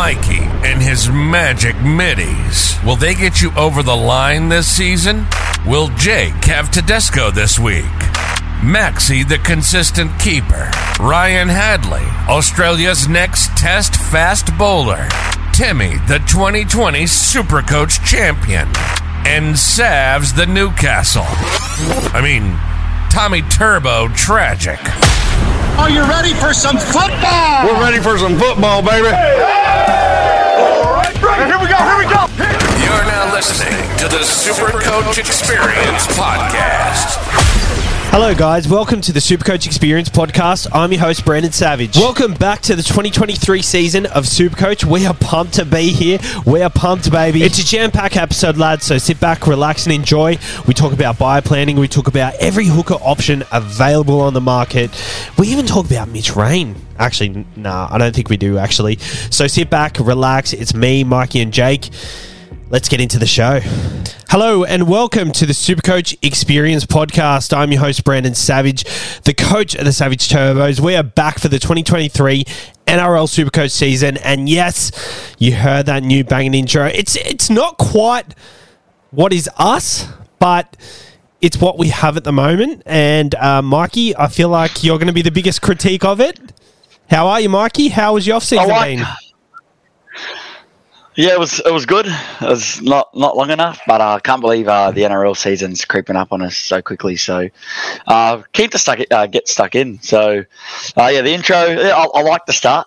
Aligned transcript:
Mikey 0.00 0.40
and 0.64 0.80
his 0.80 1.10
magic 1.10 1.76
middies. 1.82 2.74
Will 2.86 2.96
they 2.96 3.14
get 3.14 3.42
you 3.42 3.52
over 3.54 3.82
the 3.82 3.94
line 3.94 4.48
this 4.48 4.66
season? 4.66 5.26
Will 5.66 5.88
Jake 5.88 6.42
have 6.46 6.70
Tedesco 6.70 7.30
this 7.30 7.58
week? 7.58 7.84
Maxi, 8.64 9.28
the 9.28 9.36
consistent 9.36 10.18
keeper. 10.18 10.70
Ryan 10.98 11.48
Hadley, 11.48 12.00
Australia's 12.34 13.08
next 13.08 13.54
test 13.58 13.94
fast 13.94 14.56
bowler. 14.56 15.06
Timmy, 15.52 15.98
the 16.08 16.24
2020 16.26 17.02
Supercoach 17.04 18.02
champion. 18.02 18.68
And 19.28 19.54
Savs, 19.54 20.34
the 20.34 20.46
Newcastle. 20.46 21.26
I 21.28 22.22
mean, 22.22 22.58
Tommy 23.10 23.42
Turbo 23.42 24.08
tragic. 24.14 24.80
Are 25.80 25.88
you 25.88 26.02
ready 26.02 26.34
for 26.34 26.52
some 26.52 26.76
football? 26.76 27.64
We're 27.64 27.80
ready 27.80 28.00
for 28.00 28.18
some 28.18 28.38
football, 28.38 28.82
baby. 28.82 29.08
All 29.08 30.92
right, 30.92 31.16
here 31.48 31.58
we 31.58 31.68
go, 31.68 31.76
here 31.76 31.98
we 31.98 32.04
go. 32.04 32.69
You're 32.80 33.04
now 33.04 33.32
listening 33.34 33.76
to 33.98 34.08
the 34.08 34.24
Supercoach 34.24 35.18
Experience 35.18 36.06
Podcast. 36.08 37.18
Hello, 38.10 38.34
guys. 38.34 38.66
Welcome 38.66 39.02
to 39.02 39.12
the 39.12 39.20
Supercoach 39.20 39.66
Experience 39.66 40.08
podcast. 40.08 40.66
I'm 40.72 40.90
your 40.90 41.00
host, 41.00 41.24
Brandon 41.24 41.52
Savage. 41.52 41.96
Welcome 41.96 42.34
back 42.34 42.60
to 42.62 42.74
the 42.74 42.82
2023 42.82 43.62
season 43.62 44.06
of 44.06 44.24
Supercoach. 44.24 44.84
We 44.84 45.06
are 45.06 45.14
pumped 45.14 45.54
to 45.54 45.64
be 45.64 45.90
here. 45.92 46.18
We 46.44 46.62
are 46.62 46.70
pumped, 46.70 47.12
baby. 47.12 47.42
It's 47.42 47.58
a 47.60 47.64
jam 47.64 47.90
packed 47.90 48.16
episode, 48.16 48.56
lads. 48.56 48.84
So 48.84 48.98
sit 48.98 49.20
back, 49.20 49.46
relax, 49.46 49.84
and 49.84 49.94
enjoy. 49.94 50.38
We 50.66 50.74
talk 50.74 50.92
about 50.92 51.18
buyer 51.18 51.42
planning. 51.42 51.76
We 51.76 51.86
talk 51.86 52.08
about 52.08 52.34
every 52.36 52.66
hooker 52.66 52.94
option 52.94 53.44
available 53.52 54.22
on 54.22 54.34
the 54.34 54.40
market. 54.40 54.90
We 55.38 55.48
even 55.48 55.66
talk 55.66 55.86
about 55.86 56.08
Mitch 56.08 56.34
Rain. 56.34 56.74
Actually, 56.98 57.44
nah, 57.56 57.88
I 57.90 57.98
don't 57.98 58.14
think 58.14 58.28
we 58.28 58.36
do, 58.38 58.58
actually. 58.58 58.96
So 59.30 59.46
sit 59.46 59.70
back, 59.70 59.98
relax. 60.00 60.52
It's 60.52 60.74
me, 60.74 61.04
Mikey, 61.04 61.40
and 61.42 61.52
Jake. 61.52 61.90
Let's 62.70 62.88
get 62.88 63.00
into 63.00 63.18
the 63.18 63.26
show. 63.26 63.58
Hello 64.28 64.62
and 64.62 64.88
welcome 64.88 65.32
to 65.32 65.44
the 65.44 65.52
Supercoach 65.52 66.16
Experience 66.22 66.86
Podcast. 66.86 67.52
I'm 67.52 67.72
your 67.72 67.80
host, 67.80 68.04
Brandon 68.04 68.32
Savage, 68.36 68.84
the 69.24 69.34
coach 69.34 69.74
of 69.74 69.84
the 69.84 69.92
Savage 69.92 70.28
Turbos. 70.28 70.78
We 70.78 70.94
are 70.94 71.02
back 71.02 71.40
for 71.40 71.48
the 71.48 71.58
2023 71.58 72.44
NRL 72.86 73.26
Supercoach 73.26 73.72
season. 73.72 74.18
And 74.18 74.48
yes, 74.48 74.92
you 75.40 75.56
heard 75.56 75.86
that 75.86 76.04
new 76.04 76.22
banging 76.22 76.54
intro. 76.54 76.86
It's 76.86 77.16
it's 77.16 77.50
not 77.50 77.76
quite 77.76 78.36
what 79.10 79.32
is 79.32 79.50
us, 79.56 80.06
but 80.38 80.76
it's 81.40 81.60
what 81.60 81.76
we 81.76 81.88
have 81.88 82.16
at 82.16 82.22
the 82.22 82.32
moment. 82.32 82.84
And 82.86 83.34
uh, 83.34 83.62
Mikey, 83.62 84.16
I 84.16 84.28
feel 84.28 84.48
like 84.48 84.84
you're 84.84 84.98
going 84.98 85.08
to 85.08 85.12
be 85.12 85.22
the 85.22 85.32
biggest 85.32 85.60
critique 85.60 86.04
of 86.04 86.20
it. 86.20 86.38
How 87.10 87.26
are 87.26 87.40
you, 87.40 87.48
Mikey? 87.48 87.88
How 87.88 88.14
was 88.14 88.28
your 88.28 88.36
off 88.36 88.44
season 88.44 88.68
been? 88.68 89.04
Yeah, 91.16 91.32
it 91.32 91.38
was 91.40 91.60
it 91.66 91.72
was 91.72 91.86
good. 91.86 92.06
It 92.06 92.40
was 92.48 92.80
not 92.80 93.14
not 93.16 93.36
long 93.36 93.50
enough, 93.50 93.80
but 93.86 94.00
I 94.00 94.20
can't 94.20 94.40
believe 94.40 94.68
uh, 94.68 94.90
the 94.92 95.02
NRL 95.02 95.36
season's 95.36 95.84
creeping 95.84 96.16
up 96.16 96.32
on 96.32 96.40
us 96.40 96.56
so 96.56 96.80
quickly. 96.80 97.16
So 97.16 97.48
uh, 98.06 98.42
keep 98.52 98.70
to 98.70 98.78
stuck 98.78 99.00
uh, 99.10 99.26
get 99.26 99.48
stuck 99.48 99.74
in. 99.74 100.00
So 100.02 100.44
uh, 100.96 101.10
yeah, 101.12 101.20
the 101.22 101.32
intro 101.34 101.56
yeah, 101.66 101.94
I, 101.96 102.06
I 102.14 102.22
like 102.22 102.46
the 102.46 102.52
start, 102.52 102.86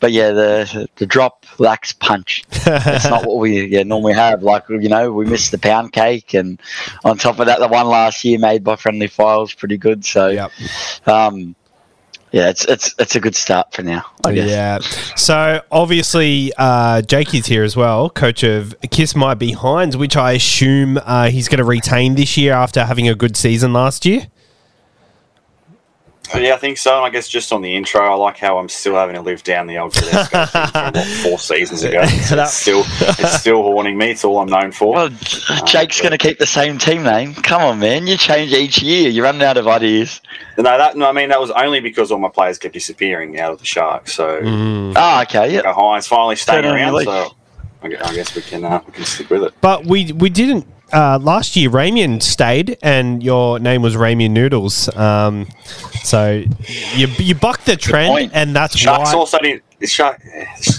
but 0.00 0.12
yeah, 0.12 0.30
the 0.30 0.88
the 0.96 1.06
drop 1.06 1.44
lacks 1.58 1.92
punch. 1.92 2.44
It's 2.50 3.04
not 3.08 3.26
what 3.26 3.36
we 3.36 3.66
yeah 3.66 3.82
normally 3.82 4.14
have. 4.14 4.42
Like 4.42 4.64
you 4.70 4.88
know, 4.88 5.12
we 5.12 5.26
missed 5.26 5.50
the 5.50 5.58
pound 5.58 5.92
cake, 5.92 6.32
and 6.34 6.60
on 7.04 7.18
top 7.18 7.38
of 7.38 7.46
that, 7.46 7.60
the 7.60 7.68
one 7.68 7.86
last 7.86 8.24
year 8.24 8.38
made 8.38 8.64
by 8.64 8.76
Friendly 8.76 9.08
Files 9.08 9.52
pretty 9.52 9.76
good. 9.76 10.04
So 10.06 10.28
Yep. 10.28 10.52
um, 11.06 11.54
yeah, 12.32 12.48
it's 12.48 12.64
it's 12.66 12.94
it's 12.98 13.16
a 13.16 13.20
good 13.20 13.34
start 13.34 13.72
for 13.72 13.82
now. 13.82 14.04
Yeah. 14.48 14.78
So 15.16 15.62
obviously, 15.70 16.52
uh, 16.58 17.02
Jake 17.02 17.34
is 17.34 17.46
here 17.46 17.64
as 17.64 17.76
well, 17.76 18.10
coach 18.10 18.42
of 18.42 18.74
Kiss 18.90 19.16
My 19.16 19.34
Behinds, 19.34 19.96
which 19.96 20.16
I 20.16 20.32
assume 20.32 20.98
uh, 21.04 21.30
he's 21.30 21.48
going 21.48 21.58
to 21.58 21.64
retain 21.64 22.14
this 22.14 22.36
year 22.36 22.52
after 22.52 22.84
having 22.84 23.08
a 23.08 23.14
good 23.14 23.36
season 23.36 23.72
last 23.72 24.04
year. 24.04 24.28
Yeah, 26.34 26.54
I 26.54 26.56
think 26.58 26.78
so. 26.78 26.96
And 26.96 27.04
I 27.04 27.10
guess 27.10 27.28
just 27.28 27.52
on 27.52 27.62
the 27.62 27.74
intro, 27.74 28.00
I 28.00 28.14
like 28.14 28.36
how 28.38 28.58
I'm 28.58 28.68
still 28.68 28.94
having 28.94 29.14
to 29.16 29.22
live 29.22 29.42
down 29.42 29.66
the 29.66 29.78
old 29.78 29.92
Tedesco 29.94 30.46
from 30.46 30.92
what, 30.92 31.06
four 31.22 31.38
seasons 31.38 31.82
ago. 31.82 32.00
It's, 32.02 32.30
That- 32.30 32.44
it's 32.44 32.52
still 32.54 32.82
it's 32.86 33.40
still 33.40 33.62
haunting 33.62 33.96
me. 33.98 34.10
It's 34.10 34.24
all 34.24 34.38
I'm 34.40 34.48
known 34.48 34.72
for. 34.72 34.94
Well, 34.94 35.08
Jake's 35.66 36.00
going 36.00 36.12
to 36.12 36.18
keep 36.18 36.38
the 36.38 36.46
same 36.46 36.78
team 36.78 37.02
name. 37.02 37.34
Come 37.34 37.62
on, 37.62 37.78
man! 37.78 38.06
You 38.06 38.16
change 38.16 38.52
each 38.52 38.82
year. 38.82 39.08
You're 39.10 39.24
running 39.24 39.42
out 39.42 39.56
of 39.56 39.66
ideas. 39.66 40.20
No, 40.56 40.64
that 40.64 40.96
no, 40.96 41.08
I 41.08 41.12
mean 41.12 41.28
that 41.30 41.40
was 41.40 41.50
only 41.52 41.80
because 41.80 42.10
all 42.12 42.18
my 42.18 42.28
players 42.28 42.58
kept 42.58 42.74
disappearing 42.74 43.38
out 43.40 43.52
of 43.52 43.58
the 43.58 43.64
Sharks. 43.64 44.12
So 44.14 44.40
Mm. 44.40 44.94
Oh, 44.96 45.22
okay. 45.22 45.54
Yeah. 45.54 45.62
Go 45.62 45.72
Hynes 45.74 46.06
finally 46.08 46.36
staying 46.36 46.64
around. 46.64 47.04
So 47.04 47.34
I 47.82 47.86
I 47.86 48.14
guess 48.14 48.34
we 48.34 48.42
can 48.42 48.64
uh, 48.64 48.80
we 48.86 48.92
can 48.92 49.04
stick 49.04 49.30
with 49.30 49.44
it. 49.44 49.54
But 49.60 49.86
we 49.86 50.12
we 50.12 50.28
didn't. 50.30 50.66
Uh, 50.92 51.18
last 51.20 51.54
year, 51.56 51.68
Ramian 51.70 52.22
stayed, 52.22 52.78
and 52.82 53.22
your 53.22 53.58
name 53.58 53.82
was 53.82 53.94
Ramian 53.94 54.30
Noodles. 54.30 54.88
Um, 54.96 55.46
so 56.02 56.42
you 56.94 57.06
you 57.18 57.34
bucked 57.34 57.66
the 57.66 57.76
trend, 57.76 58.08
point. 58.10 58.32
and 58.34 58.54
that's 58.56 58.76
Sharks 58.76 59.12
why. 59.12 59.18
also 59.18 59.38
didn't. 59.38 59.62
Shark, 59.84 60.20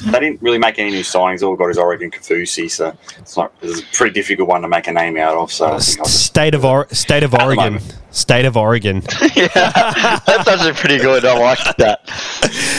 they 0.08 0.20
didn't 0.20 0.42
really 0.42 0.58
make 0.58 0.78
any 0.78 0.90
new 0.90 1.04
signings. 1.04 1.42
All 1.42 1.56
got 1.56 1.68
is 1.70 1.78
Oregon 1.78 2.12
Kaufusi, 2.12 2.70
so 2.70 2.98
it's 3.18 3.38
not. 3.38 3.54
It's 3.62 3.80
a 3.80 3.84
pretty 3.96 4.14
difficult 4.14 4.50
one 4.50 4.62
to 4.64 4.68
make 4.68 4.88
a 4.88 4.92
name 4.92 5.16
out 5.16 5.36
of. 5.38 5.52
So 5.54 5.68
I 5.68 5.80
think 5.80 6.00
I'll 6.00 6.06
State 6.06 6.54
of 6.54 6.66
or- 6.66 6.88
state 6.90 7.24
of 7.24 7.34
Oregon, 7.34 7.80
state 8.12 8.44
of 8.46 8.58
Oregon. 8.58 9.02
yeah, 9.36 10.20
that's 10.26 10.48
actually 10.48 10.74
pretty 10.74 10.98
good. 10.98 11.24
I 11.24 11.38
like 11.40 11.78
that. 11.78 12.02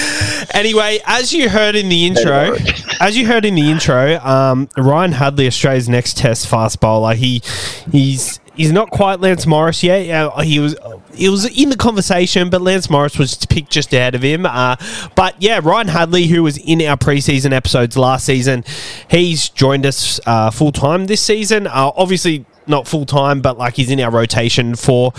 Anyway, 0.52 0.98
as 1.06 1.32
you 1.32 1.48
heard 1.48 1.76
in 1.76 1.88
the 1.88 2.06
intro, 2.06 2.56
as 3.00 3.16
you 3.16 3.26
heard 3.26 3.44
in 3.44 3.54
the 3.54 3.70
intro, 3.70 4.16
um, 4.18 4.68
Ryan 4.76 5.12
Hadley, 5.12 5.46
Australia's 5.46 5.88
next 5.88 6.16
Test 6.16 6.48
fast 6.48 6.80
bowler, 6.80 7.14
he 7.14 7.42
he's 7.90 8.40
he's 8.54 8.72
not 8.72 8.90
quite 8.90 9.20
Lance 9.20 9.46
Morris 9.46 9.82
yet. 9.82 10.10
Uh, 10.10 10.40
he 10.40 10.58
was 10.58 10.76
he 11.14 11.28
was 11.28 11.46
in 11.46 11.70
the 11.70 11.76
conversation, 11.76 12.50
but 12.50 12.60
Lance 12.60 12.90
Morris 12.90 13.18
was 13.18 13.34
picked 13.46 13.70
just 13.70 13.92
ahead 13.92 14.14
of 14.14 14.22
him. 14.22 14.44
Uh, 14.44 14.76
but 15.14 15.34
yeah, 15.40 15.60
Ryan 15.62 15.88
Hadley, 15.88 16.26
who 16.26 16.42
was 16.42 16.58
in 16.58 16.82
our 16.82 16.96
preseason 16.96 17.52
episodes 17.52 17.96
last 17.96 18.26
season, 18.26 18.64
he's 19.10 19.48
joined 19.48 19.86
us 19.86 20.20
uh, 20.26 20.50
full 20.50 20.72
time 20.72 21.06
this 21.06 21.22
season. 21.22 21.66
Uh, 21.66 21.92
obviously. 21.96 22.44
Not 22.70 22.86
full 22.86 23.04
time, 23.04 23.40
but 23.40 23.58
like 23.58 23.74
he's 23.74 23.90
in 23.90 23.98
our 24.00 24.12
rotation 24.12 24.76
for 24.76 25.12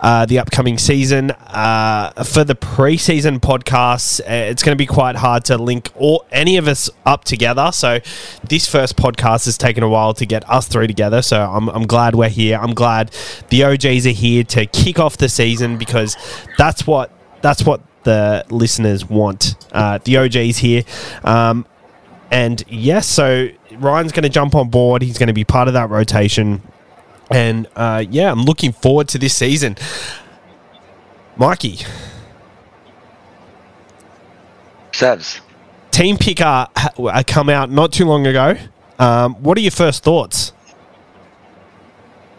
uh, 0.00 0.26
the 0.26 0.40
upcoming 0.40 0.76
season. 0.76 1.30
Uh, 1.30 2.10
for 2.24 2.42
the 2.42 2.56
preseason 2.56 3.38
podcasts, 3.38 4.20
uh, 4.20 4.50
it's 4.50 4.64
going 4.64 4.76
to 4.76 4.76
be 4.76 4.86
quite 4.86 5.14
hard 5.14 5.44
to 5.44 5.56
link 5.56 5.92
all 5.94 6.26
any 6.32 6.56
of 6.56 6.66
us 6.66 6.90
up 7.04 7.22
together. 7.22 7.70
So 7.72 8.00
this 8.42 8.68
first 8.68 8.96
podcast 8.96 9.44
has 9.44 9.56
taken 9.56 9.84
a 9.84 9.88
while 9.88 10.14
to 10.14 10.26
get 10.26 10.48
us 10.50 10.66
three 10.66 10.88
together. 10.88 11.22
So 11.22 11.40
I'm, 11.40 11.68
I'm 11.68 11.86
glad 11.86 12.16
we're 12.16 12.28
here. 12.28 12.58
I'm 12.58 12.74
glad 12.74 13.12
the 13.50 13.62
OGs 13.62 14.04
are 14.06 14.10
here 14.10 14.42
to 14.42 14.66
kick 14.66 14.98
off 14.98 15.16
the 15.16 15.28
season 15.28 15.78
because 15.78 16.16
that's 16.58 16.88
what 16.88 17.12
that's 17.40 17.62
what 17.64 17.82
the 18.02 18.44
listeners 18.50 19.08
want. 19.08 19.54
Uh, 19.70 19.98
the 20.02 20.16
OGs 20.16 20.58
here. 20.58 20.82
Um, 21.22 21.66
and 22.32 22.64
yes, 22.68 23.06
so 23.06 23.48
Ryan's 23.78 24.10
going 24.10 24.24
to 24.24 24.28
jump 24.28 24.56
on 24.56 24.70
board. 24.70 25.02
He's 25.02 25.18
going 25.18 25.28
to 25.28 25.32
be 25.32 25.44
part 25.44 25.68
of 25.68 25.74
that 25.74 25.90
rotation. 25.90 26.62
And 27.30 27.66
uh, 27.74 28.04
yeah, 28.08 28.30
I'm 28.30 28.44
looking 28.44 28.72
forward 28.72 29.08
to 29.08 29.18
this 29.18 29.34
season. 29.34 29.76
Mikey, 31.36 31.80
Savs. 34.92 35.40
Team 35.90 36.16
Picker 36.16 36.66
come 37.26 37.48
out 37.48 37.70
not 37.70 37.92
too 37.92 38.04
long 38.04 38.26
ago. 38.26 38.56
Um, 38.98 39.34
what 39.34 39.58
are 39.58 39.60
your 39.60 39.70
first 39.70 40.02
thoughts? 40.02 40.52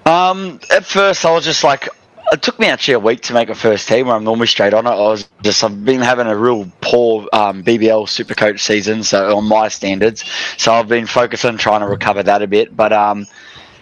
Um, 0.06 0.60
at 0.72 0.86
first, 0.86 1.26
I 1.26 1.32
was 1.32 1.44
just 1.44 1.64
like, 1.64 1.90
it 2.32 2.42
took 2.42 2.60
me 2.60 2.68
actually 2.68 2.96
a 2.96 3.00
week 3.00 3.22
to 3.24 3.34
make 3.34 3.50
a 3.50 3.56
first 3.56 3.88
team 3.88 4.08
where 4.08 4.16
I'm 4.16 4.24
normally 4.24 4.48
straight 4.48 4.74
on 4.74 4.86
it. 4.88 4.92
I 4.92 4.96
was 4.96 5.28
just, 5.44 5.64
I've 5.64 5.86
been 5.86 6.02
having 6.02 6.28
a 6.28 6.36
real 6.36 6.72
poor 6.82 7.28
um, 7.34 7.64
BBL 7.64 8.06
Supercoach 8.08 8.60
season, 8.60 9.04
so 9.04 9.38
on 9.38 9.46
my 9.46 9.68
standards. 9.68 10.24
So 10.58 10.74
I've 10.74 10.88
been 10.88 11.08
focused 11.08 11.46
on 11.46 11.58
trying 11.58 11.82
to 11.82 11.88
recover 11.88 12.24
that 12.24 12.42
a 12.42 12.48
bit. 12.48 12.76
But 12.76 12.94
um, 12.94 13.28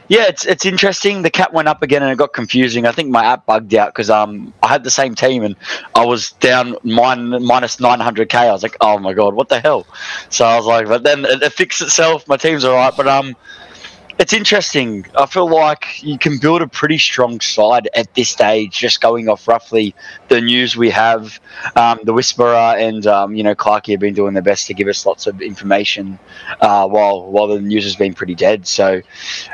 yeah, 0.08 0.26
it's 0.28 0.46
it's 0.46 0.66
interesting. 0.66 1.22
The 1.24 1.30
cap 1.30 1.54
went 1.54 1.68
up 1.68 1.82
again 1.82 2.04
and 2.04 2.12
it 2.12 2.18
got 2.18 2.34
confusing. 2.34 2.86
I 2.86 2.92
think 2.92 3.10
my 3.10 3.26
app 3.26 3.46
bugged 3.46 3.74
out 3.74 3.90
because 3.94 4.10
um, 4.10 4.54
I 4.62 4.68
had 4.68 4.84
the 4.84 4.92
same 4.92 5.16
team 5.16 5.44
and 5.44 5.56
I 5.96 6.06
was 6.06 6.32
down 6.34 6.76
min- 6.84 7.44
minus 7.44 7.78
900k. 7.78 8.36
I 8.36 8.52
was 8.52 8.64
like, 8.64 8.78
oh 8.82 9.00
my 9.00 9.14
god, 9.14 9.34
what 9.34 9.50
the 9.50 9.60
hell? 9.60 9.88
So 10.30 10.46
I 10.46 10.58
was 10.58 10.66
like, 10.66 10.88
but 10.88 11.04
then 11.04 11.26
it, 11.26 11.42
it 11.42 11.54
fixed 11.54 11.82
itself. 11.82 12.28
My 12.28 12.38
team's 12.38 12.64
all 12.66 12.76
right, 12.76 12.94
but 12.96 13.08
um, 13.08 13.36
it's 14.18 14.34
interesting. 14.34 15.06
I 15.16 15.26
feel 15.26 15.50
like 15.50 16.02
you 16.02 16.18
can 16.18 16.38
build 16.38 16.62
a 16.62 16.68
pretty 16.68 16.98
strong 16.98 17.42
side 17.42 17.90
at 17.96 18.14
this 18.14 18.30
stage, 18.30 18.78
just 18.78 19.02
going 19.02 19.28
off 19.28 19.48
roughly 19.48 19.94
the 20.30 20.40
news 20.40 20.78
we 20.78 20.90
have. 20.90 21.40
Um, 21.76 22.00
the 22.04 22.14
Whisperer 22.14 22.76
and 22.78 23.06
um, 23.08 23.36
you 23.36 23.44
know 23.44 23.56
Clarkey 23.56 23.92
have 23.92 24.00
been 24.00 24.14
doing 24.14 24.34
their 24.34 24.44
best 24.44 24.68
to 24.68 24.74
give 24.74 24.88
us 24.88 25.06
lots 25.06 25.28
of 25.28 25.42
information 25.42 26.18
uh, 26.62 26.88
while 26.88 27.30
while 27.30 27.48
the 27.48 27.60
news 27.60 27.84
has 27.84 27.96
been 27.96 28.14
pretty 28.14 28.36
dead. 28.36 28.66
So, 28.66 29.02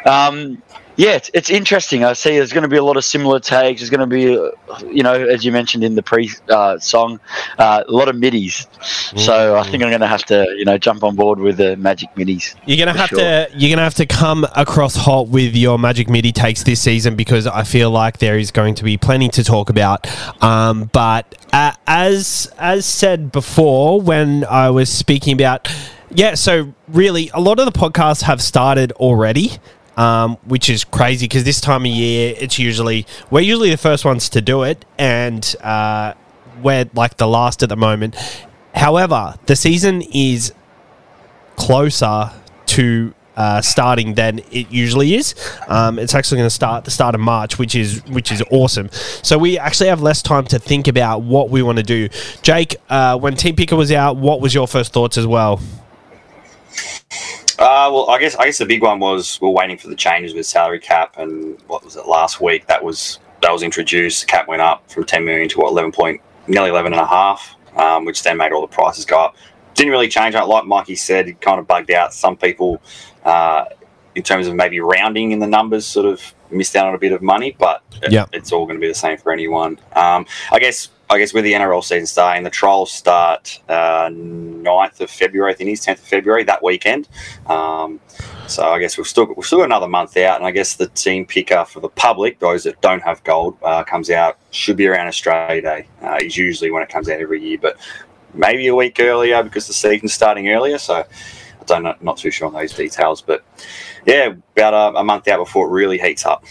um, 0.05 0.61
yeah, 0.97 1.11
it's, 1.11 1.31
it's 1.33 1.49
interesting. 1.49 2.03
I 2.03 2.13
see 2.13 2.31
there's 2.31 2.53
going 2.53 2.63
to 2.63 2.69
be 2.69 2.77
a 2.77 2.83
lot 2.83 2.97
of 2.97 3.05
similar 3.05 3.39
tags. 3.39 3.81
There's 3.81 3.89
going 3.89 4.01
to 4.01 4.07
be, 4.07 4.37
uh, 4.37 4.51
you 4.87 5.03
know, 5.03 5.13
as 5.13 5.45
you 5.45 5.51
mentioned 5.51 5.83
in 5.83 5.95
the 5.95 6.03
pre 6.03 6.29
uh, 6.49 6.77
song, 6.79 7.19
uh, 7.57 7.83
a 7.87 7.91
lot 7.91 8.09
of 8.09 8.15
middies. 8.15 8.67
So 9.15 9.57
I 9.57 9.63
think 9.63 9.83
I'm 9.83 9.89
going 9.89 10.01
to 10.01 10.07
have 10.07 10.23
to, 10.25 10.45
you 10.57 10.65
know, 10.65 10.77
jump 10.77 11.03
on 11.03 11.15
board 11.15 11.39
with 11.39 11.57
the 11.57 11.77
Magic 11.77 12.15
middies. 12.17 12.55
You're 12.65 12.77
gonna 12.77 12.97
have 12.97 13.09
sure. 13.09 13.19
to 13.19 13.49
you're 13.53 13.69
gonna 13.69 13.83
have 13.83 13.95
to 13.95 14.05
come 14.05 14.45
across 14.55 14.95
hot 14.95 15.27
with 15.27 15.55
your 15.55 15.77
Magic 15.79 16.09
MIDI 16.09 16.31
takes 16.31 16.63
this 16.63 16.81
season 16.81 17.15
because 17.15 17.47
I 17.47 17.63
feel 17.63 17.91
like 17.91 18.17
there 18.17 18.37
is 18.37 18.51
going 18.51 18.75
to 18.75 18.83
be 18.83 18.97
plenty 18.97 19.29
to 19.29 19.43
talk 19.43 19.69
about. 19.69 20.07
Um, 20.43 20.89
but 20.93 21.35
uh, 21.53 21.73
as 21.87 22.51
as 22.57 22.85
said 22.85 23.31
before, 23.31 24.01
when 24.01 24.45
I 24.45 24.69
was 24.69 24.89
speaking 24.89 25.33
about 25.33 25.67
yeah, 26.13 26.35
so 26.35 26.73
really 26.87 27.29
a 27.33 27.39
lot 27.39 27.59
of 27.59 27.71
the 27.71 27.77
podcasts 27.77 28.23
have 28.23 28.41
started 28.41 28.91
already. 28.93 29.51
Um, 29.97 30.37
which 30.45 30.69
is 30.69 30.85
crazy 30.85 31.25
because 31.25 31.43
this 31.43 31.59
time 31.59 31.81
of 31.81 31.91
year 31.91 32.33
it's 32.39 32.57
usually 32.57 33.05
we're 33.29 33.41
usually 33.41 33.71
the 33.71 33.77
first 33.77 34.05
ones 34.05 34.29
to 34.29 34.41
do 34.41 34.63
it 34.63 34.85
and 34.97 35.53
uh, 35.61 36.13
we're 36.63 36.89
like 36.93 37.17
the 37.17 37.27
last 37.27 37.61
at 37.61 37.67
the 37.67 37.75
moment. 37.75 38.15
However, 38.73 39.35
the 39.47 39.55
season 39.55 40.01
is 40.01 40.53
closer 41.57 42.31
to 42.67 43.13
uh, 43.35 43.61
starting 43.61 44.13
than 44.15 44.39
it 44.51 44.71
usually 44.71 45.15
is. 45.15 45.35
Um, 45.67 45.99
it's 45.99 46.13
actually 46.13 46.37
going 46.37 46.49
to 46.49 46.55
start 46.55 46.85
the 46.85 46.91
start 46.91 47.15
of 47.15 47.21
March, 47.21 47.57
which 47.57 47.75
is 47.75 48.05
which 48.07 48.31
is 48.31 48.43
awesome. 48.51 48.89
So 49.23 49.37
we 49.37 49.57
actually 49.57 49.89
have 49.89 50.01
less 50.01 50.21
time 50.21 50.45
to 50.47 50.59
think 50.59 50.87
about 50.87 51.21
what 51.21 51.49
we 51.49 51.61
want 51.61 51.77
to 51.77 51.83
do. 51.83 52.09
Jake, 52.41 52.75
uh, 52.89 53.17
when 53.17 53.35
Team 53.35 53.55
Picker 53.55 53.75
was 53.75 53.91
out, 53.91 54.17
what 54.17 54.41
was 54.41 54.53
your 54.53 54.67
first 54.67 54.93
thoughts 54.93 55.17
as 55.17 55.25
well? 55.25 55.59
Uh, 57.61 57.89
well, 57.93 58.09
I 58.09 58.19
guess 58.19 58.35
I 58.37 58.45
guess 58.45 58.57
the 58.57 58.65
big 58.65 58.81
one 58.81 58.99
was 58.99 59.39
we're 59.39 59.49
waiting 59.51 59.77
for 59.77 59.87
the 59.87 59.95
changes 59.95 60.33
with 60.33 60.47
salary 60.47 60.79
cap, 60.79 61.15
and 61.19 61.61
what 61.67 61.85
was 61.85 61.95
it 61.95 62.07
last 62.07 62.41
week? 62.41 62.65
That 62.65 62.83
was 62.83 63.19
that 63.43 63.51
was 63.51 63.61
introduced. 63.61 64.21
The 64.21 64.27
cap 64.27 64.47
went 64.47 64.61
up 64.63 64.89
from 64.89 65.03
10 65.05 65.23
million 65.23 65.47
to 65.49 65.59
what 65.59 65.69
11 65.71 65.91
point, 65.91 66.21
nearly 66.47 66.69
11 66.71 66.91
and 66.93 67.01
a 67.01 67.05
half, 67.05 67.55
um, 67.75 68.05
which 68.05 68.23
then 68.23 68.37
made 68.37 68.51
all 68.51 68.61
the 68.61 68.67
prices 68.67 69.05
go 69.05 69.19
up. 69.19 69.35
Didn't 69.75 69.91
really 69.91 70.07
change 70.07 70.33
that. 70.33 70.47
Like 70.47 70.65
Mikey 70.65 70.95
said, 70.95 71.27
it 71.27 71.39
kind 71.41 71.59
of 71.59 71.67
bugged 71.67 71.91
out 71.91 72.13
some 72.15 72.35
people 72.35 72.81
uh, 73.25 73.65
in 74.15 74.23
terms 74.23 74.47
of 74.47 74.55
maybe 74.55 74.79
rounding 74.79 75.31
in 75.31 75.37
the 75.39 75.47
numbers. 75.47 75.85
Sort 75.85 76.07
of 76.07 76.33
missed 76.49 76.75
out 76.75 76.87
on 76.87 76.95
a 76.95 76.99
bit 76.99 77.11
of 77.11 77.21
money, 77.21 77.55
but 77.59 77.83
it- 78.01 78.11
Yeah. 78.11 78.25
it's 78.33 78.51
all 78.51 78.65
going 78.65 78.77
to 78.77 78.81
be 78.81 78.87
the 78.87 78.93
same 78.95 79.17
for 79.17 79.31
anyone. 79.31 79.79
Um, 79.95 80.25
I 80.51 80.57
guess. 80.59 80.89
I 81.11 81.17
guess 81.17 81.33
with 81.33 81.43
the 81.43 81.51
NRL 81.51 81.83
season 81.83 82.05
starting, 82.05 82.43
the 82.43 82.49
trials 82.49 82.89
start 82.89 83.59
uh, 83.67 84.07
9th 84.07 85.01
of 85.01 85.09
February. 85.09 85.51
I 85.51 85.55
think 85.55 85.69
it's 85.69 85.85
10th 85.85 85.95
of 85.95 85.99
February 85.99 86.45
that 86.45 86.63
weekend. 86.63 87.09
Um, 87.47 87.99
so 88.47 88.63
I 88.63 88.79
guess 88.79 88.97
we've 88.97 89.05
still 89.05 89.27
we've 89.35 89.45
still 89.45 89.59
got 89.59 89.65
another 89.65 89.89
month 89.89 90.15
out, 90.15 90.37
and 90.37 90.45
I 90.45 90.51
guess 90.51 90.75
the 90.75 90.87
team 90.87 91.25
picker 91.25 91.65
for 91.65 91.81
the 91.81 91.89
public, 91.89 92.39
those 92.39 92.63
that 92.63 92.79
don't 92.79 93.03
have 93.03 93.21
gold, 93.25 93.57
uh, 93.61 93.83
comes 93.83 94.09
out 94.09 94.37
should 94.51 94.77
be 94.77 94.87
around 94.87 95.07
Australia 95.07 95.61
Day. 95.61 95.87
Uh, 96.01 96.17
is 96.21 96.37
usually 96.37 96.71
when 96.71 96.81
it 96.81 96.87
comes 96.87 97.09
out 97.09 97.19
every 97.19 97.43
year, 97.43 97.57
but 97.61 97.75
maybe 98.33 98.67
a 98.67 98.75
week 98.75 98.97
earlier 99.01 99.43
because 99.43 99.67
the 99.67 99.73
season's 99.73 100.13
starting 100.13 100.47
earlier. 100.47 100.77
So 100.77 100.95
I 100.95 101.63
don't 101.65 101.83
know, 101.83 101.95
not 101.99 102.15
too 102.15 102.31
sure 102.31 102.47
on 102.47 102.53
those 102.53 102.73
details, 102.73 103.21
but 103.21 103.43
yeah, 104.05 104.33
about 104.55 104.95
a, 104.95 104.99
a 104.99 105.03
month 105.03 105.27
out 105.27 105.39
before 105.39 105.67
it 105.67 105.71
really 105.71 105.97
heats 105.97 106.25
up. 106.25 106.45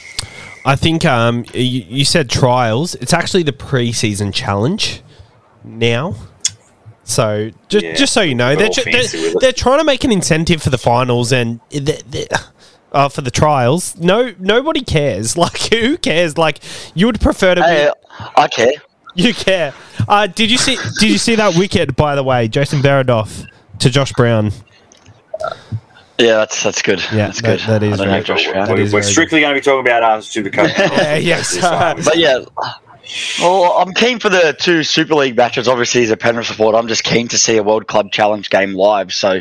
I 0.65 0.77
think 0.77 1.05
um, 1.05 1.45
you, 1.55 1.85
you 1.89 2.05
said 2.05 2.29
trials. 2.29 2.95
It's 2.97 3.13
actually 3.13 3.43
the 3.45 3.53
preseason 3.53 4.33
challenge 4.33 5.03
now. 5.65 6.15
So 7.05 7.51
just 7.69 7.85
Yeah, 7.85 7.95
just 7.95 8.13
so 8.13 8.21
you 8.21 8.35
know, 8.35 8.55
they're, 8.55 8.71
they're, 8.71 9.41
they're 9.41 9.53
trying 9.53 9.79
to 9.79 9.85
make 9.85 10.05
an 10.05 10.13
incentive 10.13 10.63
for 10.63 10.71
the 10.71 10.79
finals 10.79 11.33
and 11.33 11.61
they 11.71 12.01
they 12.09 12.29
uh, 12.93 13.09
for 13.09 13.23
the 13.23 13.31
trials. 13.31 13.97
No, 13.97 14.35
nobody 14.39 14.83
cares. 14.83 15.37
Like 15.41 15.73
who 15.73 15.97
cares? 15.97 16.37
Like 16.37 16.61
you 16.95 17.07
would 17.07 17.21
prefer 17.21 17.55
to 17.55 17.63
be. 17.63 17.67
I 18.37 18.49
care. 18.49 18.73
You 19.15 19.35
care. 19.35 19.75
Uh, 20.07 20.27
did 20.27 20.51
you 20.51 20.59
see? 20.59 20.77
Did 20.99 21.11
you 21.11 21.19
see 21.19 21.35
that 21.37 21.57
wicket? 21.57 21.97
By 21.97 22.15
the 22.15 22.23
way, 22.23 22.47
Jason 22.47 22.81
Behrendorff 22.81 23.47
to 23.81 23.91
Josh 23.91 24.13
Brown. 24.13 24.53
Yeah, 26.21 26.37
that's 26.37 26.63
that's 26.63 26.83
good. 26.83 27.01
Yeah, 27.13 27.27
that's 27.27 27.41
that- 27.41 27.61
good. 27.61 27.69
that 27.69 27.83
is 27.83 27.95
I 28.01 28.05
don't 28.05 28.13
very- 28.13 28.25
Josh 28.25 28.47
Brown. 28.47 28.67
That 28.69 28.77
We're, 28.77 28.83
is 28.83 28.93
we're 28.93 29.03
strictly 29.03 29.41
going 29.41 29.55
to 29.55 29.61
be 29.61 29.65
talking 29.65 29.87
about 29.87 30.03
our 30.03 30.19
Supercoach. 30.19 30.77
Yeah, 30.79 31.17
yes. 31.17 31.59
But 32.05 32.19
yeah, 32.19 32.45
well, 33.41 33.73
I'm 33.79 33.93
keen 33.95 34.19
for 34.19 34.29
the 34.29 34.55
two 34.59 34.83
Super 34.83 35.15
League 35.15 35.37
matches. 35.37 35.67
Obviously, 35.67 36.03
as 36.03 36.11
a 36.11 36.17
Penrith 36.17 36.47
supporter, 36.47 36.79
I'm 36.79 36.89
just 36.89 37.05
keen 37.05 37.29
to 37.29 37.39
see 37.39 37.57
a 37.57 37.63
World 37.63 37.87
Club 37.87 38.13
Challenge 38.13 38.49
game 38.51 38.75
live. 38.75 39.13
So 39.13 39.41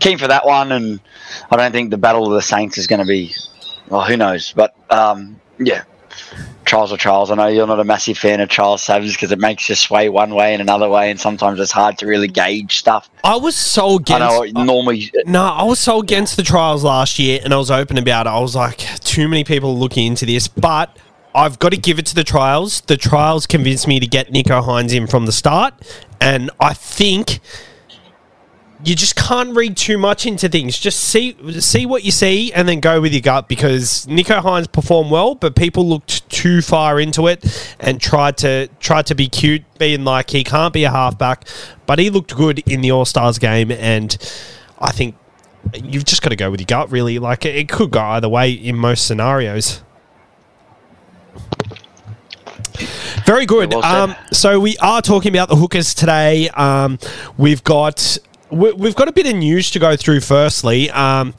keen 0.00 0.18
for 0.18 0.28
that 0.28 0.44
one, 0.46 0.70
and 0.72 1.00
I 1.50 1.56
don't 1.56 1.72
think 1.72 1.90
the 1.90 1.98
Battle 1.98 2.26
of 2.26 2.32
the 2.32 2.42
Saints 2.42 2.78
is 2.78 2.86
going 2.86 3.00
to 3.00 3.06
be. 3.06 3.34
Well, 3.88 4.04
who 4.04 4.16
knows? 4.16 4.52
But 4.52 4.74
um, 4.90 5.40
yeah, 5.58 5.84
Charles 6.68 6.92
or 6.92 6.98
trials. 6.98 7.30
I 7.30 7.34
know 7.34 7.46
you're 7.46 7.66
not 7.66 7.80
a 7.80 7.84
massive 7.84 8.18
fan 8.18 8.40
of 8.40 8.50
Charles 8.50 8.82
Savage 8.82 9.14
because 9.14 9.32
it 9.32 9.38
makes 9.38 9.68
you 9.70 9.74
sway 9.74 10.10
one 10.10 10.34
way 10.34 10.52
and 10.52 10.60
another 10.60 10.88
way, 10.88 11.10
and 11.10 11.18
sometimes 11.18 11.58
it's 11.58 11.72
hard 11.72 11.96
to 11.98 12.06
really 12.06 12.28
gauge 12.28 12.78
stuff. 12.78 13.08
I 13.24 13.36
was 13.36 13.56
so 13.56 13.92
I 13.92 13.94
against. 13.96 14.20
know 14.20 14.44
uh, 14.44 14.64
normally. 14.64 15.10
No, 15.24 15.44
I 15.44 15.62
was 15.62 15.80
so 15.80 15.98
against 15.98 16.36
the 16.36 16.42
trials 16.42 16.84
last 16.84 17.18
year, 17.18 17.40
and 17.42 17.54
I 17.54 17.56
was 17.56 17.70
open 17.70 17.96
about 17.96 18.26
it. 18.26 18.30
I 18.30 18.38
was 18.38 18.54
like, 18.54 18.78
too 19.00 19.28
many 19.28 19.44
people 19.44 19.78
looking 19.78 20.06
into 20.06 20.26
this, 20.26 20.46
but 20.46 20.94
I've 21.34 21.58
got 21.58 21.70
to 21.70 21.78
give 21.78 21.98
it 21.98 22.04
to 22.06 22.14
the 22.14 22.24
trials. 22.24 22.82
The 22.82 22.98
trials 22.98 23.46
convinced 23.46 23.88
me 23.88 23.98
to 23.98 24.06
get 24.06 24.30
Nicho 24.30 24.62
Hynes 24.62 24.92
in 24.92 25.06
from 25.06 25.24
the 25.24 25.32
start, 25.32 25.72
and 26.20 26.50
I 26.60 26.74
think 26.74 27.40
you 28.84 28.94
just 28.94 29.16
can't 29.16 29.56
read 29.56 29.76
too 29.76 29.98
much 29.98 30.24
into 30.26 30.48
things. 30.48 30.78
Just 30.78 31.00
see 31.00 31.36
see 31.60 31.84
what 31.84 32.04
you 32.04 32.10
see, 32.10 32.52
and 32.52 32.68
then 32.68 32.80
go 32.80 33.00
with 33.00 33.12
your 33.12 33.22
gut. 33.22 33.48
Because 33.48 34.06
Nicho 34.06 34.40
Hynes 34.40 34.70
performed 34.70 35.10
well, 35.10 35.34
but 35.34 35.56
people 35.56 35.88
looked 35.88 36.28
too 36.30 36.62
far 36.62 37.00
into 37.00 37.26
it 37.26 37.74
and 37.80 38.00
tried 38.00 38.36
to 38.38 38.68
tried 38.78 39.06
to 39.06 39.14
be 39.14 39.28
cute, 39.28 39.62
being 39.78 40.04
like 40.04 40.30
he 40.30 40.44
can't 40.44 40.72
be 40.72 40.84
a 40.84 40.90
halfback, 40.90 41.46
but 41.86 41.98
he 41.98 42.10
looked 42.10 42.36
good 42.36 42.60
in 42.70 42.80
the 42.80 42.92
All 42.92 43.04
Stars 43.04 43.38
game, 43.38 43.72
and 43.72 44.16
I 44.78 44.92
think 44.92 45.16
you've 45.74 46.04
just 46.04 46.22
got 46.22 46.30
to 46.30 46.36
go 46.36 46.50
with 46.50 46.60
your 46.60 46.66
gut. 46.66 46.90
Really, 46.92 47.18
like 47.18 47.44
it, 47.44 47.56
it 47.56 47.68
could 47.68 47.90
go 47.90 48.00
either 48.00 48.28
way 48.28 48.52
in 48.52 48.76
most 48.76 49.06
scenarios. 49.06 49.82
Very 53.26 53.44
good. 53.44 53.74
Well 53.74 53.84
um, 53.84 54.14
so 54.32 54.60
we 54.60 54.76
are 54.78 55.02
talking 55.02 55.34
about 55.34 55.48
the 55.48 55.56
hookers 55.56 55.94
today. 55.94 56.48
Um, 56.50 56.98
we've 57.36 57.64
got 57.64 58.18
we've 58.50 58.94
got 58.94 59.08
a 59.08 59.12
bit 59.12 59.26
of 59.26 59.36
news 59.36 59.70
to 59.72 59.78
go 59.78 59.96
through. 59.96 60.20
Firstly, 60.20 60.90
um, 60.90 61.34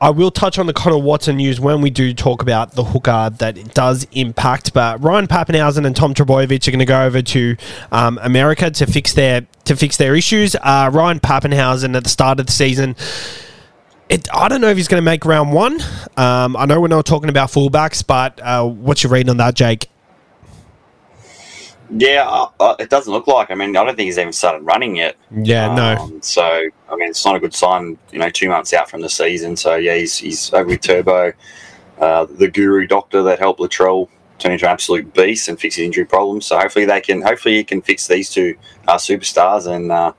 I 0.00 0.10
will 0.10 0.30
touch 0.30 0.58
on 0.58 0.66
the 0.66 0.72
Connor 0.72 0.98
Watson 0.98 1.36
news 1.36 1.60
when 1.60 1.80
we 1.80 1.88
do 1.88 2.12
talk 2.12 2.42
about 2.42 2.72
the 2.72 2.84
hooker 2.84 3.30
that 3.38 3.74
does 3.74 4.06
impact. 4.12 4.74
But 4.74 5.02
Ryan 5.02 5.26
Papenhuyzen 5.26 5.86
and 5.86 5.96
Tom 5.96 6.14
Trbojevic 6.14 6.68
are 6.68 6.70
going 6.70 6.78
to 6.80 6.84
go 6.84 7.04
over 7.04 7.22
to 7.22 7.56
um, 7.90 8.18
America 8.22 8.70
to 8.70 8.86
fix 8.86 9.14
their 9.14 9.46
to 9.64 9.76
fix 9.76 9.96
their 9.96 10.14
issues. 10.14 10.56
Uh, 10.56 10.90
Ryan 10.92 11.20
Papenhuyzen 11.20 11.96
at 11.96 12.04
the 12.04 12.10
start 12.10 12.40
of 12.40 12.46
the 12.46 12.52
season. 12.52 12.96
It, 14.10 14.28
I 14.34 14.48
don't 14.48 14.60
know 14.60 14.68
if 14.68 14.76
he's 14.76 14.88
going 14.88 15.00
to 15.00 15.04
make 15.04 15.24
round 15.24 15.54
one. 15.54 15.80
Um, 16.18 16.56
I 16.56 16.66
know 16.66 16.80
we're 16.80 16.88
not 16.88 17.06
talking 17.06 17.30
about 17.30 17.48
fullbacks, 17.48 18.06
but 18.06 18.38
uh, 18.42 18.66
what's 18.68 19.02
your 19.02 19.12
reading 19.12 19.30
on 19.30 19.38
that, 19.38 19.54
Jake? 19.54 19.88
Yeah, 21.90 22.24
uh, 22.26 22.48
uh, 22.60 22.76
it 22.78 22.88
doesn't 22.90 23.12
look 23.12 23.26
like. 23.26 23.50
I 23.50 23.54
mean, 23.54 23.76
I 23.76 23.84
don't 23.84 23.94
think 23.96 24.06
he's 24.06 24.18
even 24.18 24.32
started 24.32 24.62
running 24.62 24.96
yet. 24.96 25.16
Yeah, 25.30 25.74
no. 25.74 25.96
Um, 26.02 26.22
so, 26.22 26.42
I 26.42 26.96
mean, 26.96 27.10
it's 27.10 27.24
not 27.24 27.36
a 27.36 27.40
good 27.40 27.54
sign, 27.54 27.98
you 28.10 28.18
know, 28.18 28.30
two 28.30 28.48
months 28.48 28.72
out 28.72 28.88
from 28.90 29.00
the 29.02 29.08
season. 29.08 29.56
So, 29.56 29.76
yeah, 29.76 29.94
he's, 29.96 30.16
he's 30.18 30.52
over 30.52 30.68
with 30.70 30.80
Turbo, 30.80 31.32
uh, 32.00 32.24
the 32.24 32.48
guru 32.48 32.86
doctor 32.86 33.22
that 33.24 33.38
helped 33.38 33.60
Latrell 33.60 34.08
turn 34.38 34.52
into 34.52 34.64
an 34.66 34.72
absolute 34.72 35.12
beast 35.14 35.48
and 35.48 35.60
fix 35.60 35.76
his 35.76 35.84
injury 35.84 36.04
problems. 36.06 36.46
So, 36.46 36.58
hopefully, 36.58 36.86
they 36.86 37.00
can, 37.00 37.20
hopefully, 37.22 37.56
he 37.56 37.64
can 37.64 37.82
fix 37.82 38.06
these 38.08 38.30
two 38.30 38.56
uh, 38.88 38.96
superstars 38.96 39.66
and 39.66 39.92
uh, 39.92 40.12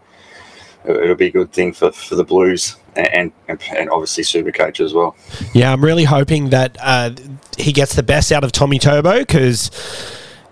it- 0.86 0.95
it'll 0.98 1.15
be 1.15 1.27
a 1.27 1.31
good 1.31 1.51
thing 1.51 1.74
for, 1.74 1.91
for 1.91 2.13
the 2.15 2.24
Blues 2.24 2.75
and, 2.95 3.31
and, 3.50 3.62
and 3.75 3.89
obviously 3.89 4.24
Supercoach 4.24 4.79
as 4.79 4.93
well. 4.93 5.15
Yeah, 5.53 5.74
I'm 5.74 5.84
really 5.84 6.05
hoping 6.05 6.51
that 6.51 6.77
uh, 6.79 7.10
he 7.57 7.74
gets 7.74 7.95
the 7.95 8.03
best 8.03 8.31
out 8.31 8.43
of 8.43 8.51
Tommy 8.53 8.77
Turbo 8.79 9.19
because, 9.19 9.72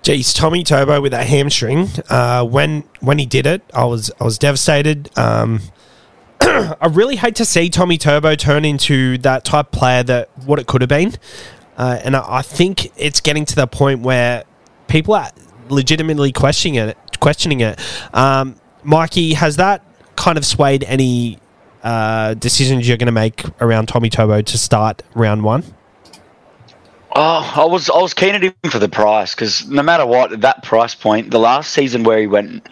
geez, 0.03 0.33
Tommy 0.33 0.63
Turbo 0.63 1.01
with 1.01 1.13
that 1.13 1.25
hamstring. 1.25 1.87
Uh, 2.09 2.45
when 2.45 2.83
when 2.99 3.17
he 3.17 3.25
did 3.25 3.47
it, 3.47 3.63
I 3.73 3.85
was 3.85 4.11
I 4.19 4.23
was 4.23 4.37
devastated. 4.37 5.09
Um, 5.17 5.61
I 6.41 6.87
really 6.91 7.15
hate 7.15 7.35
to 7.35 7.45
see 7.45 7.69
Tommy 7.69 7.97
Turbo 7.97 8.35
turn 8.35 8.65
into 8.65 9.17
that 9.19 9.43
type 9.43 9.71
player 9.71 10.03
that 10.03 10.29
what 10.45 10.59
it 10.59 10.67
could 10.67 10.81
have 10.81 10.89
been, 10.89 11.13
uh, 11.77 11.99
and 12.03 12.15
I, 12.15 12.25
I 12.27 12.41
think 12.43 12.91
it's 12.97 13.21
getting 13.21 13.45
to 13.45 13.55
the 13.55 13.65
point 13.65 14.01
where 14.01 14.43
people 14.87 15.15
are 15.15 15.31
legitimately 15.69 16.31
questioning 16.31 16.75
it. 16.75 16.97
Questioning 17.19 17.61
it, 17.61 17.79
um, 18.13 18.57
Mikey, 18.83 19.33
has 19.33 19.55
that 19.55 19.81
kind 20.17 20.37
of 20.37 20.45
swayed 20.45 20.83
any 20.83 21.39
uh, 21.83 22.33
decisions 22.33 22.85
you're 22.87 22.97
going 22.97 23.07
to 23.07 23.13
make 23.13 23.43
around 23.61 23.87
Tommy 23.87 24.09
Turbo 24.09 24.41
to 24.41 24.57
start 24.57 25.03
round 25.15 25.43
one? 25.43 25.63
Oh, 27.15 27.53
I 27.55 27.65
was 27.65 27.89
I 27.91 28.01
was 28.01 28.13
keen 28.13 28.33
at 28.33 28.43
him 28.43 28.53
for 28.71 28.79
the 28.79 28.89
price 28.89 29.35
because 29.35 29.67
no 29.67 29.83
matter 29.83 30.05
what, 30.05 30.33
at 30.33 30.41
that 30.41 30.63
price 30.63 30.95
point, 30.95 31.29
the 31.29 31.39
last 31.39 31.71
season 31.71 32.03
where 32.03 32.17
he 32.19 32.25
went 32.25 32.67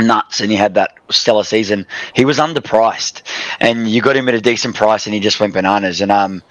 nuts 0.00 0.40
and 0.40 0.50
he 0.50 0.56
had 0.56 0.74
that 0.74 0.94
stellar 1.10 1.44
season, 1.44 1.86
he 2.12 2.24
was 2.24 2.38
underpriced, 2.38 3.22
and 3.60 3.88
you 3.88 4.02
got 4.02 4.16
him 4.16 4.28
at 4.28 4.34
a 4.34 4.40
decent 4.40 4.74
price, 4.74 5.06
and 5.06 5.14
he 5.14 5.20
just 5.20 5.38
went 5.38 5.54
bananas. 5.54 6.00
And 6.00 6.10
um, 6.10 6.42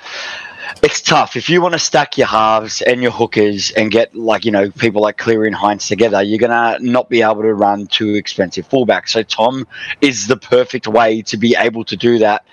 it's 0.95 1.01
tough. 1.01 1.35
If 1.35 1.49
you 1.49 1.61
want 1.61 1.73
to 1.73 1.79
stack 1.79 2.17
your 2.17 2.27
halves 2.27 2.81
and 2.81 3.01
your 3.01 3.11
hookers 3.11 3.69
and 3.71 3.91
get 3.91 4.15
like 4.15 4.45
you 4.45 4.51
know 4.51 4.71
people 4.71 5.01
like 5.01 5.17
Cleary 5.17 5.47
and 5.47 5.55
Hynes 5.55 5.89
together, 5.89 6.23
you're 6.23 6.39
gonna 6.39 6.77
not 6.79 7.09
be 7.09 7.21
able 7.21 7.41
to 7.41 7.53
run 7.53 7.87
too 7.87 8.15
expensive 8.15 8.69
fullbacks. 8.69 9.09
So 9.09 9.21
Tom 9.21 9.67
is 9.99 10.27
the 10.27 10.37
perfect 10.37 10.87
way 10.87 11.21
to 11.23 11.35
be 11.35 11.53
able 11.53 11.83
to 11.83 11.97
do 11.97 12.17
that, 12.19 12.45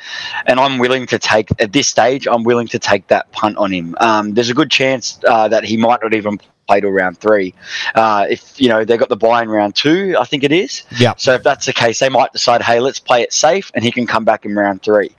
and 0.47 0.59
I'm 0.59 0.79
willing 0.79 1.07
to 1.07 1.21
take 1.21 1.51
at 1.61 1.73
this 1.73 1.87
stage. 1.87 2.27
I'm 2.27 2.43
willing 2.43 2.67
to 2.69 2.81
take 2.81 3.07
that 3.07 3.31
punt 3.31 3.59
on 3.59 3.73
him. 3.73 3.95
Um, 4.01 4.35
there's 4.35 4.51
a 4.51 4.55
good 4.55 4.73
chance 4.73 5.21
uh, 5.29 5.47
that 5.47 5.63
he 5.63 5.77
might 5.77 6.03
not 6.03 6.13
even 6.13 6.41
play 6.73 6.81
till 6.81 6.91
round 6.91 7.19
three. 7.19 7.55
Uh, 7.95 8.27
if 8.31 8.61
you 8.61 8.69
know 8.69 8.85
they 8.85 8.97
got 8.97 9.09
the 9.09 9.17
bye 9.17 9.43
in 9.43 9.49
round 9.49 9.75
two, 9.75 10.17
I 10.19 10.25
think 10.25 10.45
it 10.45 10.53
is. 10.53 10.85
Yeah. 10.99 11.15
So 11.17 11.35
if 11.35 11.43
that's 11.43 11.67
the 11.67 11.73
case, 11.73 11.99
they 11.99 12.09
might 12.09 12.33
decide, 12.33 12.63
hey, 12.63 12.81
let's 12.81 12.99
play 12.99 13.23
it 13.23 13.33
safe, 13.33 13.71
and 13.75 13.85
he 13.85 13.91
can 13.93 14.07
come 14.07 14.25
back 14.25 14.45
in 14.45 14.55
round 14.55 14.83
three. 14.83 15.11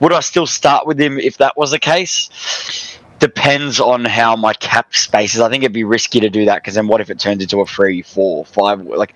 Would 0.00 0.12
I 0.12 0.20
still 0.20 0.46
start 0.46 0.86
with 0.86 1.00
him 1.00 1.18
if 1.18 1.38
that 1.38 1.56
was 1.56 1.72
the 1.72 1.78
case? 1.78 2.98
Depends 3.20 3.78
on 3.78 4.04
how 4.04 4.34
my 4.34 4.54
cap 4.54 4.94
space 4.94 5.34
is. 5.34 5.40
I 5.40 5.48
think 5.48 5.62
it'd 5.62 5.72
be 5.72 5.84
risky 5.84 6.20
to 6.20 6.30
do 6.30 6.46
that 6.46 6.56
because 6.56 6.74
then 6.74 6.88
what 6.88 7.00
if 7.00 7.10
it 7.10 7.20
turns 7.20 7.42
into 7.42 7.60
a 7.60 7.66
three, 7.66 8.02
four, 8.02 8.44
five? 8.46 8.80
Like, 8.80 9.14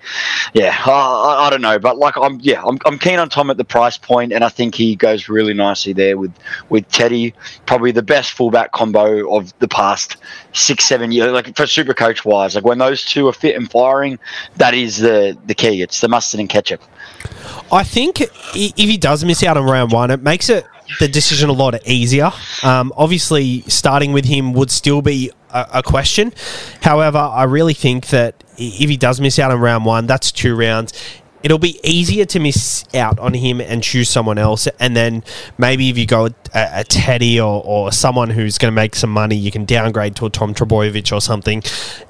yeah, 0.53 0.77
uh, 0.85 0.91
I, 0.91 1.47
I 1.47 1.49
don't 1.49 1.61
know. 1.61 1.79
But 1.79 1.97
like, 1.97 2.15
I'm 2.15 2.39
yeah, 2.41 2.63
I'm, 2.63 2.77
I'm 2.85 2.97
keen 2.99 3.19
on 3.19 3.29
Tom 3.29 3.49
at 3.49 3.57
the 3.57 3.65
price 3.65 3.97
point, 3.97 4.31
and 4.31 4.43
I 4.43 4.49
think 4.49 4.75
he 4.75 4.95
goes 4.95 5.27
really 5.27 5.53
nicely 5.53 5.91
there 5.91 6.17
with 6.17 6.33
with 6.69 6.87
Teddy. 6.89 7.33
Probably 7.65 7.91
the 7.91 8.03
best 8.03 8.33
fullback 8.33 8.71
combo 8.71 9.35
of 9.35 9.57
the 9.59 9.67
past 9.67 10.17
six, 10.53 10.85
seven 10.85 11.11
years. 11.11 11.31
Like 11.31 11.55
for 11.55 11.67
super 11.67 11.93
coach 11.93 12.23
wise, 12.23 12.55
like 12.55 12.63
when 12.63 12.77
those 12.77 13.03
two 13.03 13.27
are 13.27 13.33
fit 13.33 13.55
and 13.55 13.69
firing, 13.69 14.19
that 14.57 14.73
is 14.73 14.97
the 14.97 15.37
the 15.47 15.55
key. 15.55 15.81
It's 15.81 15.99
the 15.99 16.07
mustard 16.07 16.39
and 16.39 16.49
ketchup. 16.49 16.81
I 17.71 17.83
think 17.83 18.21
if 18.21 18.75
he 18.75 18.97
does 18.97 19.25
miss 19.25 19.43
out 19.43 19.57
on 19.57 19.65
round 19.65 19.91
one, 19.91 20.11
it 20.11 20.21
makes 20.21 20.49
it 20.49 20.65
the 20.99 21.07
decision 21.07 21.49
a 21.49 21.53
lot 21.53 21.75
easier. 21.87 22.31
Um, 22.63 22.93
obviously, 22.95 23.61
starting 23.61 24.13
with 24.13 24.25
him 24.25 24.53
would 24.53 24.71
still 24.71 25.01
be 25.01 25.31
a, 25.49 25.67
a 25.75 25.83
question. 25.83 26.33
However, 26.81 27.17
I 27.17 27.43
really 27.43 27.73
think 27.73 28.07
that 28.07 28.43
if 28.57 28.89
he 28.89 28.97
does 28.97 29.19
miss 29.19 29.39
out 29.39 29.51
on 29.51 29.59
round 29.59 29.85
one, 29.85 30.07
that's 30.07 30.31
two 30.31 30.55
rounds. 30.55 30.93
It'll 31.43 31.59
be 31.59 31.79
easier 31.83 32.25
to 32.25 32.39
miss 32.39 32.85
out 32.95 33.19
on 33.19 33.35
him 33.35 33.61
and 33.61 33.83
choose 33.83 34.09
someone 34.09 34.39
else, 34.39 34.67
and 34.79 34.95
then 34.95 35.23
maybe 35.59 35.89
if 35.89 35.97
you 35.97 36.07
go 36.07 36.25
a, 36.25 36.31
a 36.53 36.83
Teddy 36.83 37.39
or, 37.39 37.61
or 37.63 37.91
someone 37.91 38.31
who's 38.31 38.57
going 38.57 38.71
to 38.71 38.75
make 38.75 38.95
some 38.95 39.11
money, 39.11 39.35
you 39.35 39.51
can 39.51 39.65
downgrade 39.65 40.15
to 40.15 40.25
a 40.25 40.29
Tom 40.31 40.55
Trbojevic 40.55 41.15
or 41.15 41.21
something. 41.21 41.61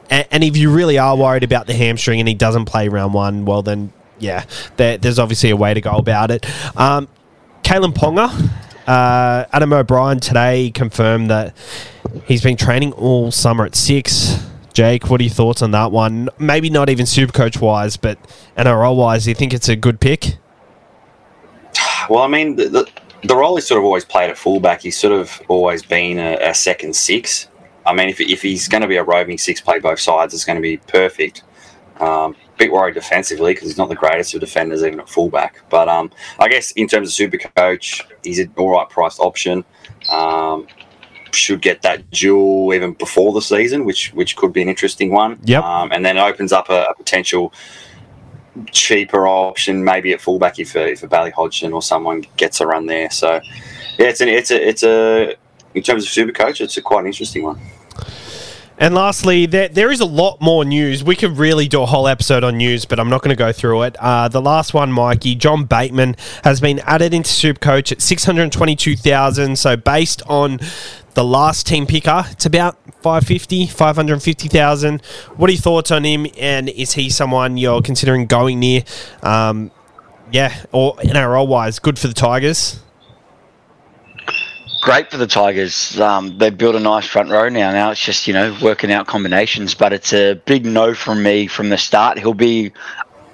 And, 0.10 0.25
and 0.32 0.44
if 0.44 0.55
you 0.55 0.72
really 0.72 0.98
are 0.98 1.17
worried 1.17 1.44
about 1.44 1.67
the 1.67 1.74
hamstring 1.74 2.20
and 2.22 2.29
he 2.29 2.34
doesn't 2.34 2.65
play 2.65 2.88
round 2.88 3.13
one, 3.13 3.44
well 3.44 3.62
then 3.62 3.91
yeah, 4.20 4.46
there, 4.77 4.98
there's 4.98 5.20
obviously 5.20 5.50
a 5.50 5.58
way 5.58 5.74
to 5.74 5.82
go 5.82 5.91
about 5.91 6.32
it. 6.32 6.46
Um, 6.77 7.10
Kalyn 7.63 7.94
Ponga, 7.94 8.29
uh, 8.87 9.45
Adam 9.51 9.73
O'Brien 9.73 10.19
today 10.19 10.71
confirmed 10.71 11.29
that 11.29 11.55
he's 12.25 12.43
been 12.43 12.57
training 12.57 12.93
all 12.93 13.31
summer 13.31 13.65
at 13.65 13.75
six. 13.75 14.43
Jake, 14.73 15.09
what 15.09 15.21
are 15.21 15.23
your 15.23 15.33
thoughts 15.33 15.61
on 15.61 15.71
that 15.71 15.91
one? 15.91 16.29
Maybe 16.37 16.69
not 16.69 16.89
even 16.89 17.05
super 17.05 17.31
coach 17.31 17.61
wise, 17.61 17.95
but 17.97 18.19
NRL 18.57 18.95
wise, 18.95 19.23
do 19.23 19.31
you 19.31 19.35
think 19.35 19.53
it's 19.53 19.69
a 19.69 19.75
good 19.75 19.99
pick? 19.99 20.37
Well, 22.09 22.23
I 22.23 22.27
mean, 22.27 22.57
the, 22.57 22.69
the, 22.69 22.89
the 23.23 23.35
role 23.35 23.55
he's 23.55 23.67
sort 23.67 23.79
of 23.79 23.85
always 23.85 24.05
played 24.05 24.29
at 24.29 24.37
fullback, 24.37 24.81
he's 24.81 24.97
sort 24.97 25.13
of 25.13 25.41
always 25.47 25.81
been 25.81 26.19
a, 26.19 26.49
a 26.49 26.53
second 26.53 26.95
six. 26.95 27.47
I 27.85 27.93
mean, 27.93 28.09
if, 28.09 28.19
if 28.19 28.41
he's 28.41 28.67
going 28.67 28.81
to 28.81 28.87
be 28.87 28.97
a 28.97 29.03
roving 29.03 29.37
six, 29.37 29.61
play 29.61 29.79
both 29.79 29.99
sides, 29.99 30.33
it's 30.33 30.45
going 30.45 30.57
to 30.57 30.61
be 30.61 30.77
perfect. 30.77 31.43
Um, 31.99 32.35
bit 32.57 32.71
worried 32.71 32.93
defensively 32.95 33.53
because 33.53 33.69
he's 33.69 33.77
not 33.77 33.89
the 33.89 33.95
greatest 33.95 34.33
of 34.33 34.41
defenders, 34.41 34.83
even 34.83 34.99
at 34.99 35.09
fullback. 35.09 35.61
But 35.69 35.89
um, 35.89 36.11
I 36.39 36.47
guess 36.47 36.71
in 36.71 36.87
terms 36.87 37.09
of 37.09 37.13
super 37.13 37.37
coach, 37.37 38.01
he's 38.25 38.39
an 38.39 38.51
all 38.58 38.72
right 38.72 38.89
priced 38.89 39.20
option. 39.20 39.63
Um, 40.10 40.67
should 41.32 41.62
get 41.62 41.82
that 41.82 42.10
duel 42.12 42.74
even 42.74 42.94
before 42.94 43.34
the 43.34 43.41
season, 43.41 43.86
which 43.86 44.13
which 44.13 44.36
could 44.36 44.53
be 44.53 44.62
an 44.62 44.70
interesting 44.70 45.12
one. 45.12 45.39
Yep. 45.44 45.63
Um, 45.63 45.91
and 45.91 46.05
then 46.05 46.17
it 46.17 46.22
opens 46.22 46.51
up 46.51 46.70
a, 46.70 46.84
a 46.84 46.96
potential 46.96 47.53
cheaper 48.72 49.27
option, 49.27 49.84
maybe 49.84 50.13
at 50.13 50.22
fullback 50.22 50.60
if 50.60 50.75
a, 50.75 50.91
if 50.91 51.03
a 51.03 51.08
Bailey 51.08 51.32
Hodgson 51.32 51.74
or 51.74 51.82
someone 51.82 52.25
gets 52.38 52.62
a 52.62 52.67
run 52.67 52.86
there. 52.86 53.10
So 53.10 53.41
yeah, 53.98 54.08
it's 54.08 54.22
an 54.22 54.29
it's 54.29 54.51
a 54.51 54.67
it's 54.67 54.84
a 54.84 55.36
in 55.74 55.84
terms 55.84 56.03
of 56.03 56.10
super 56.10 56.32
coach, 56.32 56.62
it's 56.62 56.77
a 56.77 56.82
quite 56.82 57.01
an 57.01 57.08
interesting 57.08 57.44
one. 57.44 57.60
And 58.77 58.94
lastly, 58.94 59.46
there, 59.46 59.70
there 59.70 59.91
is 59.91 60.01
a 60.01 60.05
lot 60.05 60.41
more 60.41 60.65
news. 60.65 61.03
We 61.03 61.15
could 61.15 61.38
really 61.38 61.67
do 61.67 61.82
a 61.82 61.86
whole 61.86 62.08
episode 62.08 62.44
on 62.44 62.58
news, 62.58 62.84
but 62.84 63.00
I'm 63.00 63.10
not 63.10 63.22
going 63.22 63.36
to 63.36 63.38
go 63.38 63.53
through 63.53 63.84
it. 63.84 63.96
Uh, 64.00 64.27
the 64.27 64.41
last 64.41 64.74
one, 64.74 64.91
Mikey, 64.91 65.36
John 65.36 65.63
Bateman 65.63 66.17
has 66.44 66.60
been 66.60 66.79
added 66.79 67.13
into 67.13 67.29
Supercoach 67.29 67.94
at 67.94 68.01
622,000. 68.01 69.58
So 69.58 69.77
based 69.77 70.22
on 70.27 70.60
the 71.13 71.24
last 71.24 71.65
team 71.65 71.88
picker, 71.88 72.25
it's 72.32 72.46
about 72.46 72.77
550, 73.01 73.67
550,000. 73.67 75.01
What 75.38 75.50
are 75.50 75.53
your 75.53 75.62
thoughts 75.62 75.91
on 75.91 76.03
him? 76.03 76.27
And 76.38 76.67
is 76.67 76.94
he 76.94 77.10
someone 77.10 77.55
you're 77.55 77.82
considering 77.82 78.25
going 78.25 78.60
near? 78.60 78.84
Um, 79.24 79.72
yeah, 80.32 80.65
or 80.74 80.96
NRL 80.98 81.48
wise, 81.48 81.79
good 81.79 81.98
for 81.98 82.10
the 82.10 82.13
Tigers. 82.13 82.82
Great 84.85 85.09
for 85.09 85.17
the 85.17 85.25
Tigers. 85.25 85.99
Um, 85.99 86.37
they 86.37 86.51
built 86.51 86.75
a 86.75 86.79
nice 86.79 87.07
front 87.07 87.31
row 87.31 87.49
now. 87.49 87.71
Now 87.71 87.89
it's 87.89 88.05
just 88.05 88.27
you 88.27 88.33
know 88.35 88.55
working 88.61 88.91
out 88.91 89.07
combinations, 89.07 89.73
but 89.73 89.91
it's 89.93 90.13
a 90.13 90.35
big 90.45 90.63
no 90.63 90.93
from 90.93 91.23
me 91.23 91.47
from 91.47 91.69
the 91.69 91.77
start. 91.79 92.19
He'll 92.19 92.35
be 92.35 92.71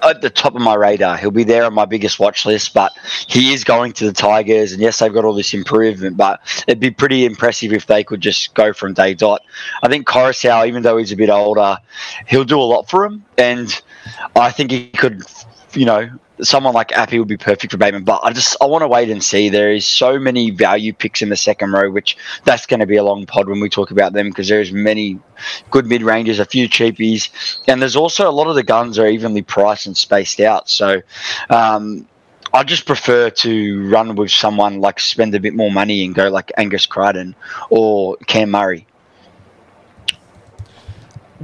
at 0.00 0.22
the 0.22 0.30
top 0.30 0.54
of 0.56 0.62
my 0.62 0.72
radar. 0.72 1.18
He'll 1.18 1.30
be 1.30 1.44
there 1.44 1.66
on 1.66 1.74
my 1.74 1.84
biggest 1.84 2.18
watch 2.18 2.46
list, 2.46 2.72
but 2.72 2.90
he 3.26 3.52
is 3.52 3.64
going 3.64 3.92
to 3.92 4.06
the 4.06 4.14
Tigers. 4.14 4.72
And 4.72 4.80
yes, 4.80 4.98
they've 5.00 5.12
got 5.12 5.26
all 5.26 5.34
this 5.34 5.52
improvement, 5.52 6.16
but 6.16 6.40
it'd 6.66 6.80
be 6.80 6.90
pretty 6.90 7.26
impressive 7.26 7.74
if 7.74 7.84
they 7.84 8.02
could 8.02 8.22
just 8.22 8.54
go 8.54 8.72
from 8.72 8.94
day 8.94 9.12
dot. 9.12 9.42
I 9.82 9.88
think 9.88 10.06
Koroisau, 10.06 10.66
even 10.66 10.82
though 10.82 10.96
he's 10.96 11.12
a 11.12 11.16
bit 11.16 11.28
older, 11.28 11.76
he'll 12.28 12.44
do 12.44 12.58
a 12.58 12.62
lot 12.62 12.88
for 12.88 13.04
him, 13.04 13.26
and 13.36 13.78
I 14.34 14.52
think 14.52 14.70
he 14.70 14.88
could, 14.88 15.22
you 15.74 15.84
know. 15.84 16.08
Someone 16.42 16.74
like 16.74 16.92
Api 16.92 17.18
would 17.18 17.28
be 17.28 17.36
perfect 17.36 17.72
for 17.72 17.78
Bateman, 17.78 18.04
but 18.04 18.20
I 18.22 18.32
just 18.32 18.56
I 18.60 18.66
want 18.66 18.82
to 18.82 18.88
wait 18.88 19.10
and 19.10 19.22
see. 19.22 19.48
There 19.48 19.72
is 19.72 19.86
so 19.86 20.18
many 20.18 20.50
value 20.50 20.92
picks 20.92 21.22
in 21.22 21.28
the 21.28 21.36
second 21.36 21.72
row, 21.72 21.90
which 21.90 22.16
that's 22.44 22.66
going 22.66 22.80
to 22.80 22.86
be 22.86 22.96
a 22.96 23.04
long 23.04 23.26
pod 23.26 23.48
when 23.48 23.60
we 23.60 23.68
talk 23.68 23.90
about 23.90 24.12
them 24.12 24.28
because 24.28 24.48
there's 24.48 24.72
many 24.72 25.18
good 25.70 25.86
mid 25.86 26.02
ranges, 26.02 26.38
a 26.38 26.44
few 26.44 26.68
cheapies, 26.68 27.28
and 27.68 27.80
there's 27.80 27.96
also 27.96 28.28
a 28.28 28.32
lot 28.32 28.48
of 28.48 28.54
the 28.54 28.62
guns 28.62 28.98
are 28.98 29.06
evenly 29.06 29.42
priced 29.42 29.86
and 29.86 29.96
spaced 29.96 30.40
out. 30.40 30.68
So 30.68 31.02
um, 31.50 32.06
I 32.54 32.64
just 32.64 32.86
prefer 32.86 33.30
to 33.30 33.88
run 33.88 34.14
with 34.14 34.30
someone 34.30 34.80
like 34.80 35.00
spend 35.00 35.34
a 35.34 35.40
bit 35.40 35.54
more 35.54 35.70
money 35.70 36.04
and 36.04 36.14
go 36.14 36.28
like 36.28 36.52
Angus 36.58 36.86
Crichton 36.86 37.34
or 37.70 38.16
Cam 38.26 38.50
Murray. 38.50 38.86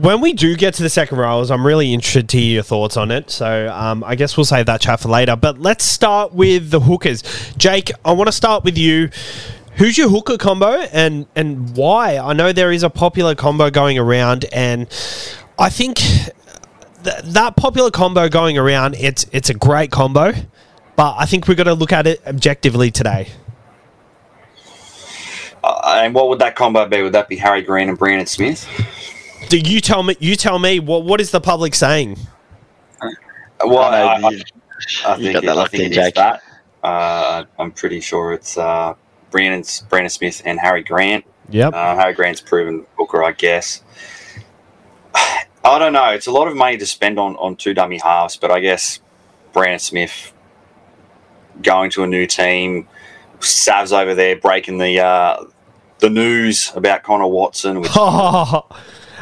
When 0.00 0.21
we 0.21 0.33
do 0.33 0.55
get 0.55 0.75
to 0.75 0.85
the 0.85 0.88
second 0.88 1.19
rows, 1.19 1.50
I'm 1.50 1.67
really 1.67 1.93
interested 1.93 2.28
to 2.28 2.38
hear 2.38 2.55
your 2.55 2.62
thoughts 2.62 2.97
on 2.97 3.11
it. 3.11 3.31
So 3.31 3.69
um, 3.75 4.05
I 4.05 4.14
guess 4.14 4.37
we'll 4.37 4.45
save 4.45 4.67
that 4.67 4.81
chat 4.81 5.00
for 5.00 5.09
later. 5.09 5.35
But 5.35 5.59
let's 5.59 5.85
start 5.85 6.33
with 6.33 6.71
the 6.71 6.78
hookers. 6.78 7.25
Jake, 7.57 7.90
I 8.05 8.12
want 8.12 8.28
to 8.28 8.33
start 8.33 8.62
with 8.62 8.78
you. 8.78 9.11
Who's 9.75 9.99
your 9.99 10.09
hooker 10.09 10.38
combo 10.38 10.73
and 10.93 11.26
and 11.35 11.75
why? 11.76 12.17
I 12.17 12.33
know 12.33 12.52
there 12.52 12.71
is 12.71 12.85
a 12.85 12.90
popular 12.90 13.35
combo 13.35 13.71
going 13.71 13.99
around, 13.99 14.45
and 14.52 14.83
I 15.59 15.69
think 15.69 15.97
th- 15.97 17.23
that 17.25 17.57
popular 17.57 17.90
combo 17.90 18.28
going 18.28 18.57
around, 18.57 18.95
it's 18.95 19.26
it's 19.33 19.50
a 19.50 19.55
great 19.55 19.90
combo, 19.90 20.33
but 20.95 21.17
I 21.19 21.26
think 21.26 21.49
we've 21.49 21.57
got 21.57 21.64
to 21.64 21.75
look 21.75 21.93
at 21.93 22.07
it 22.07 22.21
objectively 22.25 22.93
today. 22.93 23.28
Uh, 25.64 26.00
and 26.02 26.14
what 26.14 26.28
would 26.28 26.38
that 26.38 26.55
combo 26.55 26.87
be? 26.87 27.02
Would 27.02 27.14
that 27.14 27.28
be 27.28 27.37
Harry 27.37 27.62
Grant 27.62 27.88
and 27.88 27.99
Brandon 27.99 28.26
Smith? 28.26 28.69
Do 29.49 29.59
you 29.59 29.81
tell 29.81 30.02
me? 30.02 30.17
You 30.21 30.37
tell 30.37 30.59
me. 30.59 30.78
What 30.81 31.05
what 31.05 31.21
is 31.21 31.31
the 31.31 31.40
public 31.40 31.75
saying? 31.75 32.19
Well, 33.64 33.78
I 33.78 34.14
I, 34.14 34.19
know 34.19 34.28
I, 34.28 34.31
you- 34.31 34.43
I 35.07 35.17
you 35.17 35.23
think, 35.23 35.33
got 35.35 35.40
that 35.43 35.45
it, 35.45 35.49
I 35.49 35.52
locked 35.55 35.71
think 35.73 35.81
in, 35.85 35.87
it 35.87 35.90
is 35.99 36.05
Jake. 36.07 36.14
that. 36.17 36.43
Uh, 36.83 37.45
I'm 37.59 37.73
pretty 37.73 38.00
sure 38.00 38.33
it's 38.33 38.57
uh, 38.57 38.95
Brandon, 39.31 39.64
Brandon 39.88 40.11
Smith 40.11 40.43
and 40.45 40.61
Harry 40.61 40.83
Grant. 40.85 41.25
Yep. 41.50 41.73
Uh, 41.75 41.97
Harry 41.97 42.14
Grant's 42.14 42.40
proven 42.40 42.87
hooker, 42.97 43.25
I 43.25 43.33
guess. 43.33 43.83
I 45.14 45.78
don't 45.78 45.93
know. 45.93 46.11
It's 46.12 46.26
a 46.28 46.31
lot 46.31 46.47
of 46.47 46.55
money 46.57 46.76
to 46.76 46.87
spend 46.87 47.19
on, 47.19 47.35
on 47.37 47.57
two 47.57 47.75
dummy 47.75 47.99
halves, 47.99 48.37
but 48.37 48.50
I 48.52 48.61
guess 48.61 49.00
Brandon 49.52 49.81
Smith 49.81 50.33
going 51.62 51.90
to 51.93 52.05
a 52.05 52.07
new 52.07 52.26
team, 52.26 52.87
Sav's 53.40 53.93
over 53.93 54.14
there 54.14 54.37
breaking 54.37 54.78
the 54.78 55.00
uh, 55.00 55.45
the 55.99 56.11
news 56.11 56.71
about 56.76 57.02
Connor 57.02 57.26
Watson, 57.26 57.81
which 57.81 57.90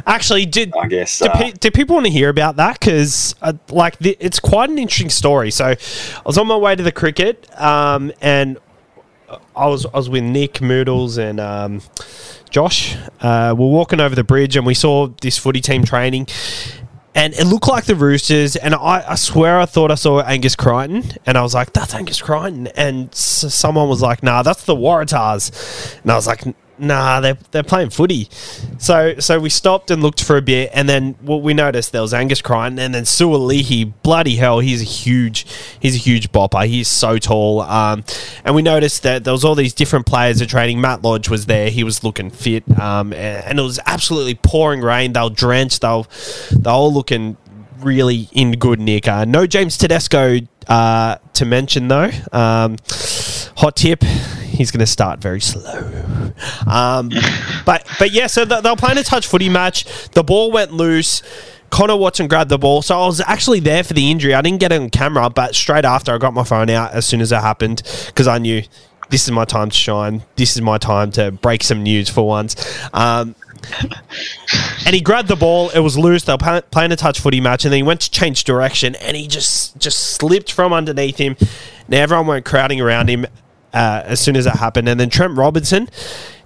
Actually, 0.07 0.47
did 0.47 0.73
I 0.77 0.87
guess 0.87 1.19
do, 1.19 1.27
uh, 1.27 1.37
pe- 1.37 1.53
do 1.53 1.71
people 1.71 1.95
want 1.97 2.07
to 2.07 2.13
hear 2.13 2.29
about 2.29 2.57
that? 2.57 2.79
Because 2.79 3.35
uh, 3.43 3.55
like 3.71 3.99
the, 3.99 4.17
it's 4.21 4.39
quite 4.39 4.71
an 4.71 4.79
interesting 4.79 5.11
story. 5.11 5.51
So 5.51 5.65
I 5.67 5.77
was 6.25 6.39
on 6.39 6.47
my 6.47 6.57
way 6.57 6.77
to 6.77 6.83
the 6.83 6.93
cricket, 6.93 7.49
um, 7.61 8.13
and 8.21 8.59
I 9.57 9.67
was 9.67 9.85
I 9.87 9.97
was 9.97 10.09
with 10.09 10.23
Nick 10.23 10.61
Moodles 10.63 11.19
and 11.19 11.41
um, 11.41 11.83
Josh. 12.51 12.97
Uh, 13.21 13.55
we're 13.59 13.67
walking 13.67 13.99
over 14.01 14.15
the 14.15 14.23
bridge, 14.25 14.57
and 14.57 14.65
we 14.65 14.75
saw 14.75 15.09
this 15.21 15.37
footy 15.39 15.61
team 15.61 15.85
training. 15.85 16.29
And 17.17 17.33
it 17.33 17.47
looked 17.47 17.67
like 17.67 17.87
the 17.87 17.95
Roosters, 17.97 18.57
and 18.57 18.75
I, 18.75 19.03
I 19.09 19.15
swear 19.15 19.59
I 19.59 19.65
thought 19.65 19.91
I 19.91 19.95
saw 19.95 20.21
Angus 20.21 20.55
Crichton, 20.55 21.03
and 21.25 21.39
I 21.39 21.43
was 21.43 21.55
like, 21.55 21.73
"That's 21.73 21.95
Angus 21.95 22.21
Crichton." 22.21 22.67
And 22.77 23.09
s- 23.09 23.55
someone 23.55 23.89
was 23.89 24.03
like, 24.03 24.23
"Nah, 24.23 24.43
that's 24.43 24.65
the 24.67 24.77
Waratahs," 24.77 25.99
and 26.03 26.13
I 26.13 26.15
was 26.15 26.27
like, 26.27 26.43
nah, 26.79 27.21
they're, 27.21 27.39
they're 27.51 27.63
playing 27.63 27.91
footy. 27.91 28.29
So 28.79 29.19
so 29.19 29.39
we 29.39 29.51
stopped 29.51 29.91
and 29.91 30.03
looked 30.03 30.23
for 30.23 30.37
a 30.37 30.43
bit, 30.43 30.71
and 30.73 30.89
then 30.89 31.17
well, 31.23 31.41
we 31.41 31.55
noticed 31.55 31.93
there 31.93 32.03
was 32.03 32.15
Angus 32.15 32.43
Crichton, 32.43 32.79
and 32.79 32.95
then 32.95 33.05
Suaalii. 33.05 33.93
Bloody 34.03 34.37
hell, 34.37 34.61
he's 34.61 34.83
a 34.83 34.85
huge, 34.85 35.47
he's 35.81 35.95
a 35.95 35.99
huge 35.99 36.33
bopper. 36.33 36.67
He's 36.67 36.89
so 36.89 37.19
tall. 37.19 37.63
Um, 37.63 38.05
and 38.45 38.55
we 38.55 38.63
noticed 38.63 39.03
that 39.03 39.25
there 39.25 39.33
was 39.33 39.45
all 39.45 39.55
these 39.55 39.75
different 39.75 40.07
players 40.07 40.41
are 40.41 40.47
training. 40.47 40.81
Matt 40.81 41.03
Lodge 41.03 41.29
was 41.29 41.47
there. 41.47 41.71
He 41.71 41.85
was 41.85 42.05
looking 42.05 42.31
fit, 42.31 42.65
um, 42.79 43.13
and, 43.13 43.45
and 43.45 43.59
it 43.59 43.63
was 43.63 43.81
absolutely 43.87 44.35
pouring 44.35 44.81
rain. 44.81 45.13
They 45.13 45.21
were 45.21 45.31
drenched. 45.31 45.81
They 45.83 45.89
were, 45.89 46.05
they 46.51 46.71
were 46.71 46.77
all 46.77 46.93
looking 46.93 47.37
really 47.81 48.29
in 48.33 48.53
good 48.53 48.81
nick. 48.81 49.09
Uh, 49.09 49.25
no 49.25 49.47
James 49.47 49.77
Tedesco 49.77 50.39
uh, 50.69 51.17
to 51.35 51.45
mention 51.45 51.89
though. 51.89 52.11
Um, 52.33 52.77
hot 53.57 53.77
tip: 53.77 54.03
he's 54.03 54.71
going 54.71 54.81
to 54.81 54.87
start 54.87 55.21
very 55.21 55.41
slow. 55.41 56.33
Um, 56.67 57.11
but 57.65 57.87
but 57.99 58.11
yeah, 58.11 58.27
so 58.27 58.45
they, 58.45 58.61
they 58.61 58.71
were 58.71 58.77
playing 58.77 58.99
a 58.99 59.03
touch 59.03 59.27
footy 59.27 59.49
match. 59.49 59.85
The 60.11 60.25
ball 60.25 60.51
went 60.51 60.73
loose. 60.73 61.23
Connor 61.71 61.97
Watson 61.97 62.29
grabbed 62.29 62.49
the 62.49 62.59
ball, 62.59 62.81
so 62.81 62.99
I 62.99 63.07
was 63.07 63.21
actually 63.21 63.61
there 63.61 63.83
for 63.83 63.93
the 63.93 64.11
injury. 64.11 64.35
I 64.35 64.41
didn't 64.41 64.61
get 64.61 64.71
it 64.71 64.81
on 64.81 64.89
camera, 64.89 65.29
but 65.29 65.55
straight 65.55 65.85
after 65.85 66.15
I 66.15 66.19
got 66.19 66.33
my 66.33 66.45
phone 66.45 66.71
out 66.71 66.93
as 66.93 67.07
soon 67.07 67.21
as 67.21 67.33
it 67.33 67.41
happened 67.41 67.83
because 68.07 68.29
I 68.29 68.39
knew 68.39 68.63
this 69.11 69.25
is 69.25 69.31
my 69.31 69.45
time 69.45 69.71
to 69.71 69.77
shine. 69.77 70.23
This 70.37 70.55
is 70.57 70.63
my 70.63 70.79
time 70.79 71.11
to 71.13 71.33
break 71.33 71.63
some 71.65 71.83
news 71.83 72.09
for 72.09 72.27
once. 72.27 72.57
Um, 72.93 73.35
and 74.87 74.95
he 74.95 75.01
grabbed 75.01 75.29
the 75.29 75.37
ball. 75.37 75.69
It 75.71 75.81
was 75.81 75.99
loose. 75.99 76.23
They 76.23 76.33
were 76.33 76.63
playing, 76.71 76.93
a 76.93 76.97
touch 76.97 77.21
footy 77.21 77.41
match, 77.41 77.65
and 77.65 77.73
then 77.73 77.79
he 77.79 77.83
went 77.83 78.01
to 78.03 78.11
change 78.11 78.45
direction, 78.45 78.95
and 78.95 79.17
he 79.17 79.27
just 79.27 79.77
just 79.79 79.99
slipped 79.99 80.53
from 80.53 80.73
underneath 80.73 81.19
him. 81.19 81.37
Now 81.89 81.99
everyone 81.99 82.29
went 82.29 82.45
crowding 82.45 82.81
around 82.81 83.11
him 83.11 83.27
uh, 83.75 84.03
as 84.05 84.21
soon 84.21 84.37
as 84.37 84.45
that 84.45 84.57
happened, 84.57 84.89
and 84.89 84.99
then 84.99 85.11
Trent 85.11 85.37
Robinson 85.37 85.89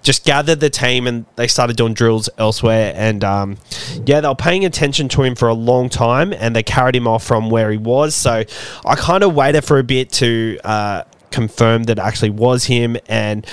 just 0.02 0.24
gathered 0.24 0.60
the 0.60 0.70
team 0.70 1.06
and 1.06 1.26
they 1.36 1.46
started 1.46 1.76
doing 1.76 1.92
drills 1.92 2.30
elsewhere. 2.38 2.94
And 2.96 3.22
um, 3.22 3.58
yeah, 4.06 4.22
they 4.22 4.28
were 4.28 4.34
paying 4.34 4.64
attention 4.64 5.10
to 5.10 5.22
him 5.22 5.34
for 5.34 5.48
a 5.48 5.54
long 5.54 5.90
time, 5.90 6.32
and 6.32 6.56
they 6.56 6.62
carried 6.62 6.96
him 6.96 7.06
off 7.06 7.22
from 7.22 7.50
where 7.50 7.70
he 7.70 7.76
was. 7.76 8.14
So 8.14 8.44
I 8.86 8.94
kind 8.96 9.22
of 9.22 9.34
waited 9.34 9.62
for 9.62 9.78
a 9.78 9.84
bit 9.84 10.10
to 10.12 10.58
uh, 10.64 11.04
confirm 11.30 11.84
that 11.84 11.98
actually 11.98 12.30
was 12.30 12.64
him 12.64 12.96
and 13.06 13.46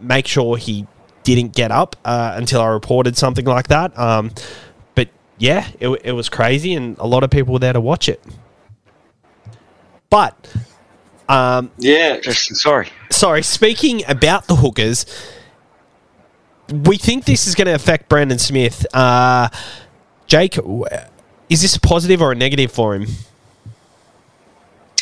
make 0.00 0.26
sure 0.26 0.56
he 0.56 0.86
didn't 1.24 1.54
get 1.54 1.70
up 1.70 1.96
uh, 2.04 2.32
until 2.36 2.60
I 2.60 2.68
reported 2.68 3.16
something 3.16 3.44
like 3.44 3.68
that. 3.68 3.96
Um, 3.98 4.32
but 4.94 5.08
yeah, 5.38 5.68
it, 5.80 5.88
it 6.04 6.12
was 6.12 6.28
crazy, 6.28 6.74
and 6.74 6.98
a 6.98 7.06
lot 7.06 7.24
of 7.24 7.30
people 7.30 7.52
were 7.54 7.58
there 7.58 7.72
to 7.72 7.80
watch 7.80 8.08
it. 8.08 8.22
But 10.10 10.52
um, 11.28 11.70
Yeah, 11.78 12.20
sorry. 12.22 12.88
sorry, 13.10 13.42
speaking 13.42 14.02
about 14.08 14.46
the 14.46 14.56
hookers, 14.56 15.06
we 16.70 16.96
think 16.96 17.24
this 17.24 17.46
is 17.46 17.54
going 17.54 17.66
to 17.66 17.74
affect 17.74 18.08
Brandon 18.08 18.38
Smith. 18.38 18.86
Uh, 18.94 19.48
Jake, 20.26 20.58
is 21.48 21.62
this 21.62 21.76
a 21.76 21.80
positive 21.80 22.22
or 22.22 22.32
a 22.32 22.34
negative 22.34 22.70
for 22.72 22.94
him? 22.94 23.06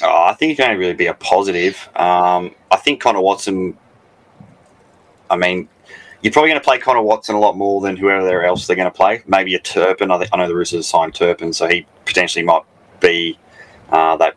Oh, 0.02 0.24
I 0.24 0.34
think 0.34 0.52
it 0.52 0.56
can 0.56 0.70
only 0.70 0.78
really 0.80 0.94
be 0.94 1.06
a 1.06 1.14
positive. 1.14 1.88
Um, 1.94 2.54
I 2.70 2.76
think 2.76 3.00
Connor 3.00 3.20
Watson. 3.20 3.76
I 5.28 5.36
mean, 5.36 5.68
you're 6.22 6.32
probably 6.32 6.50
going 6.50 6.60
to 6.60 6.64
play 6.64 6.78
Connor 6.78 7.02
Watson 7.02 7.34
a 7.34 7.38
lot 7.38 7.56
more 7.56 7.80
than 7.80 7.96
whoever 7.96 8.42
else 8.44 8.66
they're 8.66 8.76
going 8.76 8.90
to 8.90 8.96
play. 8.96 9.22
Maybe 9.26 9.54
a 9.54 9.58
Turpin. 9.58 10.10
I, 10.10 10.18
think, 10.18 10.30
I 10.32 10.36
know 10.36 10.48
the 10.48 10.54
Roosters 10.54 10.86
signed 10.86 11.14
Turpin, 11.14 11.52
so 11.52 11.66
he 11.66 11.86
potentially 12.04 12.44
might 12.44 12.62
be 13.00 13.38
uh, 13.90 14.16
that 14.16 14.36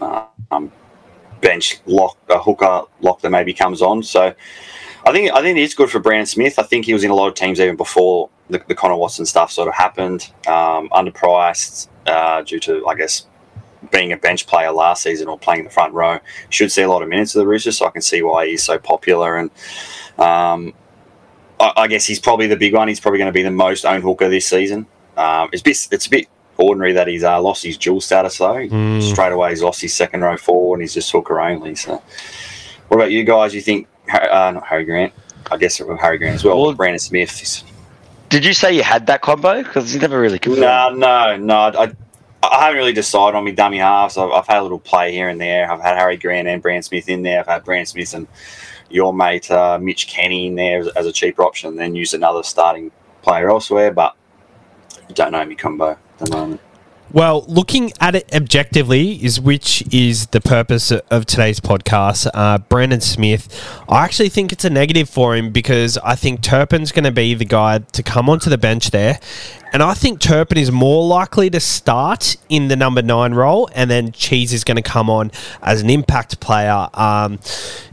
uh, 0.00 0.26
um, 0.50 0.70
bench 1.40 1.80
lock, 1.86 2.18
a 2.28 2.38
hooker 2.38 2.82
lock 3.00 3.20
that 3.22 3.30
maybe 3.30 3.54
comes 3.54 3.82
on. 3.82 4.02
So 4.02 4.34
I 5.06 5.12
think 5.12 5.32
I 5.32 5.40
think 5.40 5.58
it 5.58 5.62
is 5.62 5.74
good 5.74 5.90
for 5.90 5.98
Brandon 5.98 6.26
Smith. 6.26 6.58
I 6.58 6.62
think 6.62 6.84
he 6.84 6.92
was 6.92 7.04
in 7.04 7.10
a 7.10 7.14
lot 7.14 7.28
of 7.28 7.34
teams 7.34 7.60
even 7.60 7.76
before 7.76 8.28
the, 8.50 8.62
the 8.68 8.74
Connor 8.74 8.96
Watson 8.96 9.24
stuff 9.24 9.50
sort 9.50 9.68
of 9.68 9.74
happened. 9.74 10.30
Um, 10.46 10.90
underpriced 10.90 11.88
uh, 12.06 12.42
due 12.42 12.60
to, 12.60 12.86
I 12.86 12.94
guess, 12.94 13.26
being 13.90 14.12
a 14.12 14.16
bench 14.16 14.46
player 14.46 14.70
last 14.70 15.02
season 15.02 15.28
or 15.28 15.38
playing 15.38 15.64
the 15.64 15.70
front 15.70 15.94
row, 15.94 16.18
should 16.50 16.70
see 16.70 16.82
a 16.82 16.88
lot 16.88 17.02
of 17.02 17.08
minutes 17.08 17.34
of 17.34 17.40
the 17.40 17.46
Roosters. 17.46 17.78
So 17.78 17.86
I 17.86 17.90
can 17.90 18.02
see 18.02 18.22
why 18.22 18.46
he's 18.46 18.62
so 18.62 18.78
popular. 18.78 19.38
And 19.38 19.50
um, 20.18 20.74
I, 21.60 21.72
I 21.76 21.86
guess 21.86 22.06
he's 22.06 22.18
probably 22.18 22.46
the 22.46 22.56
big 22.56 22.74
one. 22.74 22.88
He's 22.88 23.00
probably 23.00 23.18
going 23.18 23.28
to 23.28 23.32
be 23.32 23.42
the 23.42 23.50
most 23.50 23.84
owned 23.84 24.02
hooker 24.02 24.28
this 24.28 24.46
season. 24.46 24.86
Um, 25.16 25.50
it's, 25.52 25.60
a 25.60 25.64
bit, 25.64 25.88
it's 25.92 26.06
a 26.06 26.10
bit 26.10 26.28
ordinary 26.56 26.92
that 26.92 27.06
he's 27.06 27.24
uh, 27.24 27.40
lost 27.40 27.64
his 27.64 27.76
dual 27.76 28.00
status 28.00 28.38
though. 28.38 28.54
Mm. 28.54 29.02
Straight 29.02 29.32
away, 29.32 29.50
he's 29.50 29.62
lost 29.62 29.80
his 29.80 29.94
second 29.94 30.22
row 30.22 30.36
forward 30.36 30.76
and 30.76 30.82
he's 30.82 30.94
just 30.94 31.10
hooker 31.10 31.40
only. 31.40 31.74
So, 31.74 32.02
what 32.88 32.96
about 32.96 33.10
you 33.10 33.24
guys? 33.24 33.54
You 33.54 33.60
think 33.60 33.86
uh, 34.12 34.52
not 34.54 34.66
Harry 34.66 34.84
Grant? 34.84 35.12
I 35.50 35.56
guess 35.56 35.80
it 35.80 35.86
was 35.86 36.00
Harry 36.00 36.18
Grant 36.18 36.36
as 36.36 36.44
well. 36.44 36.60
Well- 36.60 36.74
Brandon 36.74 36.98
Smith. 36.98 37.64
Did 38.28 38.44
you 38.44 38.52
say 38.52 38.72
you 38.72 38.84
had 38.84 39.06
that 39.08 39.22
combo? 39.22 39.60
Because 39.60 39.92
you 39.92 40.00
never 40.00 40.20
really 40.20 40.38
confirmed. 40.38 40.62
No, 40.62 40.90
no, 40.90 41.36
no. 41.36 41.56
I, 41.56 41.92
I 42.44 42.64
haven't 42.66 42.78
really 42.78 42.92
decided 42.92 43.36
on 43.36 43.44
my 43.44 43.50
dummy 43.50 43.78
halves. 43.78 44.16
I've, 44.16 44.30
I've 44.30 44.46
had 44.46 44.58
a 44.58 44.62
little 44.62 44.78
play 44.78 45.12
here 45.12 45.28
and 45.28 45.40
there. 45.40 45.70
I've 45.70 45.80
had 45.80 45.98
Harry 45.98 46.16
Grant 46.16 46.46
and 46.46 46.62
Brand 46.62 46.84
Smith 46.84 47.08
in 47.08 47.22
there. 47.22 47.40
I've 47.40 47.48
had 47.48 47.64
Brand 47.64 47.88
Smith 47.88 48.14
and 48.14 48.28
your 48.90 49.14
mate 49.14 49.50
uh, 49.50 49.78
Mitch 49.80 50.06
Kenny 50.06 50.46
in 50.46 50.54
there 50.54 50.80
as, 50.80 50.88
as 50.88 51.06
a 51.06 51.12
cheaper 51.12 51.42
option, 51.42 51.76
then 51.76 51.94
use 51.94 52.14
another 52.14 52.42
starting 52.42 52.90
player 53.22 53.50
elsewhere. 53.50 53.92
But 53.92 54.16
don't 55.14 55.32
know 55.32 55.44
me 55.44 55.54
combo 55.54 55.90
at 55.90 56.18
the 56.18 56.30
moment. 56.30 56.60
Well, 57.12 57.44
looking 57.48 57.90
at 58.00 58.14
it 58.14 58.32
objectively 58.32 59.24
is 59.24 59.40
which 59.40 59.82
is 59.92 60.28
the 60.28 60.40
purpose 60.40 60.92
of 60.92 61.26
today's 61.26 61.58
podcast. 61.58 62.30
Uh, 62.32 62.58
Brandon 62.58 63.00
Smith, 63.00 63.48
I 63.88 64.04
actually 64.04 64.28
think 64.28 64.52
it's 64.52 64.64
a 64.64 64.70
negative 64.70 65.10
for 65.10 65.34
him 65.34 65.50
because 65.50 65.98
I 65.98 66.14
think 66.14 66.40
Turpin's 66.40 66.92
going 66.92 67.04
to 67.04 67.10
be 67.10 67.34
the 67.34 67.44
guy 67.44 67.80
to 67.80 68.02
come 68.04 68.28
onto 68.28 68.48
the 68.48 68.58
bench 68.58 68.92
there. 68.92 69.18
And 69.72 69.82
I 69.82 69.94
think 69.94 70.20
Turpin 70.20 70.56
is 70.56 70.70
more 70.70 71.04
likely 71.04 71.50
to 71.50 71.58
start 71.58 72.36
in 72.48 72.68
the 72.68 72.76
number 72.76 73.02
nine 73.02 73.34
role, 73.34 73.68
and 73.74 73.90
then 73.90 74.12
Cheese 74.12 74.52
is 74.52 74.62
going 74.62 74.76
to 74.76 74.82
come 74.82 75.10
on 75.10 75.32
as 75.62 75.82
an 75.82 75.90
impact 75.90 76.38
player. 76.38 76.88
Um, 76.94 77.40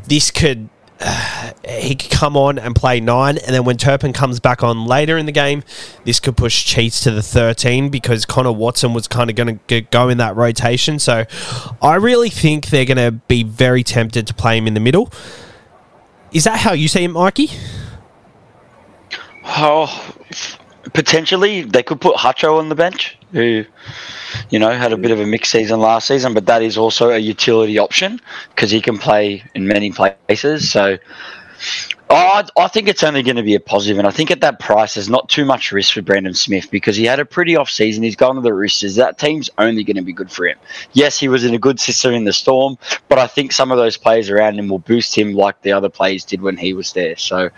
this 0.07 0.29
could 0.29 0.69
he 1.67 1.95
could 1.95 2.11
come 2.11 2.35
on 2.35 2.57
and 2.57 2.75
play 2.75 2.99
nine, 2.99 3.37
and 3.37 3.53
then 3.53 3.63
when 3.63 3.77
Turpin 3.77 4.13
comes 4.13 4.39
back 4.39 4.63
on 4.63 4.85
later 4.85 5.17
in 5.17 5.25
the 5.25 5.31
game, 5.31 5.63
this 6.03 6.19
could 6.19 6.37
push 6.37 6.65
Cheese 6.65 7.01
to 7.01 7.11
the 7.11 7.21
13 7.21 7.89
because 7.89 8.25
Connor 8.25 8.51
Watson 8.51 8.93
was 8.93 9.07
kind 9.07 9.29
of 9.29 9.35
going 9.35 9.59
to 9.67 9.81
go 9.81 10.09
in 10.09 10.17
that 10.17 10.35
rotation. 10.35 10.99
So 10.99 11.25
I 11.81 11.95
really 11.95 12.29
think 12.29 12.67
they're 12.67 12.85
going 12.85 12.97
to 12.97 13.11
be 13.11 13.43
very 13.43 13.83
tempted 13.83 14.27
to 14.27 14.33
play 14.33 14.57
him 14.57 14.67
in 14.67 14.73
the 14.73 14.79
middle. 14.79 15.11
Is 16.31 16.43
that 16.43 16.59
how 16.59 16.73
you 16.73 16.87
see 16.87 17.03
him, 17.03 17.13
Mikey? 17.13 17.49
Oh, 19.45 20.15
potentially 20.93 21.61
they 21.61 21.83
could 21.83 22.01
put 22.01 22.15
Hutcho 22.15 22.57
on 22.59 22.69
the 22.69 22.75
bench, 22.75 23.17
who, 23.31 23.65
you 24.49 24.59
know, 24.59 24.71
had 24.71 24.93
a 24.93 24.97
bit 24.97 25.11
of 25.11 25.19
a 25.19 25.25
mixed 25.25 25.51
season 25.51 25.79
last 25.79 26.07
season, 26.07 26.33
but 26.33 26.45
that 26.45 26.61
is 26.61 26.77
also 26.77 27.09
a 27.09 27.17
utility 27.17 27.77
option 27.77 28.19
because 28.49 28.71
he 28.71 28.81
can 28.81 28.97
play 28.97 29.43
in 29.55 29.67
many 29.67 29.91
places. 29.91 30.69
So, 30.69 30.97
oh, 32.09 32.43
I, 32.57 32.67
think 32.67 32.87
it's 32.87 33.03
only 33.03 33.23
going 33.23 33.35
to 33.35 33.43
be 33.43 33.55
a 33.55 33.59
positive, 33.59 33.97
and 33.97 34.07
I 34.07 34.11
think 34.11 34.31
at 34.31 34.41
that 34.41 34.59
price, 34.59 34.95
there's 34.95 35.09
not 35.09 35.29
too 35.29 35.45
much 35.45 35.71
risk 35.71 35.93
for 35.93 36.01
Brandon 36.01 36.33
Smith 36.33 36.69
because 36.71 36.95
he 36.95 37.05
had 37.05 37.19
a 37.19 37.25
pretty 37.25 37.55
off 37.55 37.69
season. 37.69 38.03
He's 38.03 38.15
gone 38.15 38.35
to 38.35 38.41
the 38.41 38.53
Roosters. 38.53 38.95
That 38.95 39.17
team's 39.17 39.49
only 39.57 39.83
going 39.83 39.97
to 39.97 40.03
be 40.03 40.13
good 40.13 40.31
for 40.31 40.45
him. 40.45 40.57
Yes, 40.93 41.19
he 41.19 41.27
was 41.27 41.43
in 41.43 41.53
a 41.53 41.59
good 41.59 41.79
system 41.79 42.13
in 42.13 42.23
the 42.23 42.33
Storm, 42.33 42.77
but 43.09 43.19
I 43.19 43.27
think 43.27 43.51
some 43.51 43.71
of 43.71 43.77
those 43.77 43.97
players 43.97 44.29
around 44.29 44.59
him 44.59 44.69
will 44.69 44.79
boost 44.79 45.17
him 45.17 45.33
like 45.33 45.61
the 45.61 45.71
other 45.71 45.89
players 45.89 46.23
did 46.23 46.41
when 46.41 46.57
he 46.57 46.73
was 46.73 46.93
there. 46.93 47.15
So, 47.17 47.49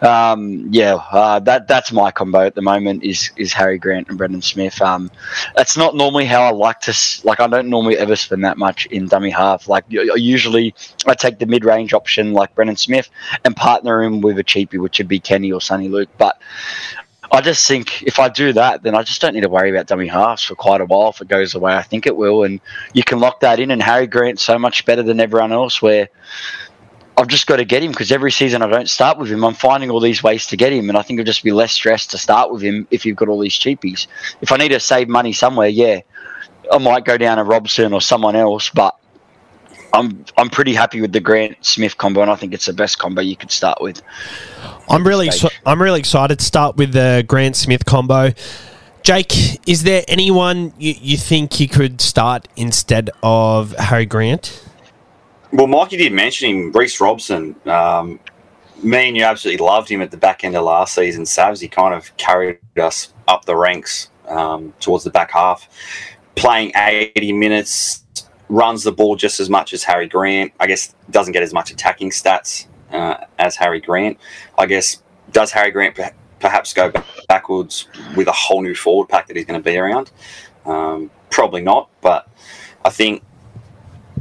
um, 0.00 0.66
yeah, 0.70 0.94
uh, 0.94 1.40
that 1.40 1.68
that's 1.68 1.92
my 1.92 2.10
combo 2.10 2.46
at 2.46 2.54
the 2.54 2.62
moment 2.62 3.04
is 3.04 3.30
is 3.36 3.52
Harry 3.52 3.78
Grant 3.78 4.08
and 4.08 4.18
Brandon 4.18 4.42
Smith. 4.42 4.80
Um, 4.80 5.10
that's 5.56 5.76
not 5.76 5.96
normally 5.96 6.24
how 6.24 6.42
I 6.42 6.50
like 6.50 6.80
to 6.80 6.94
like. 7.24 7.40
I 7.40 7.46
don't 7.46 7.68
normally 7.68 7.98
ever 7.98 8.16
spend 8.16 8.44
that 8.44 8.58
much 8.58 8.86
in 8.86 9.06
dummy 9.06 9.30
half. 9.30 9.68
Like 9.68 9.84
usually, 9.88 10.74
I 11.06 11.14
take 11.14 11.38
the 11.38 11.46
mid 11.46 11.64
range 11.64 11.92
option 11.92 12.32
like 12.32 12.54
Brandon 12.54 12.76
Smith 12.76 13.10
and 13.44 13.56
partner 13.82 14.02
him 14.02 14.20
with 14.20 14.38
a 14.38 14.44
cheapie, 14.44 14.80
which 14.80 14.98
would 14.98 15.08
be 15.08 15.18
Kenny 15.18 15.50
or 15.50 15.60
Soni 15.60 15.90
Luke. 15.90 16.08
But 16.18 16.40
I 17.30 17.40
just 17.40 17.66
think 17.66 18.02
if 18.02 18.18
I 18.18 18.28
do 18.28 18.52
that, 18.52 18.82
then 18.82 18.94
I 18.94 19.02
just 19.02 19.20
don't 19.20 19.34
need 19.34 19.42
to 19.42 19.48
worry 19.48 19.70
about 19.70 19.86
dummy 19.86 20.06
halves 20.06 20.42
for 20.42 20.54
quite 20.54 20.80
a 20.80 20.84
while 20.84 21.10
if 21.10 21.20
it 21.20 21.28
goes 21.28 21.54
away. 21.54 21.74
I 21.74 21.82
think 21.82 22.06
it 22.06 22.16
will, 22.16 22.44
and 22.44 22.60
you 22.92 23.02
can 23.02 23.18
lock 23.18 23.40
that 23.40 23.58
in. 23.58 23.70
And 23.70 23.82
Harry 23.82 24.06
Grant's 24.06 24.42
so 24.42 24.58
much 24.58 24.84
better 24.84 25.02
than 25.02 25.18
everyone 25.18 25.52
else. 25.52 25.82
Where 25.82 26.08
I've 27.16 27.26
just 27.26 27.46
got 27.46 27.56
to 27.56 27.64
get 27.64 27.82
him 27.82 27.90
because 27.90 28.12
every 28.12 28.30
season 28.30 28.62
I 28.62 28.68
don't 28.68 28.88
start 28.88 29.18
with 29.18 29.30
him. 29.30 29.44
I'm 29.44 29.54
finding 29.54 29.90
all 29.90 30.00
these 30.00 30.22
ways 30.22 30.46
to 30.46 30.56
get 30.56 30.72
him, 30.72 30.88
and 30.88 30.96
I 30.96 31.02
think 31.02 31.18
it'll 31.18 31.26
just 31.26 31.42
be 31.42 31.52
less 31.52 31.72
stress 31.72 32.06
to 32.08 32.18
start 32.18 32.52
with 32.52 32.62
him 32.62 32.86
if 32.90 33.04
you've 33.04 33.16
got 33.16 33.28
all 33.28 33.40
these 33.40 33.58
cheapies. 33.58 34.06
If 34.40 34.52
I 34.52 34.56
need 34.58 34.68
to 34.68 34.80
save 34.80 35.08
money 35.08 35.32
somewhere, 35.32 35.68
yeah, 35.68 36.00
I 36.70 36.78
might 36.78 37.04
go 37.04 37.18
down 37.18 37.38
to 37.38 37.44
Robson 37.44 37.92
or 37.92 38.00
someone 38.00 38.36
else, 38.36 38.70
but. 38.70 38.96
I'm 39.94 40.24
I'm 40.36 40.48
pretty 40.48 40.74
happy 40.74 41.00
with 41.00 41.12
the 41.12 41.20
Grant 41.20 41.56
Smith 41.64 41.98
combo, 41.98 42.22
and 42.22 42.30
I 42.30 42.36
think 42.36 42.54
it's 42.54 42.66
the 42.66 42.72
best 42.72 42.98
combo 42.98 43.20
you 43.20 43.36
could 43.36 43.50
start 43.50 43.80
with. 43.80 44.02
I'm 44.88 45.06
really 45.06 45.30
stage. 45.30 45.52
exci- 45.52 45.58
I'm 45.66 45.80
really 45.80 46.00
excited 46.00 46.38
to 46.38 46.44
start 46.44 46.76
with 46.76 46.92
the 46.92 47.24
Grant 47.26 47.56
Smith 47.56 47.84
combo. 47.84 48.32
Jake, 49.02 49.66
is 49.68 49.82
there 49.82 50.04
anyone 50.06 50.72
you, 50.78 50.94
you 51.00 51.16
think 51.16 51.58
you 51.58 51.68
could 51.68 52.00
start 52.00 52.46
instead 52.56 53.10
of 53.22 53.72
Harry 53.72 54.06
Grant? 54.06 54.64
Well, 55.52 55.66
Mikey 55.66 55.96
did 55.96 56.12
mention 56.12 56.48
him, 56.48 56.72
Reece 56.72 57.00
Robson. 57.00 57.56
Um, 57.66 58.20
me 58.82 59.08
and 59.08 59.16
you 59.16 59.24
absolutely 59.24 59.64
loved 59.64 59.88
him 59.88 60.00
at 60.00 60.10
the 60.10 60.16
back 60.16 60.44
end 60.44 60.56
of 60.56 60.64
last 60.64 60.94
season. 60.94 61.24
Savs, 61.24 61.60
he 61.60 61.68
kind 61.68 61.94
of 61.94 62.16
carried 62.16 62.58
us 62.78 63.12
up 63.28 63.44
the 63.44 63.56
ranks 63.56 64.08
um, 64.28 64.72
towards 64.80 65.04
the 65.04 65.10
back 65.10 65.30
half, 65.30 65.68
playing 66.36 66.72
80 66.74 67.32
minutes, 67.32 68.01
runs 68.52 68.84
the 68.84 68.92
ball 68.92 69.16
just 69.16 69.40
as 69.40 69.48
much 69.48 69.72
as 69.72 69.82
Harry 69.82 70.06
Grant. 70.06 70.52
I 70.60 70.66
guess 70.66 70.94
doesn't 71.10 71.32
get 71.32 71.42
as 71.42 71.54
much 71.54 71.70
attacking 71.70 72.10
stats 72.10 72.66
uh, 72.90 73.16
as 73.38 73.56
Harry 73.56 73.80
Grant. 73.80 74.18
I 74.58 74.66
guess 74.66 75.02
does 75.32 75.50
Harry 75.52 75.70
Grant 75.70 75.98
perhaps 76.38 76.74
go 76.74 76.92
backwards 77.28 77.88
with 78.14 78.28
a 78.28 78.32
whole 78.32 78.60
new 78.60 78.74
forward 78.74 79.08
pack 79.08 79.26
that 79.28 79.36
he's 79.36 79.46
going 79.46 79.60
to 79.60 79.64
be 79.64 79.78
around? 79.78 80.10
Um, 80.66 81.10
probably 81.30 81.62
not, 81.62 81.88
but 82.02 82.28
I 82.84 82.90
think 82.90 83.22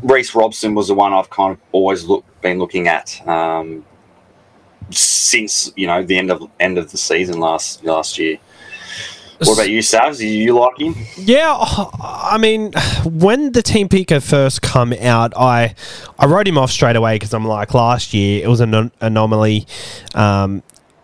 Reece 0.02 0.34
Robson 0.34 0.76
was 0.76 0.88
the 0.88 0.94
one 0.96 1.12
I've 1.12 1.30
kind 1.30 1.52
of 1.52 1.60
always 1.74 2.06
look, 2.06 2.24
been 2.42 2.58
looking 2.58 2.88
at 2.88 3.28
um, 3.28 3.86
since 4.92 5.72
you 5.76 5.88
know 5.88 6.04
the 6.04 6.18
end 6.18 6.32
of 6.32 6.50
end 6.60 6.78
of 6.78 6.90
the 6.92 6.98
season 6.98 7.40
last 7.40 7.84
last 7.84 8.18
year. 8.18 8.38
What 9.44 9.54
about 9.54 9.70
you, 9.70 9.80
Savs? 9.80 10.20
Do 10.20 10.28
you 10.28 10.70
him? 10.78 10.96
Yeah, 11.18 11.56
I 12.00 12.38
mean, 12.40 12.74
when 13.06 13.54
the 13.54 13.64
Team 13.64 13.90
Picker 13.90 14.20
first 14.20 14.62
come 14.62 14.94
out, 14.94 15.34
I 15.36 15.74
I 16.20 16.28
wrote 16.28 16.48
him 16.48 16.60
off 16.60 16.70
straight 16.70 16.96
away 16.96 17.16
because 17.16 17.34
I'm 17.34 17.46
like, 17.46 17.74
last 17.74 18.14
year 18.14 18.44
it 18.44 18.48
was 18.48 18.60
an 18.60 18.92
anomaly. 19.02 19.66
Um, 20.14 20.62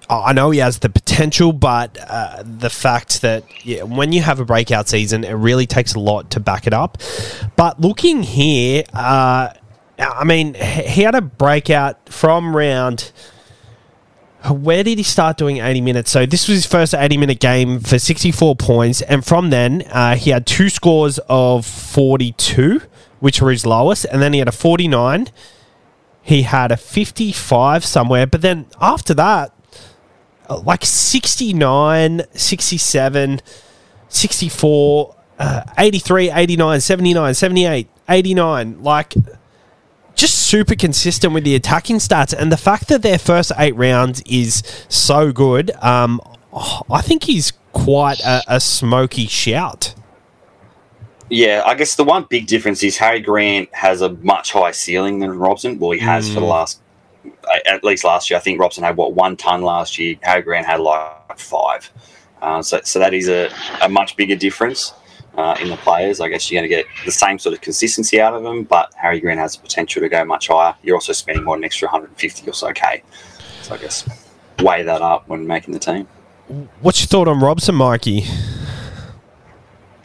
I 0.10 0.34
know 0.34 0.52
he 0.52 0.60
has 0.60 0.80
the 0.80 0.90
potential, 0.90 1.52
but 1.52 1.98
uh, 2.00 2.44
the 2.46 2.70
fact 2.70 3.24
that 3.24 3.44
yeah, 3.66 3.84
when 3.84 4.14
you 4.14 4.22
have 4.22 4.40
a 4.40 4.46
breakout 4.46 4.88
season, 4.88 5.24
it 5.24 5.34
really 5.34 5.66
takes 5.66 5.96
a 5.96 6.00
lot 6.00 6.30
to 6.32 6.40
back 6.40 6.68
it 6.68 6.74
up. 6.74 7.00
But 7.56 7.82
looking 7.82 8.22
here, 8.22 8.84
uh, 8.94 9.50
I 10.00 10.24
mean, 10.24 10.54
he 10.54 11.02
had 11.02 11.16
a 11.16 11.22
breakout 11.22 12.08
from 12.08 12.56
round. 12.56 13.12
Where 14.50 14.84
did 14.84 14.98
he 14.98 15.04
start 15.04 15.38
doing 15.38 15.58
80 15.58 15.82
minutes? 15.82 16.12
So 16.12 16.26
this 16.26 16.48
was 16.48 16.58
his 16.58 16.66
first 16.66 16.94
80 16.94 17.18
minute 17.18 17.40
game 17.40 17.80
for 17.80 18.00
64 18.00 18.56
points, 18.56 19.02
and 19.02 19.26
from 19.26 19.50
then 19.50 19.84
uh, 19.92 20.16
he 20.16 20.30
had 20.32 20.46
two 20.46 20.70
scores 20.70 21.20
of 21.28 21.66
42, 21.66 22.82
which 23.20 23.42
were 23.42 23.52
his 23.52 23.66
lowest, 23.66 24.06
and 24.06 24.22
then 24.22 24.34
he 24.34 24.40
had 24.40 24.48
a 24.48 24.54
49. 24.54 25.28
He 26.22 26.42
had 26.44 26.72
a 26.72 26.78
55 26.78 27.86
somewhere, 27.86 28.28
but 28.28 28.42
then 28.42 28.66
after 28.82 29.14
that, 29.14 29.54
like 30.64 30.86
69, 30.86 32.22
67, 32.34 33.42
64, 34.10 35.16
uh, 35.40 35.64
83, 35.78 36.32
89, 36.32 36.82
79, 36.82 37.34
78, 37.34 37.90
89. 38.10 38.84
Like, 38.84 39.14
just 40.18 40.48
super 40.48 40.76
consistent 40.76 41.34
with 41.34 41.44
the 41.44 41.56
attacking 41.56 41.98
stats. 41.98 42.34
And 42.34 42.52
the 42.52 42.58
fact 42.58 42.90
that 42.90 43.02
their 43.04 43.20
first 43.20 43.52
eight 43.58 43.76
rounds 43.76 44.22
is 44.26 44.64
so 44.90 45.32
good, 45.32 45.72
um, 45.82 46.20
I 46.92 47.02
think 47.02 47.24
he's 47.24 47.54
quite 47.72 48.20
a, 48.22 48.42
a 48.48 48.60
smoky 48.60 49.28
shout. 49.28 49.94
Yeah, 51.30 51.64
I 51.66 51.76
guess 51.76 51.96
the 51.96 52.04
one 52.04 52.26
big 52.30 52.48
difference 52.48 52.84
is 52.84 52.98
Harry 52.98 53.20
Grant 53.20 53.74
has 53.74 54.02
a 54.02 54.10
much 54.14 54.54
higher 54.54 54.74
ceiling 54.74 55.20
than 55.20 55.38
Robson. 55.38 55.78
Well, 55.78 55.92
he 55.92 56.00
has 56.00 56.30
mm. 56.30 56.34
for 56.34 56.40
the 56.40 56.46
mm. 56.46 56.50
last 56.50 56.82
at 57.66 57.84
least 57.84 58.04
last 58.04 58.30
year. 58.30 58.38
I 58.38 58.42
think 58.42 58.60
Robson 58.60 58.84
had 58.84 58.98
what 58.98 59.14
one 59.14 59.36
ton 59.36 59.62
last 59.62 60.00
year. 60.00 60.16
Harry 60.24 60.42
Grant 60.42 60.66
had 60.66 60.80
like 60.80 61.38
five. 61.38 61.92
Uh, 62.42 62.62
so, 62.62 62.80
so 62.84 63.00
that 63.00 63.14
is 63.14 63.28
a, 63.28 63.50
a 63.82 63.90
much 63.90 64.16
bigger 64.16 64.36
difference 64.36 64.94
uh, 65.38 65.56
in 65.62 65.70
the 65.70 65.78
players. 65.78 66.20
I 66.20 66.28
guess 66.30 66.52
you're 66.52 66.60
going 66.62 66.70
to 66.70 66.76
get 66.76 66.86
the 67.06 67.12
same 67.12 67.40
sort 67.40 67.56
of 67.56 67.62
consistency 67.62 68.20
out 68.20 68.34
of 68.34 68.44
them, 68.44 68.64
but 68.64 68.92
Harry 68.96 69.20
Grant 69.20 69.40
has 69.40 69.56
the 69.56 69.62
potential 69.62 70.02
to 70.02 70.10
go 70.10 70.26
much 70.26 70.48
higher. 70.48 70.76
You're 70.84 70.96
also 70.96 71.14
spending 71.14 71.44
more 71.44 71.56
than 71.56 71.64
an 71.64 71.66
extra 71.66 71.88
150 71.88 72.50
or 72.50 72.54
so 72.54 72.74
K. 72.74 73.04
So 73.62 73.76
I 73.76 73.78
guess 73.78 74.08
weigh 74.60 74.84
that 74.84 75.02
up 75.02 75.28
when 75.28 75.46
making 75.48 75.74
the 75.74 75.80
team. 75.80 76.08
What's 76.82 77.02
your 77.02 77.08
thought 77.08 77.28
on 77.28 77.40
Robson, 77.40 77.76
Mikey? 77.76 78.26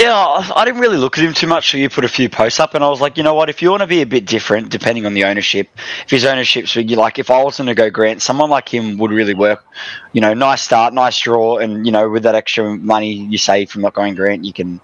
Yeah, 0.02 0.50
I 0.56 0.64
didn't 0.64 0.80
really 0.80 0.96
look 0.96 1.16
at 1.16 1.24
him 1.24 1.32
too 1.32 1.46
much. 1.46 1.70
So 1.70 1.76
you 1.76 1.88
put 1.88 2.04
a 2.04 2.08
few 2.08 2.28
posts 2.28 2.58
up, 2.58 2.74
and 2.74 2.82
I 2.82 2.88
was 2.88 3.00
like, 3.00 3.16
you 3.16 3.22
know 3.22 3.34
what? 3.34 3.48
If 3.48 3.62
you 3.62 3.70
want 3.70 3.82
to 3.82 3.86
be 3.86 4.02
a 4.02 4.06
bit 4.06 4.26
different, 4.26 4.68
depending 4.68 5.06
on 5.06 5.14
the 5.14 5.22
ownership, 5.22 5.68
if 6.04 6.10
his 6.10 6.24
ownership's 6.24 6.74
you 6.74 6.96
like, 6.96 7.20
if 7.20 7.30
I 7.30 7.40
was 7.40 7.56
going 7.56 7.68
to 7.68 7.74
go 7.74 7.88
Grant, 7.88 8.20
someone 8.20 8.50
like 8.50 8.68
him 8.68 8.98
would 8.98 9.12
really 9.12 9.34
work. 9.34 9.64
You 10.12 10.20
know, 10.20 10.34
nice 10.34 10.62
start, 10.62 10.92
nice 10.92 11.16
draw, 11.20 11.58
and 11.58 11.86
you 11.86 11.92
know, 11.92 12.10
with 12.10 12.24
that 12.24 12.34
extra 12.34 12.76
money 12.78 13.12
you 13.12 13.38
save 13.38 13.70
from 13.70 13.82
not 13.82 13.94
going 13.94 14.16
Grant, 14.16 14.44
you 14.44 14.52
can, 14.52 14.80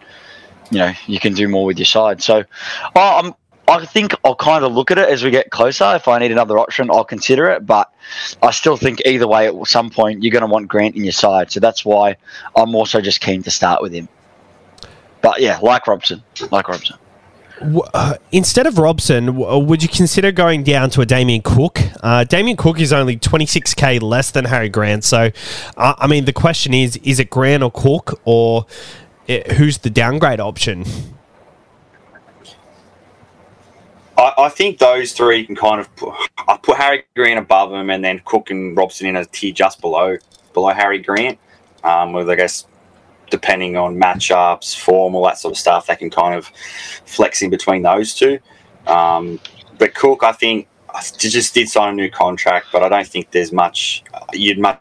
you 0.70 0.78
know, 0.78 0.92
you 1.06 1.18
can 1.20 1.34
do 1.34 1.48
more 1.48 1.64
with 1.64 1.78
your 1.78 1.86
side. 1.86 2.22
So, 2.22 2.44
I'm. 2.94 3.34
I 3.70 3.84
think 3.84 4.14
I'll 4.24 4.34
kind 4.34 4.64
of 4.64 4.72
look 4.72 4.90
at 4.90 4.96
it 4.96 5.10
as 5.10 5.22
we 5.22 5.30
get 5.30 5.50
closer. 5.50 5.94
If 5.94 6.08
I 6.08 6.18
need 6.18 6.32
another 6.32 6.58
option, 6.58 6.90
I'll 6.90 7.04
consider 7.04 7.50
it. 7.50 7.66
But 7.66 7.92
I 8.42 8.50
still 8.50 8.78
think 8.78 9.02
either 9.04 9.28
way, 9.28 9.46
at 9.46 9.66
some 9.66 9.90
point, 9.90 10.22
you're 10.22 10.32
going 10.32 10.40
to 10.40 10.46
want 10.46 10.68
Grant 10.68 10.96
in 10.96 11.04
your 11.04 11.12
side. 11.12 11.52
So 11.52 11.60
that's 11.60 11.84
why 11.84 12.16
I'm 12.56 12.74
also 12.74 13.02
just 13.02 13.20
keen 13.20 13.42
to 13.42 13.50
start 13.50 13.82
with 13.82 13.92
him. 13.92 14.08
But 15.20 15.42
yeah, 15.42 15.58
like 15.58 15.86
Robson, 15.86 16.22
like 16.50 16.66
Robson. 16.66 16.96
Uh, 17.92 18.14
instead 18.30 18.66
of 18.66 18.78
Robson, 18.78 19.28
uh, 19.28 19.58
would 19.58 19.82
you 19.82 19.88
consider 19.88 20.30
going 20.30 20.62
down 20.62 20.90
to 20.90 21.00
a 21.00 21.06
Damien 21.06 21.42
Cook? 21.42 21.80
Uh, 22.02 22.24
Damien 22.24 22.56
Cook 22.56 22.78
is 22.80 22.92
only 22.92 23.16
26k 23.16 24.00
less 24.00 24.30
than 24.30 24.44
Harry 24.44 24.68
Grant. 24.68 25.04
So, 25.04 25.30
uh, 25.76 25.94
I 25.98 26.06
mean, 26.06 26.24
the 26.24 26.32
question 26.32 26.72
is 26.72 26.96
is 26.98 27.18
it 27.18 27.30
Grant 27.30 27.62
or 27.62 27.70
Cook, 27.70 28.20
or 28.24 28.66
uh, 29.28 29.54
who's 29.54 29.78
the 29.78 29.90
downgrade 29.90 30.40
option? 30.40 30.84
I, 34.16 34.32
I, 34.38 34.48
think 34.48 34.78
those 34.78 35.12
three 35.12 35.46
can 35.46 35.54
kind 35.54 35.80
of 35.80 35.94
put, 35.96 36.14
I 36.48 36.56
put 36.56 36.76
Harry 36.76 37.04
Grant 37.14 37.38
above 37.38 37.72
him, 37.72 37.90
and 37.90 38.04
then 38.04 38.20
Cook 38.24 38.50
and 38.50 38.76
Robson 38.76 39.06
in 39.06 39.16
a 39.16 39.24
tier 39.24 39.52
just 39.52 39.80
below 39.80 40.16
below 40.54 40.72
Harry 40.72 40.98
Grant. 40.98 41.38
Um, 41.84 42.12
with 42.12 42.28
I 42.28 42.34
guess 42.34 42.66
depending 43.30 43.76
on 43.76 43.96
matchups, 43.96 44.76
form, 44.76 45.14
all 45.14 45.24
that 45.24 45.38
sort 45.38 45.52
of 45.52 45.58
stuff, 45.58 45.86
they 45.86 45.96
can 45.96 46.10
kind 46.10 46.34
of 46.34 46.50
flex 47.04 47.42
in 47.42 47.50
between 47.50 47.82
those 47.82 48.14
two. 48.14 48.38
Um, 48.86 49.38
but 49.78 49.94
Cook, 49.94 50.24
I 50.24 50.32
think, 50.32 50.66
just 51.18 51.54
did 51.54 51.68
sign 51.68 51.92
a 51.92 51.96
new 51.96 52.10
contract, 52.10 52.68
but 52.72 52.82
I 52.82 52.88
don't 52.88 53.06
think 53.06 53.30
there's 53.30 53.52
much. 53.52 54.02
You'd 54.32 54.58
much 54.58 54.80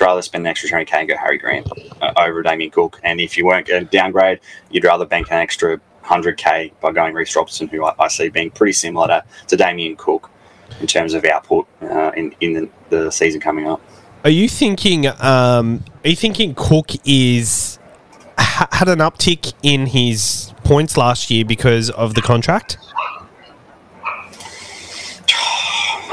rather 0.00 0.22
spend 0.22 0.46
an 0.46 0.50
extra 0.50 0.68
20k 0.68 0.92
and 0.92 1.08
go 1.08 1.16
Harry 1.16 1.38
Grant 1.38 1.68
uh, 2.00 2.12
over 2.16 2.42
Damien 2.42 2.70
Cook. 2.70 3.00
And 3.02 3.20
if 3.20 3.36
you 3.36 3.44
weren't 3.44 3.66
going 3.66 3.84
to 3.84 3.90
downgrade, 3.90 4.40
you'd 4.70 4.84
rather 4.84 5.04
bank 5.04 5.30
an 5.30 5.38
extra 5.38 5.80
100k 6.04 6.72
by 6.80 6.92
going 6.92 7.14
Reece 7.14 7.34
Robson, 7.36 7.68
who 7.68 7.84
I, 7.84 7.94
I, 7.98 8.08
see 8.08 8.28
being 8.28 8.50
pretty 8.50 8.72
similar 8.72 9.08
to, 9.08 9.24
to 9.48 9.56
Damien 9.56 9.96
Cook 9.96 10.30
in 10.80 10.86
terms 10.86 11.14
of 11.14 11.24
output 11.24 11.66
uh, 11.82 12.12
in, 12.16 12.34
in 12.40 12.52
the, 12.54 12.68
the 12.90 13.10
season 13.10 13.40
coming 13.40 13.66
up. 13.66 13.80
Are 14.24 14.30
you 14.30 14.48
thinking? 14.48 15.06
Um, 15.06 15.84
are 16.02 16.08
you 16.08 16.16
thinking 16.16 16.54
Cook 16.54 16.92
is 17.04 17.78
ha- 18.38 18.68
had 18.72 18.88
an 18.88 19.00
uptick 19.00 19.52
in 19.62 19.86
his 19.86 20.52
points 20.64 20.96
last 20.96 21.30
year 21.30 21.44
because 21.44 21.90
of 21.90 22.14
the 22.14 22.22
contract? 22.22 22.78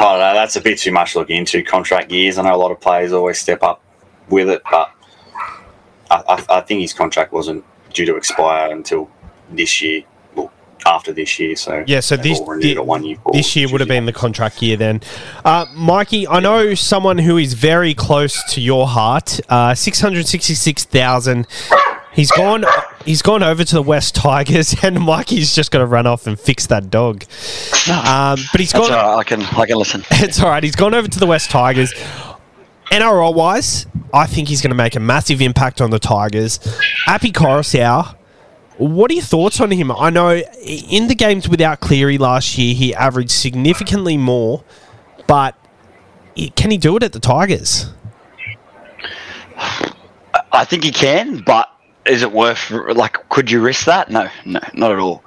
Oh 0.03 0.17
no, 0.17 0.33
that's 0.33 0.55
a 0.55 0.61
bit 0.61 0.79
too 0.79 0.91
much 0.91 1.15
looking 1.15 1.37
into 1.37 1.61
contract 1.63 2.11
years. 2.11 2.39
I 2.39 2.41
know 2.41 2.55
a 2.55 2.57
lot 2.57 2.71
of 2.71 2.81
players 2.81 3.13
always 3.13 3.39
step 3.39 3.61
up 3.61 3.83
with 4.29 4.49
it, 4.49 4.63
but 4.69 4.91
I, 6.09 6.23
I, 6.27 6.45
I 6.57 6.61
think 6.61 6.81
his 6.81 6.91
contract 6.91 7.31
wasn't 7.31 7.63
due 7.93 8.05
to 8.07 8.15
expire 8.15 8.71
until 8.71 9.11
this 9.51 9.79
year 9.79 10.01
Well 10.33 10.51
after 10.87 11.13
this 11.13 11.37
year. 11.37 11.55
So 11.55 11.83
yeah, 11.85 11.99
so 11.99 12.17
this 12.17 12.39
year 12.39 12.83
this 13.31 13.55
year 13.55 13.71
would 13.71 13.79
have 13.79 13.87
been 13.87 14.07
the 14.07 14.13
contract 14.13 14.63
year 14.63 14.75
then. 14.75 15.01
Uh, 15.45 15.67
Mikey, 15.75 16.27
I 16.27 16.39
know 16.39 16.73
someone 16.73 17.19
who 17.19 17.37
is 17.37 17.53
very 17.53 17.93
close 17.93 18.43
to 18.53 18.59
your 18.59 18.87
heart. 18.87 19.39
Uh, 19.49 19.75
Six 19.75 20.01
hundred 20.01 20.27
sixty-six 20.27 20.83
thousand. 20.83 21.45
He's 22.13 22.31
gone. 22.31 22.65
He's 23.05 23.21
gone 23.21 23.41
over 23.41 23.63
to 23.63 23.75
the 23.75 23.81
West 23.81 24.15
Tigers, 24.15 24.75
and 24.83 24.99
Mikey's 24.99 25.55
just 25.55 25.71
got 25.71 25.79
to 25.79 25.85
run 25.85 26.07
off 26.07 26.27
and 26.27 26.39
fix 26.39 26.67
that 26.67 26.89
dog. 26.89 27.23
Um, 27.89 28.37
but 28.51 28.59
he's 28.59 28.73
gone. 28.73 28.91
I 28.91 29.23
can. 29.23 29.41
I 29.41 29.65
can 29.65 29.77
listen. 29.77 30.03
It's 30.11 30.41
all 30.41 30.49
right. 30.49 30.63
He's 30.63 30.75
gone 30.75 30.93
over 30.93 31.07
to 31.07 31.19
the 31.19 31.27
West 31.27 31.51
Tigers. 31.51 31.93
NRL 32.91 33.33
wise, 33.33 33.85
I 34.13 34.27
think 34.27 34.49
he's 34.49 34.61
going 34.61 34.71
to 34.71 34.75
make 34.75 34.95
a 34.95 34.99
massive 34.99 35.41
impact 35.41 35.79
on 35.79 35.91
the 35.91 35.99
Tigers. 35.99 36.59
Api 37.07 37.31
Koroisau 37.31 38.15
what 38.81 39.11
are 39.11 39.13
your 39.13 39.23
thoughts 39.23 39.61
on 39.61 39.69
him? 39.69 39.91
I 39.91 40.09
know 40.09 40.41
in 40.63 41.07
the 41.07 41.13
games 41.13 41.47
without 41.47 41.81
Cleary 41.81 42.17
last 42.17 42.57
year, 42.57 42.73
he 42.73 42.95
averaged 42.95 43.29
significantly 43.29 44.17
more, 44.17 44.63
but 45.27 45.55
can 46.55 46.71
he 46.71 46.77
do 46.77 46.97
it 46.97 47.03
at 47.03 47.13
the 47.13 47.19
Tigers? 47.19 47.91
I 50.51 50.65
think 50.65 50.83
he 50.83 50.91
can, 50.91 51.43
but 51.45 51.70
is 52.05 52.21
it 52.23 52.31
worth 52.31 52.71
like 52.71 53.29
could 53.29 53.51
you 53.51 53.61
risk 53.61 53.85
that? 53.85 54.09
No 54.09 54.29
no 54.45 54.59
not 54.73 54.91
at 54.91 54.99
all. 54.99 55.23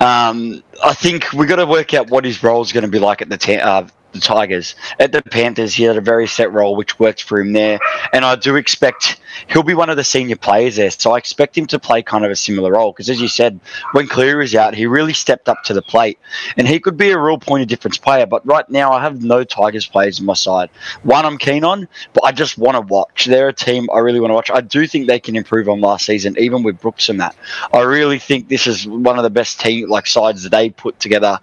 Um, 0.00 0.62
i 0.84 0.94
think 0.94 1.32
we've 1.32 1.48
got 1.48 1.56
to 1.56 1.66
work 1.66 1.94
out 1.94 2.10
what 2.10 2.24
his 2.24 2.42
role 2.42 2.62
is 2.62 2.72
going 2.72 2.84
to 2.84 2.90
be 2.90 2.98
like 2.98 3.22
at 3.22 3.28
the 3.28 3.36
te- 3.38 3.56
uh, 3.56 3.86
the 4.12 4.20
Tigers. 4.20 4.74
At 4.98 5.12
the 5.12 5.22
Panthers, 5.22 5.74
he 5.74 5.84
had 5.84 5.96
a 5.96 6.00
very 6.00 6.26
set 6.26 6.52
role, 6.52 6.76
which 6.76 6.98
works 6.98 7.22
for 7.22 7.40
him 7.40 7.52
there. 7.52 7.78
And 8.12 8.24
I 8.24 8.36
do 8.36 8.56
expect 8.56 9.20
he'll 9.48 9.62
be 9.62 9.74
one 9.74 9.90
of 9.90 9.96
the 9.96 10.04
senior 10.04 10.36
players 10.36 10.76
there. 10.76 10.90
So 10.90 11.12
I 11.12 11.18
expect 11.18 11.56
him 11.56 11.66
to 11.66 11.78
play 11.78 12.02
kind 12.02 12.24
of 12.24 12.30
a 12.30 12.36
similar 12.36 12.72
role. 12.72 12.92
Because 12.92 13.10
as 13.10 13.20
you 13.20 13.28
said, 13.28 13.60
when 13.92 14.08
Clear 14.08 14.38
was 14.38 14.54
out, 14.54 14.74
he 14.74 14.86
really 14.86 15.12
stepped 15.12 15.48
up 15.48 15.62
to 15.64 15.74
the 15.74 15.82
plate. 15.82 16.18
And 16.56 16.66
he 16.66 16.80
could 16.80 16.96
be 16.96 17.10
a 17.10 17.18
real 17.18 17.38
point 17.38 17.62
of 17.62 17.68
difference 17.68 17.98
player. 17.98 18.26
But 18.26 18.46
right 18.46 18.68
now, 18.70 18.92
I 18.92 19.02
have 19.02 19.22
no 19.22 19.44
Tigers 19.44 19.86
players 19.86 20.20
on 20.20 20.26
my 20.26 20.34
side. 20.34 20.70
One 21.02 21.24
I'm 21.24 21.38
keen 21.38 21.64
on, 21.64 21.88
but 22.12 22.24
I 22.24 22.32
just 22.32 22.58
want 22.58 22.76
to 22.76 22.80
watch. 22.80 23.26
They're 23.26 23.48
a 23.48 23.52
team 23.52 23.88
I 23.92 23.98
really 23.98 24.20
want 24.20 24.30
to 24.30 24.34
watch. 24.34 24.50
I 24.50 24.60
do 24.60 24.86
think 24.86 25.06
they 25.06 25.20
can 25.20 25.36
improve 25.36 25.68
on 25.68 25.80
last 25.80 26.06
season, 26.06 26.36
even 26.38 26.62
with 26.62 26.80
Brooks 26.80 27.08
and 27.08 27.20
that. 27.20 27.36
I 27.72 27.82
really 27.82 28.18
think 28.18 28.48
this 28.48 28.66
is 28.66 28.86
one 28.86 29.18
of 29.18 29.22
the 29.22 29.30
best 29.30 29.60
team 29.60 29.88
like 29.88 30.06
sides 30.06 30.42
that 30.42 30.50
they 30.50 30.70
put 30.70 30.98
together 31.00 31.38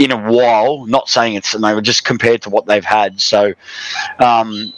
in 0.00 0.10
a 0.10 0.16
while. 0.16 0.86
Not 0.86 1.08
saying 1.08 1.34
it's 1.34 1.56
maybe 1.56 1.82
just 1.82 2.04
compared 2.04 2.42
to 2.42 2.50
what 2.50 2.66
they've 2.66 2.84
had. 2.84 3.20
So 3.20 3.52
um, 4.18 4.72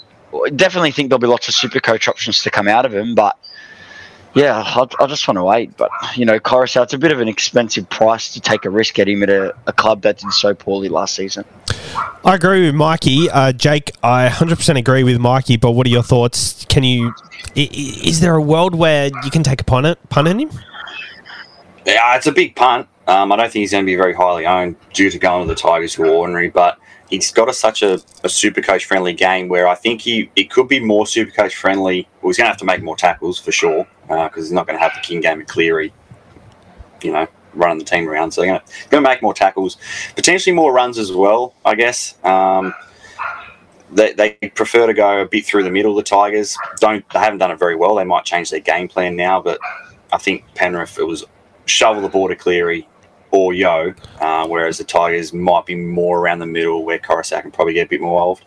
definitely 0.57 0.91
think 0.91 1.09
there'll 1.09 1.21
be 1.21 1.29
lots 1.29 1.49
of 1.49 1.55
super 1.55 1.79
coach 1.81 2.09
options 2.09 2.43
to 2.43 2.51
come 2.51 2.67
out 2.67 2.85
of 2.85 2.93
him. 2.93 3.15
But 3.15 3.39
yeah, 4.35 4.61
I, 4.65 4.87
I 4.99 5.07
just 5.07 5.29
want 5.29 5.37
to 5.37 5.45
wait. 5.45 5.77
But 5.77 5.91
you 6.17 6.25
know, 6.25 6.41
Koroisau, 6.41 6.83
it's 6.83 6.93
a 6.93 6.99
bit 6.99 7.13
of 7.13 7.21
an 7.21 7.29
expensive 7.29 7.89
price 7.89 8.33
to 8.33 8.41
take 8.41 8.65
a 8.65 8.71
risk 8.71 8.99
at 8.99 9.09
him 9.09 9.23
at 9.23 9.31
a, 9.31 9.55
a 9.69 9.73
club 9.73 10.03
that 10.03 10.19
did 10.19 10.33
so 10.33 10.55
poorly 10.55 10.89
last 10.89 11.15
season. 11.15 11.45
I 12.25 12.35
agree 12.35 12.67
with 12.67 12.75
Mikey. 12.75 13.31
Uh, 13.31 13.53
Jake, 13.53 13.93
I 14.03 14.29
100% 14.29 14.77
agree 14.77 15.05
with 15.05 15.19
Mikey, 15.19 15.57
but 15.57 15.73
what 15.73 15.87
are 15.87 15.91
your 15.91 16.03
thoughts? 16.03 16.65
Can 16.65 16.83
you. 16.83 17.15
Is 17.55 18.21
there 18.21 18.35
a 18.35 18.43
world 18.43 18.75
where 18.75 19.11
you 19.23 19.31
can 19.31 19.45
take 19.45 19.61
a 19.61 19.65
punt, 19.65 19.87
at, 19.87 20.09
punt 20.09 20.27
on 20.27 20.41
him? 20.41 20.51
Yeah, 21.87 22.17
it's 22.17 22.27
a 22.27 22.33
big 22.33 22.57
punt. 22.57 22.89
Um, 23.07 23.33
I 23.33 23.37
don't 23.37 23.51
think 23.51 23.63
he's 23.63 23.73
going 23.73 23.85
to 23.85 23.87
be 23.87 23.97
very 23.97 24.15
highly 24.15 24.47
owned 24.47 24.77
due 24.93 25.11
to 25.11 25.19
going 25.19 25.47
to 25.47 25.53
the 25.53 25.61
Tigers 25.61 25.95
who 25.95 26.05
are 26.05 26.11
ordinary, 26.11 26.49
but 26.49 26.79
he's 27.11 27.33
got 27.33 27.49
a, 27.49 27.53
such 27.53 27.83
a, 27.83 28.01
a 28.23 28.29
super 28.29 28.63
coach 28.63 28.85
friendly 28.85 29.13
game 29.13 29.49
where 29.49 29.67
I 29.67 29.75
think 29.75 30.01
he 30.01 30.31
it 30.37 30.51
could 30.51 30.69
be 30.69 30.81
more 30.81 31.07
super 31.07 31.33
coach 31.33 31.57
friendly. 31.57 32.09
Well, 32.21 32.31
he's 32.31 32.37
going 32.37 32.47
to 32.47 32.51
have 32.51 32.59
to 32.59 32.65
make 32.65 32.83
more 32.83 32.97
tackles 32.97 33.39
for 33.39 33.53
sure 33.53 33.87
because 34.03 34.31
uh, 34.31 34.41
he's 34.41 34.53
not 34.53 34.67
going 34.67 34.79
to 34.79 34.83
have 34.83 34.95
the 34.95 35.01
king 35.01 35.21
game 35.21 35.41
of 35.41 35.47
Cleary, 35.47 35.93
you 37.03 37.13
know, 37.13 37.27
running 37.55 37.79
the 37.79 37.85
team 37.85 38.09
around. 38.09 38.33
So 38.33 38.43
they're 38.43 38.61
going 38.91 39.03
to, 39.05 39.09
make 39.09 39.23
more 39.23 39.35
tackles, 39.35 39.77
potentially 40.15 40.55
more 40.55 40.73
runs 40.73 40.99
as 40.99 41.13
well, 41.13 41.55
I 41.65 41.75
guess. 41.75 42.15
Um, 42.25 42.73
they, 43.91 44.13
they 44.15 44.33
prefer 44.55 44.87
to 44.87 44.95
go 44.95 45.21
a 45.21 45.27
bit 45.27 45.45
through 45.45 45.65
the 45.65 45.71
middle. 45.71 45.95
The 45.95 46.03
Tigers 46.03 46.57
don't. 46.79 47.05
They 47.11 47.19
haven't 47.19 47.41
done 47.41 47.51
it 47.51 47.59
very 47.59 47.77
well. 47.77 47.97
They 47.97 48.05
might 48.05 48.25
change 48.25 48.51
their 48.51 48.61
game 48.61 48.89
plan 48.89 49.17
now, 49.17 49.41
but 49.41 49.59
I 50.13 50.19
think 50.19 50.45
Penrith 50.55 50.99
it 50.99 51.05
was 51.05 51.25
shovel 51.67 52.03
the 52.03 52.09
ball 52.09 52.29
to 52.29 52.37
Cleary, 52.37 52.89
or 53.33 53.55
Yeo, 53.55 53.95
uh, 54.21 54.47
whereas 54.47 54.79
the 54.79 54.85
Tigers 54.85 55.33
might 55.33 55.67
be 55.67 55.75
more 55.75 56.21
around 56.21 56.39
the 56.39 56.47
middle 56.47 56.85
where 56.85 56.99
Koroisau 56.99 57.41
can 57.43 57.51
probably 57.51 57.75
get 57.75 57.87
a 57.87 57.89
bit 57.89 58.01
more 58.01 58.13
involved. 58.13 58.45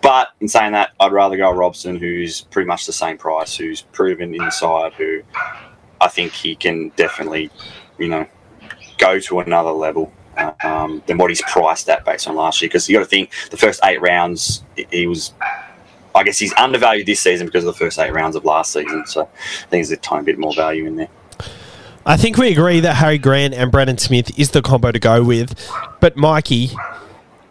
But 0.00 0.30
in 0.40 0.48
saying 0.48 0.72
that, 0.72 0.90
I'd 0.98 1.12
rather 1.12 1.36
go 1.36 1.52
Robson, 1.52 1.96
who's 1.96 2.40
pretty 2.40 2.66
much 2.66 2.86
the 2.86 2.92
same 2.92 3.18
price, 3.18 3.54
who's 3.54 3.82
proven 3.82 4.34
inside, 4.34 4.94
who 4.94 5.22
I 6.00 6.08
think 6.08 6.32
he 6.32 6.56
can 6.56 6.88
definitely, 6.96 7.50
you 7.98 8.08
know, 8.08 8.26
go 8.98 9.20
to 9.20 9.38
another 9.40 9.70
level 9.70 10.12
um, 10.64 11.02
than 11.06 11.18
what 11.18 11.30
he's 11.30 11.42
priced 11.42 11.88
at 11.88 12.04
based 12.04 12.26
on 12.26 12.34
last 12.34 12.60
year. 12.60 12.68
Because 12.68 12.88
you 12.88 12.96
got 12.96 13.04
to 13.04 13.08
think 13.08 13.30
the 13.50 13.56
first 13.56 13.80
eight 13.84 14.00
rounds, 14.00 14.64
he 14.90 15.06
was, 15.06 15.34
I 16.14 16.24
guess 16.24 16.38
he's 16.38 16.54
undervalued 16.54 17.06
this 17.06 17.20
season 17.20 17.46
because 17.46 17.64
of 17.64 17.72
the 17.72 17.78
first 17.78 17.98
eight 17.98 18.12
rounds 18.12 18.34
of 18.34 18.44
last 18.44 18.72
season. 18.72 19.06
So 19.06 19.22
I 19.22 19.26
think 19.68 19.70
there's 19.70 19.92
a 19.92 19.96
tiny 19.98 20.24
bit 20.24 20.38
more 20.38 20.54
value 20.54 20.86
in 20.86 20.96
there. 20.96 21.08
I 22.04 22.16
think 22.16 22.36
we 22.36 22.50
agree 22.50 22.80
that 22.80 22.94
Harry 22.94 23.18
Grant 23.18 23.54
and 23.54 23.70
Brandon 23.70 23.96
Smith 23.98 24.36
is 24.38 24.50
the 24.50 24.60
combo 24.60 24.90
to 24.90 24.98
go 24.98 25.22
with. 25.22 25.54
But 26.00 26.16
Mikey, 26.16 26.70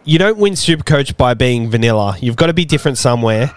you 0.04 0.18
don't 0.18 0.36
win 0.36 0.52
Supercoach 0.54 1.16
by 1.16 1.34
being 1.34 1.70
vanilla. 1.70 2.16
You've 2.20 2.36
got 2.36 2.48
to 2.48 2.52
be 2.52 2.64
different 2.66 2.98
somewhere. 2.98 3.54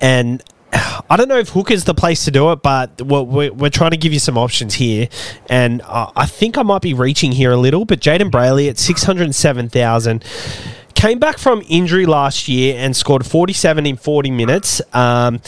And 0.00 0.42
I 0.72 1.16
don't 1.16 1.28
know 1.28 1.38
if 1.38 1.48
Hooker's 1.48 1.84
the 1.84 1.94
place 1.94 2.24
to 2.26 2.30
do 2.30 2.52
it, 2.52 2.62
but 2.62 3.02
we're, 3.02 3.52
we're 3.52 3.70
trying 3.70 3.90
to 3.90 3.96
give 3.96 4.12
you 4.12 4.20
some 4.20 4.38
options 4.38 4.74
here. 4.74 5.08
And 5.48 5.82
I 5.84 6.26
think 6.26 6.58
I 6.58 6.62
might 6.62 6.82
be 6.82 6.94
reaching 6.94 7.32
here 7.32 7.50
a 7.50 7.56
little, 7.56 7.84
but 7.84 8.00
Jayden 8.00 8.30
Brailey 8.30 8.68
at 8.68 8.78
607,000 8.78 10.24
came 10.96 11.18
back 11.18 11.38
from 11.38 11.62
injury 11.68 12.06
last 12.06 12.48
year 12.48 12.74
and 12.78 12.96
scored 12.96 13.24
47 13.24 13.86
in 13.86 13.96
40 13.96 14.30
minutes. 14.30 14.80
Um, 14.92 15.40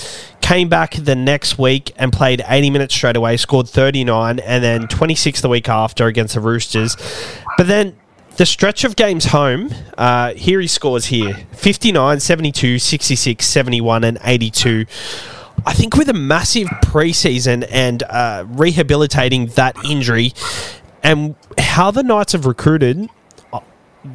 came 0.43 0.69
back 0.69 0.95
the 0.95 1.17
next 1.17 1.59
week 1.59 1.93
and 1.97 2.13
played 2.13 2.45
80 2.47 2.71
minutes 2.71 2.95
straight 2.95 3.17
away, 3.17 3.37
scored 3.39 3.69
39, 3.69 4.39
and 4.39 4.63
then 4.63 4.87
26 4.87 5.41
the 5.41 5.49
week 5.49 5.69
after 5.69 6.07
against 6.07 6.35
the 6.35 6.41
Roosters. 6.41 6.97
But 7.57 7.67
then 7.67 7.97
the 8.37 8.47
stretch 8.47 8.85
of 8.85 8.95
games 8.95 9.27
home, 9.27 9.71
uh, 9.97 10.35
here 10.35 10.61
he 10.61 10.69
scores 10.69 11.07
here 11.07 11.35
59, 11.53 12.21
72, 12.21 12.79
66, 12.79 13.47
71, 13.47 14.05
and 14.05 14.19
82. 14.23 14.85
I 15.67 15.73
think 15.73 15.97
with 15.97 16.09
a 16.09 16.15
massive 16.15 16.69
preseason 16.85 17.67
and 17.71 18.03
uh, 18.05 18.45
rehabilitating 18.47 19.47
that 19.49 19.77
injury 19.85 20.35
and 21.03 21.35
how 21.57 21.91
the 21.91 22.03
Knights 22.03 22.33
have 22.33 22.47
recruited, 22.47 23.09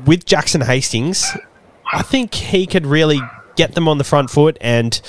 with 0.06 0.25
Jackson 0.25 0.62
Hastings, 0.62 1.36
I 1.91 2.01
think 2.01 2.34
he 2.34 2.65
could 2.65 2.86
really 2.86 3.19
get 3.56 3.75
them 3.75 3.88
on 3.88 3.97
the 3.97 4.03
front 4.03 4.29
foot. 4.29 4.58
And, 4.62 4.99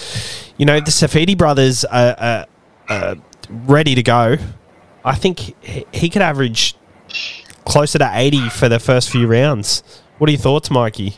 you 0.57 0.67
know, 0.67 0.81
the 0.81 0.91
Saifiti 0.91 1.37
brothers 1.37 1.85
are, 1.85 2.15
are, 2.19 2.47
are 2.89 3.17
ready 3.51 3.95
to 3.95 4.03
go. 4.03 4.37
I 5.05 5.15
think 5.15 5.55
he 5.95 6.09
could 6.09 6.23
average 6.23 6.75
closer 7.65 7.99
to 7.99 8.11
80 8.13 8.51
for 8.51 8.69
the 8.69 8.79
first 8.79 9.11
few 9.11 9.27
rounds. 9.27 9.83
What 10.19 10.29
are 10.29 10.33
your 10.33 10.41
thoughts, 10.41 10.71
Mikey? 10.71 11.17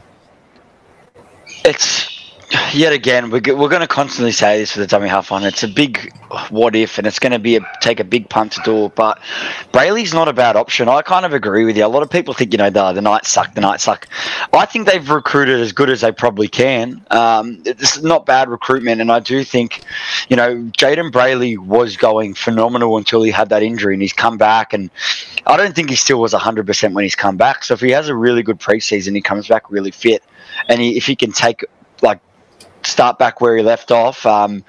It's 1.64 2.15
yet 2.72 2.92
again, 2.92 3.30
we're, 3.30 3.40
we're 3.56 3.68
going 3.68 3.80
to 3.80 3.88
constantly 3.88 4.32
say 4.32 4.59
this 4.59 4.72
for 4.72 4.80
the 4.80 4.87
dummy 4.87 5.09
half 5.09 5.32
on. 5.32 5.44
It's 5.44 5.62
a 5.62 5.68
big 5.68 6.12
what 6.50 6.76
if, 6.76 6.98
and 6.98 7.06
it's 7.06 7.18
going 7.18 7.32
to 7.32 7.38
be 7.38 7.56
a, 7.56 7.61
take 7.80 7.98
a 7.98 8.04
big 8.04 8.28
punt 8.28 8.52
to 8.52 8.61
do 8.64 8.87
it. 8.87 8.94
But 8.94 9.18
Brailey's 9.72 10.14
not 10.14 10.28
a 10.28 10.32
bad 10.32 10.56
option. 10.56 10.88
I 10.88 11.02
kind 11.02 11.24
of 11.24 11.32
agree 11.32 11.64
with 11.64 11.76
you. 11.76 11.85
A 11.85 11.88
lot 11.88 12.02
of 12.02 12.11
people 12.11 12.35
think, 12.35 12.52
you 12.52 12.59
know, 12.59 12.70
the, 12.70 12.92
the 12.92 13.02
Knights 13.02 13.28
suck, 13.28 13.54
the 13.54 13.61
Knights 13.61 13.85
suck. 13.85 14.06
I 14.52 14.66
think 14.66 14.87
they've 14.87 15.09
recruited 15.09 15.61
as 15.61 15.72
good 15.72 15.90
as 15.90 16.02
they 16.02 16.12
probably 16.12 16.48
can. 16.48 17.04
Um, 17.11 17.62
it's 17.64 18.02
not 18.02 18.26
bad 18.26 18.48
recruitment, 18.48 19.00
and 19.00 19.11
I 19.11 19.20
do 19.20 19.42
think, 19.42 19.82
you 20.28 20.37
know, 20.37 20.54
Jayden 20.54 21.11
Brailey 21.11 21.59
was 21.59 21.96
going 21.96 22.35
phenomenal 22.35 22.96
until 22.96 23.22
he 23.22 23.30
had 23.30 23.48
that 23.48 23.62
injury, 23.62 23.94
and 23.94 24.02
he's 24.02 24.12
come 24.12 24.37
back. 24.38 24.72
And 24.72 24.90
I 25.46 25.56
don't 25.56 25.74
think 25.74 25.90
he 25.90 25.96
still 25.96 26.20
was 26.20 26.32
100% 26.32 26.92
when 26.92 27.02
he's 27.02 27.16
come 27.16 27.37
back. 27.37 27.64
So 27.64 27.74
if 27.74 27.80
he 27.80 27.90
has 27.90 28.09
a 28.09 28.14
really 28.14 28.42
good 28.42 28.61
preseason, 28.61 29.14
he 29.14 29.20
comes 29.20 29.48
back 29.48 29.70
really 29.70 29.90
fit. 29.90 30.22
And 30.68 30.80
he, 30.80 30.96
if 30.96 31.06
he 31.06 31.16
can 31.16 31.32
take 31.32 31.64
like 32.02 32.20
start 32.96 33.18
back 33.18 33.42
where 33.42 33.54
he 33.54 33.62
left 33.62 33.92
off. 33.92 34.24
Um, 34.24 34.64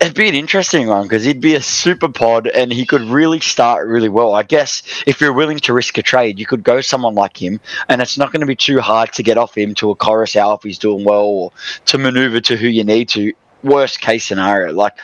it'd 0.00 0.14
be 0.14 0.30
an 0.30 0.34
interesting 0.34 0.86
one 0.86 1.02
because 1.02 1.24
he'd 1.24 1.42
be 1.42 1.54
a 1.54 1.60
super 1.60 2.08
pod 2.08 2.46
and 2.46 2.72
he 2.72 2.86
could 2.86 3.02
really 3.02 3.38
start 3.38 3.86
really 3.86 4.08
well. 4.08 4.34
I 4.34 4.44
guess 4.44 4.82
if 5.06 5.20
you're 5.20 5.34
willing 5.34 5.58
to 5.58 5.74
risk 5.74 5.98
a 5.98 6.02
trade, 6.02 6.38
you 6.38 6.46
could 6.46 6.64
go 6.64 6.80
someone 6.80 7.14
like 7.14 7.36
him, 7.36 7.60
and 7.90 8.00
it's 8.00 8.16
not 8.16 8.32
going 8.32 8.40
to 8.40 8.46
be 8.46 8.56
too 8.56 8.80
hard 8.80 9.12
to 9.12 9.22
get 9.22 9.36
off 9.36 9.54
him 9.54 9.74
to 9.74 9.90
a 9.90 9.94
Koroisau 9.94 10.56
if 10.56 10.62
he's 10.62 10.78
doing 10.78 11.04
well 11.04 11.24
or 11.24 11.52
to 11.84 11.98
maneuver 11.98 12.40
to 12.40 12.56
who 12.56 12.68
you 12.68 12.82
need 12.82 13.10
to. 13.10 13.34
Worst 13.62 14.00
case 14.00 14.24
scenario, 14.24 14.72
like 14.72 14.94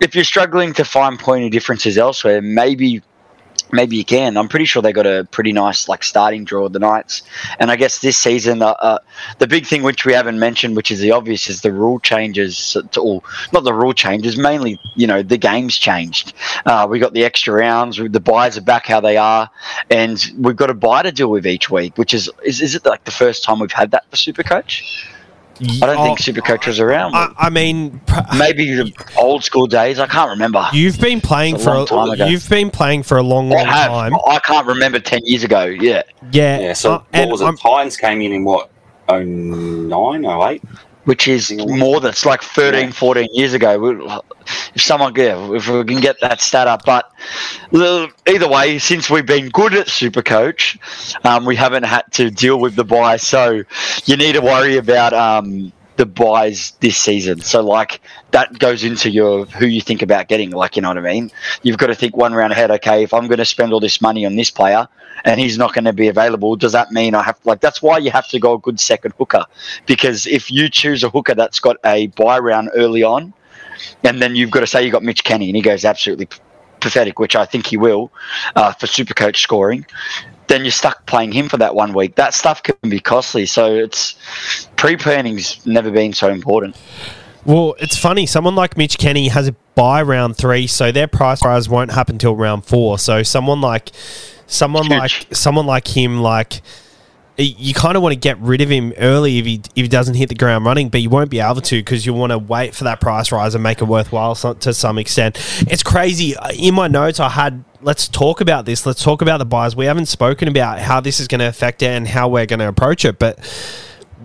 if 0.00 0.14
you're 0.14 0.24
struggling 0.24 0.72
to 0.72 0.84
find 0.84 1.18
pointy 1.18 1.50
differences 1.50 1.98
elsewhere, 1.98 2.40
maybe 2.40 3.02
maybe 3.72 3.96
you 3.96 4.04
can. 4.04 4.36
I'm 4.36 4.48
pretty 4.48 4.66
sure 4.66 4.82
they 4.82 4.92
got 4.92 5.06
a 5.06 5.26
pretty 5.30 5.52
nice 5.52 5.88
like 5.88 6.04
starting 6.04 6.44
draw 6.44 6.68
the 6.68 6.78
Knights, 6.78 7.22
and 7.58 7.70
I 7.70 7.76
guess 7.76 8.00
this 8.00 8.18
season 8.18 8.62
uh, 8.62 8.74
uh, 8.80 8.98
the 9.38 9.46
big 9.46 9.66
thing 9.66 9.82
which 9.82 10.04
we 10.04 10.12
haven't 10.12 10.38
mentioned, 10.38 10.76
which 10.76 10.90
is 10.90 11.00
the 11.00 11.10
obvious, 11.10 11.48
is 11.48 11.62
the 11.62 11.72
rule 11.72 11.98
changes 12.00 12.76
to 12.92 13.00
all. 13.00 13.24
Not 13.52 13.64
the 13.64 13.74
rule 13.74 13.94
changes, 13.94 14.36
mainly 14.36 14.78
you 14.94 15.06
know 15.06 15.22
the 15.22 15.38
games 15.38 15.76
changed. 15.76 16.34
Uh, 16.66 16.86
we 16.88 16.98
got 16.98 17.14
the 17.14 17.24
extra 17.24 17.54
rounds. 17.54 17.96
The 17.96 18.20
byes 18.20 18.58
are 18.58 18.62
back 18.62 18.86
how 18.86 19.00
they 19.00 19.16
are, 19.16 19.50
and 19.90 20.24
we've 20.38 20.56
got 20.56 20.70
a 20.70 20.74
bye 20.74 21.02
to 21.02 21.12
deal 21.12 21.30
with 21.30 21.46
each 21.46 21.70
week, 21.70 21.96
which 21.98 22.14
is 22.14 22.30
is, 22.44 22.60
is 22.60 22.74
it 22.74 22.84
like 22.84 23.04
the 23.04 23.10
first 23.10 23.44
time 23.44 23.58
we've 23.58 23.72
had 23.72 23.90
that 23.92 24.08
for 24.10 24.16
Supercoach? 24.16 24.82
I 25.62 25.86
don't 25.86 25.98
oh, 25.98 26.04
think 26.04 26.18
Supercoach 26.18 26.66
was 26.66 26.80
around. 26.80 27.14
I, 27.14 27.32
I 27.38 27.50
mean, 27.50 28.00
maybe 28.36 28.74
the 28.74 28.92
old 29.16 29.44
school 29.44 29.66
days. 29.66 29.98
I 29.98 30.06
can't 30.06 30.30
remember. 30.30 30.68
You've 30.72 31.00
been 31.00 31.20
playing 31.20 31.58
for 31.58 31.74
a, 31.74 31.84
time 31.84 32.10
ago. 32.10 32.26
You've 32.26 32.48
been 32.48 32.70
playing 32.70 33.04
for 33.04 33.16
a 33.16 33.22
long, 33.22 33.48
long 33.48 33.66
I 33.66 33.86
time. 33.86 34.14
I 34.26 34.38
can't 34.40 34.66
remember 34.66 34.98
ten 34.98 35.20
years 35.24 35.44
ago. 35.44 35.64
Yeah. 35.64 36.02
Yeah. 36.32 36.58
Yeah. 36.58 36.72
So 36.72 36.94
uh, 36.94 37.04
what 37.12 37.28
was 37.28 37.40
it? 37.40 37.56
Titans 37.60 37.96
came 37.96 38.20
in 38.22 38.32
in 38.32 38.44
what? 38.44 38.70
09, 39.08 40.24
08? 40.24 40.62
Which 41.04 41.26
is 41.26 41.52
more 41.66 42.00
than 42.00 42.10
it's 42.10 42.24
like 42.24 42.42
13, 42.42 42.80
yeah. 42.80 42.90
14 42.92 43.28
years 43.32 43.54
ago. 43.54 44.22
If 44.74 44.82
someone, 44.82 45.14
yeah, 45.16 45.52
if 45.52 45.68
we 45.68 45.84
can 45.84 46.00
get 46.00 46.20
that 46.20 46.40
stat 46.40 46.68
up, 46.68 46.84
but 46.84 47.10
either 47.72 48.48
way, 48.48 48.78
since 48.78 49.10
we've 49.10 49.26
been 49.26 49.48
good 49.48 49.74
at 49.74 49.88
Supercoach, 49.88 50.78
um, 51.26 51.44
we 51.44 51.56
haven't 51.56 51.84
had 51.84 52.04
to 52.12 52.30
deal 52.30 52.60
with 52.60 52.76
the 52.76 52.84
bye, 52.84 53.16
so 53.16 53.62
you 54.04 54.16
need 54.16 54.34
to 54.34 54.40
worry 54.40 54.76
about 54.76 55.12
um, 55.12 55.72
the 55.96 56.06
byes 56.06 56.72
this 56.80 56.96
season. 56.96 57.40
So 57.40 57.62
like 57.62 58.00
that 58.32 58.58
goes 58.58 58.82
into 58.82 59.10
your 59.10 59.44
who 59.46 59.66
you 59.66 59.80
think 59.80 60.02
about 60.02 60.28
getting. 60.28 60.50
Like 60.50 60.76
you 60.76 60.82
know 60.82 60.88
what 60.88 60.98
I 60.98 61.02
mean? 61.02 61.30
You've 61.62 61.78
got 61.78 61.86
to 61.86 61.94
think 61.94 62.16
one 62.16 62.34
round 62.34 62.52
ahead. 62.52 62.70
Okay, 62.70 63.02
if 63.02 63.14
I'm 63.14 63.28
going 63.28 63.38
to 63.38 63.44
spend 63.44 63.72
all 63.72 63.80
this 63.80 64.00
money 64.00 64.26
on 64.26 64.36
this 64.36 64.50
player 64.50 64.88
and 65.24 65.38
he's 65.38 65.56
not 65.56 65.74
going 65.74 65.84
to 65.84 65.92
be 65.92 66.08
available, 66.08 66.56
does 66.56 66.72
that 66.72 66.90
mean 66.90 67.14
I 67.14 67.22
have 67.22 67.40
to, 67.42 67.48
like 67.48 67.60
that's 67.60 67.80
why 67.80 67.98
you 67.98 68.10
have 68.10 68.28
to 68.28 68.40
go 68.40 68.54
a 68.54 68.58
good 68.58 68.80
second 68.80 69.14
hooker 69.18 69.44
because 69.86 70.26
if 70.26 70.50
you 70.50 70.68
choose 70.68 71.04
a 71.04 71.10
hooker 71.10 71.34
that's 71.34 71.60
got 71.60 71.76
a 71.84 72.08
bye 72.08 72.38
round 72.38 72.70
early 72.74 73.02
on, 73.02 73.32
and 74.02 74.20
then 74.20 74.34
you've 74.34 74.50
got 74.50 74.60
to 74.60 74.66
say 74.66 74.84
you 74.84 74.90
got 74.90 75.02
Mitch 75.02 75.24
Kenny 75.24 75.48
and 75.48 75.56
he 75.56 75.62
goes 75.62 75.84
absolutely 75.84 76.28
pathetic, 76.80 77.18
which 77.18 77.36
I 77.36 77.44
think 77.44 77.66
he 77.66 77.76
will 77.76 78.10
uh, 78.56 78.72
for 78.72 78.86
Supercoach 78.86 79.36
scoring 79.36 79.86
then 80.48 80.64
you're 80.64 80.70
stuck 80.70 81.06
playing 81.06 81.32
him 81.32 81.48
for 81.48 81.56
that 81.56 81.74
one 81.74 81.94
week. 81.94 82.16
That 82.16 82.34
stuff 82.34 82.62
can 82.62 82.76
be 82.90 83.00
costly. 83.00 83.46
So 83.46 83.74
it's 83.74 84.16
pre-planning's 84.76 85.64
never 85.64 85.90
been 85.90 86.12
so 86.12 86.28
important. 86.28 86.76
Well, 87.44 87.74
it's 87.78 87.96
funny. 87.96 88.26
Someone 88.26 88.54
like 88.54 88.76
Mitch 88.76 88.98
Kenny 88.98 89.28
has 89.28 89.48
a 89.48 89.52
bye 89.74 90.02
round 90.02 90.36
three, 90.36 90.66
so 90.66 90.92
their 90.92 91.08
price 91.08 91.44
rise 91.44 91.68
won't 91.68 91.92
happen 91.92 92.18
till 92.18 92.36
round 92.36 92.64
four. 92.64 92.98
So 92.98 93.22
someone 93.22 93.60
like 93.60 93.90
someone 94.46 94.84
Huge. 94.84 94.98
like 94.98 95.34
someone 95.34 95.66
like 95.66 95.88
him, 95.96 96.20
like 96.20 96.60
you 97.38 97.72
kind 97.72 97.96
of 97.96 98.02
want 98.02 98.12
to 98.12 98.18
get 98.18 98.38
rid 98.38 98.60
of 98.60 98.68
him 98.68 98.92
early 98.98 99.38
if 99.38 99.46
he 99.46 99.54
if 99.74 99.82
he 99.82 99.88
doesn't 99.88 100.14
hit 100.14 100.28
the 100.28 100.34
ground 100.34 100.64
running, 100.64 100.88
but 100.88 101.00
you 101.00 101.10
won't 101.10 101.30
be 101.30 101.40
able 101.40 101.62
to 101.62 101.80
because 101.80 102.04
you 102.04 102.12
want 102.12 102.30
to 102.30 102.38
wait 102.38 102.74
for 102.74 102.84
that 102.84 103.00
price 103.00 103.32
rise 103.32 103.54
and 103.54 103.62
make 103.62 103.80
it 103.80 103.86
worthwhile 103.86 104.34
to 104.34 104.74
some 104.74 104.98
extent. 104.98 105.38
It's 105.62 105.82
crazy. 105.82 106.36
Uh, 106.36 106.52
in 106.52 106.74
my 106.74 106.88
notes, 106.88 107.18
I 107.20 107.30
had 107.30 107.64
let's 107.80 108.06
talk 108.06 108.40
about 108.40 108.66
this. 108.66 108.86
Let's 108.86 109.02
talk 109.02 109.22
about 109.22 109.38
the 109.38 109.46
byes. 109.46 109.74
We 109.74 109.86
haven't 109.86 110.06
spoken 110.06 110.46
about 110.46 110.78
how 110.78 111.00
this 111.00 111.18
is 111.18 111.26
going 111.26 111.40
to 111.40 111.48
affect 111.48 111.82
it 111.82 111.86
and 111.86 112.06
how 112.06 112.28
we're 112.28 112.46
going 112.46 112.60
to 112.60 112.68
approach 112.68 113.04
it, 113.04 113.18
but 113.18 113.38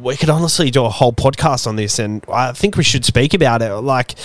we 0.01 0.15
could 0.15 0.29
honestly 0.29 0.69
do 0.71 0.85
a 0.85 0.89
whole 0.89 1.13
podcast 1.13 1.67
on 1.67 1.75
this, 1.75 1.99
and 1.99 2.23
I 2.31 2.53
think 2.53 2.77
we 2.77 2.83
should 2.83 3.05
speak 3.05 3.33
about 3.33 3.61
it. 3.61 3.73
Like, 3.75 4.15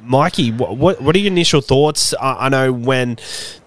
Mikey, 0.00 0.50
what 0.50 1.00
what 1.00 1.14
are 1.14 1.18
your 1.18 1.30
initial 1.32 1.60
thoughts? 1.60 2.12
I, 2.14 2.46
I 2.46 2.48
know 2.48 2.72
when 2.72 3.18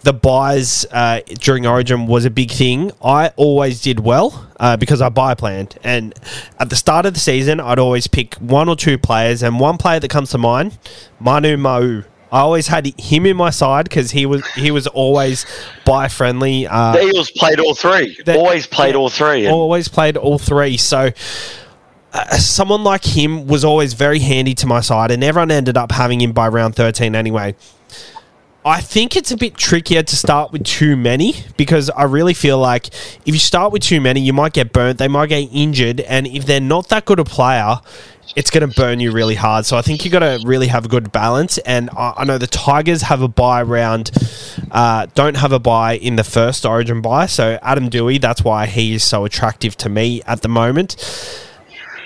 the 0.04 0.14
byes 0.14 0.86
uh, 0.92 1.22
during 1.40 1.66
Origin 1.66 2.08
was 2.08 2.26
a 2.26 2.30
big 2.30 2.52
thing. 2.52 2.92
I 3.04 3.30
always 3.38 3.82
did 3.82 4.02
well 4.02 4.50
uh, 4.60 4.76
because 4.78 5.02
I 5.02 5.10
bye 5.10 5.36
planned, 5.36 5.78
and 5.84 6.14
at 6.60 6.70
the 6.70 6.76
start 6.76 7.06
of 7.06 7.14
the 7.14 7.20
season, 7.20 7.60
I'd 7.60 7.80
always 7.80 8.08
pick 8.08 8.36
one 8.36 8.68
or 8.68 8.76
two 8.76 8.98
players, 8.98 9.44
and 9.44 9.60
one 9.60 9.78
player 9.78 10.00
that 10.00 10.10
comes 10.10 10.32
to 10.32 10.38
mind, 10.38 10.78
Manu 11.20 11.56
Ma'u. 11.58 12.06
I 12.36 12.40
always 12.40 12.68
had 12.68 12.86
him 13.00 13.26
in 13.26 13.38
my 13.38 13.50
side 13.50 13.86
because 13.86 14.12
he 14.12 14.26
was 14.26 14.46
he 14.56 14.70
was 14.70 14.88
always 14.88 15.46
bye 15.86 16.10
friendly. 16.10 16.68
Uh, 16.68 16.92
the 16.92 17.32
played 17.38 17.62
all 17.62 17.74
three. 17.74 18.20
The, 18.26 18.36
always 18.36 18.68
played 18.68 18.94
yeah, 18.94 19.00
all 19.00 19.10
three. 19.10 19.48
Always 19.48 19.88
played 19.88 20.18
all 20.18 20.38
three. 20.38 20.76
So 20.76 21.12
uh, 22.12 22.38
someone 22.38 22.84
like 22.84 23.06
him 23.06 23.48
was 23.48 23.64
always 23.64 23.94
very 23.94 24.20
handy 24.20 24.54
to 24.56 24.68
my 24.68 24.82
side, 24.82 25.12
and 25.12 25.24
everyone 25.24 25.50
ended 25.50 25.78
up 25.78 25.94
having 25.94 26.20
him 26.20 26.34
by 26.34 26.50
round 26.50 26.76
13 26.76 27.16
anyway. 27.16 27.56
I 28.66 28.82
think 28.82 29.16
it's 29.16 29.32
a 29.32 29.38
bit 29.38 29.56
trickier 29.56 30.04
to 30.04 30.16
start 30.18 30.52
with 30.52 30.64
too 30.64 30.98
many 30.98 31.36
because 31.56 31.90
I 31.92 32.04
really 32.04 32.34
feel 32.34 32.58
like 32.58 32.88
if 33.26 33.28
you 33.28 33.40
start 33.40 33.72
with 33.72 33.84
too 33.84 34.02
many, 34.02 34.20
you 34.20 34.34
might 34.34 34.52
get 34.52 34.74
burnt, 34.74 34.98
they 34.98 35.08
might 35.08 35.30
get 35.30 35.50
injured, 35.54 36.02
and 36.02 36.28
if 36.28 36.46
they're 36.46 36.60
not 36.60 36.90
that 36.90 37.06
good 37.06 37.20
a 37.20 37.24
player, 37.24 37.80
it's 38.36 38.52
going 38.52 38.70
to 38.70 38.76
burn 38.76 39.00
you 39.00 39.12
really 39.12 39.36
hard. 39.36 39.66
So 39.66 39.78
I 39.78 39.82
think 39.82 40.04
you 40.04 40.12
got 40.12 40.20
to 40.20 40.42
really 40.46 40.68
have 40.68 40.86
a 40.86 40.88
good 40.88 41.12
balance. 41.12 41.58
And 41.60 41.90
I, 41.92 42.14
I 42.18 42.24
know 42.26 42.38
the 42.38 42.48
Tigers 42.48 43.04
have 43.04 43.22
a 43.22 43.28
bye 43.28 43.62
round, 43.62 44.12
uh, 44.72 45.08
don't 45.16 45.38
have 45.38 45.52
a 45.52 45.60
bye 45.60 45.98
in 45.98 46.16
the 46.16 46.24
first 46.24 46.66
Origin 46.66 47.02
bye. 47.02 47.28
So 47.28 47.58
Adam 47.62 47.90
Doueihi, 47.90 48.20
that's 48.20 48.44
why 48.44 48.66
he 48.66 48.96
is 48.96 49.04
so 49.04 49.26
attractive 49.26 49.78
to 49.78 49.90
me 49.90 50.22
at 50.24 50.42
the 50.42 50.50
moment. 50.50 50.98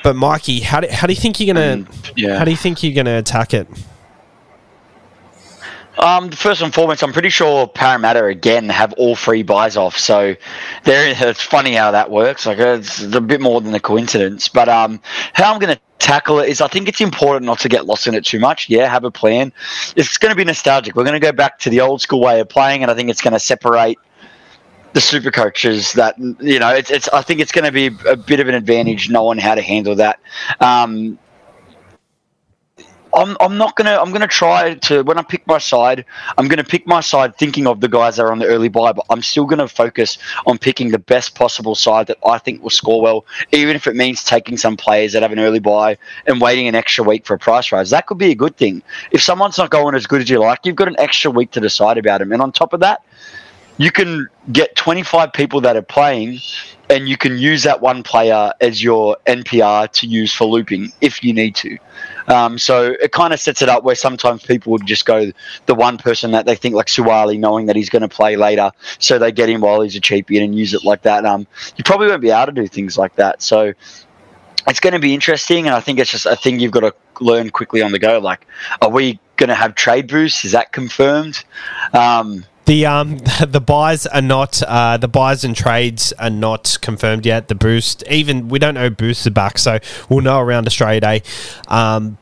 But 0.03 0.15
Mikey, 0.15 0.61
how 0.61 0.79
do, 0.79 0.87
how 0.89 1.07
do 1.07 1.13
you 1.13 1.19
think 1.19 1.39
you're 1.39 1.53
gonna 1.53 1.83
mm, 1.83 2.11
yeah. 2.15 2.37
how 2.37 2.45
do 2.45 2.51
you 2.51 2.57
think 2.57 2.83
you're 2.83 2.93
gonna 2.93 3.17
attack 3.17 3.53
it? 3.53 3.67
Um, 5.99 6.31
first 6.31 6.61
and 6.61 6.73
foremost, 6.73 7.03
I'm 7.03 7.11
pretty 7.11 7.29
sure 7.29 7.67
Parramatta 7.67 8.25
again 8.25 8.69
have 8.69 8.93
all 8.93 9.15
three 9.15 9.43
byes 9.43 9.75
off. 9.75 9.97
So 9.97 10.35
there, 10.85 11.13
it's 11.15 11.41
funny 11.41 11.73
how 11.73 11.91
that 11.91 12.09
works. 12.09 12.45
Like 12.45 12.57
it's 12.57 13.01
a 13.01 13.21
bit 13.21 13.41
more 13.41 13.59
than 13.59 13.73
a 13.73 13.79
coincidence. 13.81 14.47
But 14.47 14.69
um, 14.69 15.01
how 15.33 15.53
I'm 15.53 15.59
going 15.59 15.75
to 15.75 15.81
tackle 15.99 16.39
it 16.39 16.47
is, 16.49 16.61
I 16.61 16.67
think 16.69 16.87
it's 16.87 17.01
important 17.01 17.45
not 17.45 17.59
to 17.59 17.69
get 17.69 17.85
lost 17.85 18.07
in 18.07 18.15
it 18.15 18.25
too 18.25 18.39
much. 18.39 18.69
Yeah, 18.69 18.87
have 18.87 19.03
a 19.03 19.11
plan. 19.11 19.51
It's 19.97 20.17
going 20.17 20.31
to 20.31 20.37
be 20.37 20.45
nostalgic. 20.45 20.95
We're 20.95 21.03
going 21.03 21.19
to 21.19 21.25
go 21.25 21.33
back 21.33 21.59
to 21.59 21.69
the 21.69 21.81
old 21.81 22.01
school 22.01 22.21
way 22.21 22.39
of 22.39 22.47
playing, 22.47 22.81
and 22.81 22.89
I 22.89 22.95
think 22.95 23.09
it's 23.09 23.21
going 23.21 23.33
to 23.33 23.39
separate 23.39 23.99
the 24.93 25.01
super 25.01 25.29
coaches 25.31 25.93
that 25.93 26.17
you 26.17 26.57
know 26.57 26.69
it's, 26.69 26.89
it's 26.89 27.07
I 27.09 27.21
think 27.21 27.39
it's 27.39 27.51
going 27.51 27.65
to 27.65 27.71
be 27.71 27.95
a 28.07 28.15
bit 28.15 28.39
of 28.39 28.47
an 28.47 28.55
advantage 28.55 29.09
knowing 29.09 29.37
how 29.37 29.53
to 29.53 29.61
handle 29.61 29.95
that. 29.95 30.19
Um, 30.61 31.19
I'm, 33.19 33.35
I'm 33.41 33.57
not 33.57 33.75
gonna 33.75 33.97
I'm 33.97 34.11
gonna 34.11 34.27
try 34.27 34.75
to 34.75 35.03
when 35.03 35.17
I 35.17 35.23
pick 35.23 35.45
my 35.45 35.57
side 35.57 36.05
I'm 36.37 36.47
gonna 36.47 36.63
pick 36.63 36.87
my 36.87 37.01
side 37.01 37.35
thinking 37.37 37.67
of 37.67 37.81
the 37.81 37.89
guys 37.89 38.15
that 38.15 38.23
are 38.23 38.31
on 38.31 38.39
the 38.39 38.45
early 38.45 38.69
bye 38.69 38.93
but 38.93 39.05
I'm 39.09 39.21
still 39.21 39.45
gonna 39.45 39.67
focus 39.67 40.17
on 40.45 40.57
picking 40.57 40.91
the 40.91 40.99
best 40.99 41.35
possible 41.35 41.75
side 41.75 42.07
that 42.07 42.17
I 42.25 42.37
think 42.37 42.63
will 42.63 42.69
score 42.69 43.01
well 43.01 43.25
even 43.51 43.75
if 43.75 43.87
it 43.87 43.95
means 43.95 44.23
taking 44.23 44.55
some 44.55 44.77
players 44.77 45.11
that 45.13 45.21
have 45.21 45.33
an 45.33 45.39
early 45.39 45.59
bye 45.59 45.97
and 46.27 46.39
waiting 46.39 46.67
an 46.69 46.75
extra 46.75 47.03
week 47.03 47.25
for 47.25 47.33
a 47.33 47.39
price 47.39 47.71
rise 47.73 47.89
that 47.89 48.07
could 48.07 48.17
be 48.17 48.31
a 48.31 48.35
good 48.35 48.55
thing. 48.55 48.81
If 49.11 49.21
someone's 49.21 49.57
not 49.57 49.69
going 49.69 49.95
as 49.95 50.07
good 50.07 50.21
as 50.21 50.29
you 50.29 50.39
like 50.39 50.65
you've 50.65 50.77
got 50.77 50.87
an 50.87 50.99
extra 50.99 51.29
week 51.29 51.51
to 51.51 51.59
decide 51.59 51.97
about 51.97 52.19
them. 52.19 52.31
And 52.31 52.41
on 52.41 52.53
top 52.53 52.71
of 52.71 52.79
that 52.79 53.03
you 53.79 53.91
can 53.91 54.27
get 54.51 54.75
25 54.75 55.31
people 55.31 55.61
that 55.61 55.77
are 55.77 55.81
playing 55.81 56.37
and 56.89 57.07
you 57.07 57.15
can 57.15 57.37
use 57.37 57.63
that 57.63 57.79
one 57.79 58.03
player 58.03 58.51
as 58.59 58.83
your 58.83 59.15
NPR 59.25 59.89
to 59.93 60.05
use 60.05 60.33
for 60.33 60.45
looping 60.45 60.91
if 60.99 61.23
you 61.23 61.33
need 61.33 61.55
to. 61.55 61.77
Um, 62.27 62.59
so 62.59 62.95
it 63.01 63.13
kind 63.13 63.33
of 63.33 63.39
sets 63.39 63.61
it 63.61 63.69
up 63.69 63.85
where 63.85 63.95
sometimes 63.95 64.43
people 64.43 64.73
would 64.73 64.85
just 64.85 65.05
go 65.05 65.31
the 65.65 65.75
one 65.75 65.97
person 65.97 66.31
that 66.31 66.45
they 66.45 66.55
think 66.55 66.75
like 66.75 66.87
Suaalii, 66.87 67.39
knowing 67.39 67.67
that 67.67 67.77
he's 67.77 67.89
going 67.89 68.01
to 68.01 68.09
play 68.09 68.35
later, 68.35 68.69
so 68.99 69.17
they 69.17 69.31
get 69.31 69.47
him 69.47 69.61
while 69.61 69.79
he's 69.79 69.95
a 69.95 70.01
cheapie 70.01 70.43
and 70.43 70.53
use 70.53 70.73
it 70.73 70.83
like 70.83 71.03
that. 71.03 71.25
Um, 71.25 71.47
you 71.77 71.83
probably 71.85 72.07
won't 72.07 72.21
be 72.21 72.31
able 72.31 72.47
to 72.47 72.51
do 72.51 72.67
things 72.67 72.97
like 72.97 73.15
that. 73.15 73.41
So 73.41 73.73
it's 74.67 74.81
going 74.81 74.93
to 74.93 74.99
be 74.99 75.13
interesting, 75.13 75.67
and 75.67 75.75
I 75.75 75.79
think 75.79 75.99
it's 75.99 76.11
just 76.11 76.25
a 76.25 76.35
thing 76.35 76.59
you've 76.59 76.73
got 76.73 76.81
to 76.81 76.93
learn 77.21 77.49
quickly 77.49 77.81
on 77.81 77.93
the 77.93 77.99
go. 77.99 78.19
Like, 78.19 78.45
are 78.81 78.89
we 78.89 79.21
going 79.37 79.47
to 79.47 79.55
have 79.55 79.73
trade 79.75 80.09
boosts? 80.09 80.43
Is 80.43 80.51
that 80.51 80.73
confirmed? 80.73 81.45
Um, 81.93 82.43
the 82.69 82.85
um 82.85 83.17
the 83.47 83.59
byes 83.59 84.05
are 84.05 84.21
not 84.21 84.61
uh, 84.63 84.95
the 84.97 85.07
byes 85.07 85.43
and 85.43 85.55
trades 85.55 86.13
are 86.13 86.29
not 86.29 86.77
confirmed 86.81 87.25
yet. 87.25 87.47
The 87.47 87.55
boost, 87.55 88.03
even 88.09 88.47
we 88.47 88.59
don't 88.59 88.75
know 88.75 88.89
boosts 88.89 89.25
are 89.27 89.31
back, 89.31 89.57
so 89.57 89.79
we'll 90.07 90.21
know 90.21 90.39
around 90.39 90.67
Australia 90.67 91.01
Day. 91.01 91.23
Um, 91.67 92.17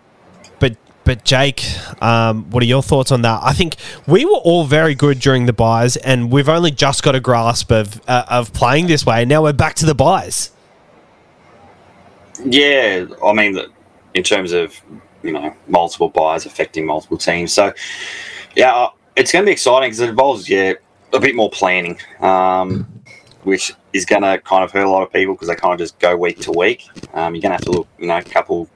but 0.59 0.77
but 1.03 1.25
Jake, 1.25 1.63
um, 2.01 2.49
what 2.49 2.63
are 2.63 2.65
your 2.65 2.81
thoughts 2.81 3.11
on 3.11 3.21
that? 3.23 3.41
I 3.43 3.53
think 3.53 3.75
we 4.07 4.25
were 4.25 4.41
all 4.49 4.65
very 4.65 4.95
good 4.95 5.19
during 5.19 5.45
the 5.45 5.53
byes, 5.53 5.97
and 5.97 6.31
we've 6.31 6.49
only 6.49 6.71
just 6.71 7.03
got 7.03 7.13
a 7.13 7.19
grasp 7.19 7.69
of 7.71 8.01
uh, 8.07 8.25
of 8.29 8.53
playing 8.53 8.87
this 8.87 9.05
way. 9.05 9.25
Now 9.25 9.43
we're 9.43 9.53
back 9.53 9.75
to 9.75 9.85
the 9.85 9.95
byes. 9.95 10.51
Yeah, 12.45 13.05
I 13.23 13.33
mean, 13.33 13.59
in 14.13 14.23
terms 14.23 14.53
of 14.53 14.81
you 15.23 15.33
know 15.33 15.53
multiple 15.67 16.07
byes 16.07 16.45
affecting 16.45 16.85
multiple 16.85 17.17
teams, 17.17 17.51
so 17.51 17.73
yeah 18.55 18.89
it's 19.17 19.31
going 19.31 19.43
to 19.43 19.47
be 19.47 19.51
exciting 19.51 19.87
because 19.87 19.99
it 19.99 20.09
involves 20.09 20.47
yeah 20.47 20.73
a 21.13 21.19
bit 21.19 21.35
more 21.35 21.49
planning, 21.49 21.99
um, 22.19 22.87
which 23.43 23.73
is 23.93 24.05
going 24.05 24.21
to 24.21 24.39
kind 24.41 24.63
of 24.63 24.71
hurt 24.71 24.85
a 24.85 24.89
lot 24.89 25.01
of 25.01 25.11
people 25.11 25.33
because 25.33 25.47
they 25.47 25.55
kind 25.55 25.73
of 25.73 25.79
just 25.79 25.97
go 25.99 26.15
week 26.15 26.39
to 26.41 26.51
week. 26.51 26.87
Um, 27.13 27.33
you're 27.33 27.41
going 27.41 27.49
to 27.49 27.55
have 27.55 27.61
to 27.61 27.71
look, 27.71 27.87
you 27.97 28.07
know, 28.07 28.17
a 28.17 28.23
couple 28.23 28.69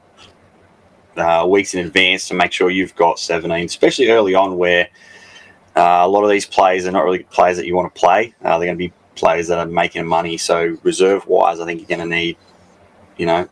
uh, 1.17 1.45
weeks 1.47 1.73
in 1.73 1.85
advance 1.85 2.27
to 2.29 2.33
make 2.33 2.51
sure 2.51 2.69
you've 2.69 2.95
got 2.95 3.19
17, 3.19 3.65
especially 3.65 4.09
early 4.09 4.33
on 4.33 4.57
where 4.57 4.87
uh, 5.75 6.01
a 6.01 6.07
lot 6.07 6.23
of 6.23 6.29
these 6.29 6.45
players 6.45 6.85
are 6.85 6.91
not 6.91 7.03
really 7.03 7.23
players 7.23 7.57
that 7.57 7.67
you 7.67 7.75
want 7.75 7.93
to 7.93 7.99
play. 7.99 8.33
Uh, 8.43 8.57
they're 8.57 8.67
going 8.67 8.77
to 8.77 8.89
be 8.89 8.93
players 9.15 9.47
that 9.47 9.59
are 9.59 9.65
making 9.65 10.05
money. 10.05 10.37
So 10.37 10.77
reserve 10.83 11.27
wise, 11.27 11.59
I 11.59 11.65
think 11.65 11.81
you're 11.81 11.97
going 11.97 12.09
to 12.09 12.15
need, 12.15 12.37
you 13.17 13.25
know, 13.25 13.47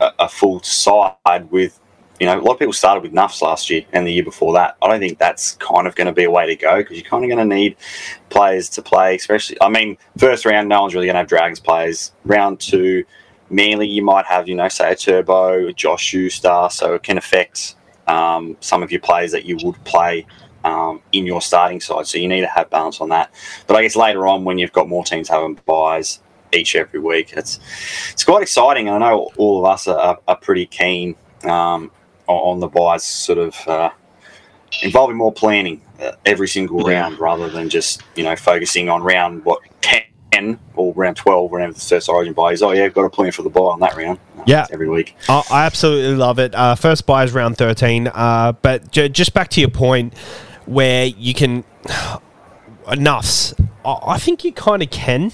a, 0.00 0.10
a 0.20 0.28
full 0.28 0.62
side 0.62 1.50
with 1.50 1.78
you 2.22 2.28
know, 2.28 2.38
a 2.38 2.40
lot 2.40 2.52
of 2.52 2.60
people 2.60 2.72
started 2.72 3.02
with 3.02 3.12
Nuffs 3.12 3.42
last 3.42 3.68
year 3.68 3.82
and 3.92 4.06
the 4.06 4.12
year 4.12 4.22
before 4.22 4.52
that. 4.54 4.76
I 4.80 4.86
don't 4.86 5.00
think 5.00 5.18
that's 5.18 5.56
kind 5.56 5.88
of 5.88 5.96
going 5.96 6.06
to 6.06 6.12
be 6.12 6.22
a 6.22 6.30
way 6.30 6.46
to 6.46 6.54
go 6.54 6.76
because 6.76 6.96
you're 6.96 7.10
kind 7.10 7.24
of 7.24 7.28
going 7.28 7.48
to 7.48 7.52
need 7.52 7.74
players 8.30 8.68
to 8.68 8.80
play, 8.80 9.16
especially. 9.16 9.56
I 9.60 9.68
mean, 9.68 9.98
first 10.18 10.46
round, 10.46 10.68
no 10.68 10.82
one's 10.82 10.94
really 10.94 11.06
going 11.06 11.14
to 11.14 11.18
have 11.18 11.28
Dragons 11.28 11.58
players. 11.58 12.12
Round 12.24 12.60
two, 12.60 13.04
mainly 13.50 13.88
you 13.88 14.04
might 14.04 14.24
have, 14.26 14.46
you 14.46 14.54
know, 14.54 14.68
say 14.68 14.92
a 14.92 14.94
Turbo, 14.94 15.66
a 15.66 15.72
Josh 15.72 16.14
Star, 16.28 16.70
so 16.70 16.94
it 16.94 17.02
can 17.02 17.18
affect 17.18 17.74
um, 18.06 18.56
some 18.60 18.84
of 18.84 18.92
your 18.92 19.00
players 19.00 19.32
that 19.32 19.44
you 19.44 19.58
would 19.64 19.82
play 19.82 20.24
um, 20.62 21.02
in 21.10 21.26
your 21.26 21.42
starting 21.42 21.80
side. 21.80 22.06
So 22.06 22.18
you 22.18 22.28
need 22.28 22.42
to 22.42 22.46
have 22.46 22.70
balance 22.70 23.00
on 23.00 23.08
that. 23.08 23.34
But 23.66 23.74
I 23.74 23.82
guess 23.82 23.96
later 23.96 24.28
on, 24.28 24.44
when 24.44 24.58
you've 24.58 24.70
got 24.70 24.88
more 24.88 25.02
teams 25.02 25.28
having 25.28 25.58
byes 25.66 26.20
each 26.52 26.76
every 26.76 27.00
week, 27.00 27.32
it's 27.32 27.58
it's 28.12 28.22
quite 28.22 28.42
exciting. 28.42 28.88
I 28.88 28.98
know 28.98 29.28
all 29.36 29.58
of 29.58 29.64
us 29.64 29.88
are, 29.88 30.20
are 30.28 30.36
pretty 30.36 30.66
keen 30.66 31.16
um, 31.42 31.90
on 32.40 32.60
the 32.60 32.68
byes, 32.68 33.04
sort 33.04 33.38
of 33.38 33.68
uh, 33.68 33.90
involving 34.82 35.16
more 35.16 35.32
planning 35.32 35.80
uh, 36.00 36.12
every 36.24 36.48
single 36.48 36.80
round 36.80 37.18
rather 37.18 37.48
than 37.48 37.68
just 37.68 38.02
you 38.16 38.24
know 38.24 38.36
focusing 38.36 38.88
on 38.88 39.02
round 39.02 39.44
what 39.44 39.60
ten 39.80 40.58
or 40.74 40.92
round 40.94 41.16
twelve, 41.16 41.50
whenever 41.50 41.72
the 41.72 41.80
first 41.80 42.08
Origin 42.08 42.32
bye 42.32 42.52
is. 42.52 42.62
Oh 42.62 42.72
yeah, 42.72 42.84
I've 42.84 42.94
got 42.94 43.04
a 43.04 43.10
plan 43.10 43.32
for 43.32 43.42
the 43.42 43.50
bye 43.50 43.60
on 43.60 43.80
that 43.80 43.96
round. 43.96 44.18
Yeah. 44.46 44.66
every 44.72 44.88
week. 44.88 45.14
I, 45.28 45.42
I 45.50 45.64
absolutely 45.66 46.16
love 46.16 46.38
it. 46.40 46.54
Uh, 46.54 46.74
first 46.74 47.06
bye 47.06 47.22
is 47.24 47.32
round 47.32 47.56
13. 47.58 48.08
Uh, 48.08 48.52
but 48.60 48.90
j- 48.90 49.08
just 49.08 49.34
back 49.34 49.50
to 49.50 49.60
your 49.60 49.70
point 49.70 50.16
where 50.66 51.06
you 51.06 51.34
can. 51.34 51.64
Enoughs. 52.88 53.54
I, 53.84 53.98
I 54.02 54.18
think 54.18 54.42
you 54.42 54.52
kind 54.52 54.82
of 54.82 54.90
can. 54.90 55.32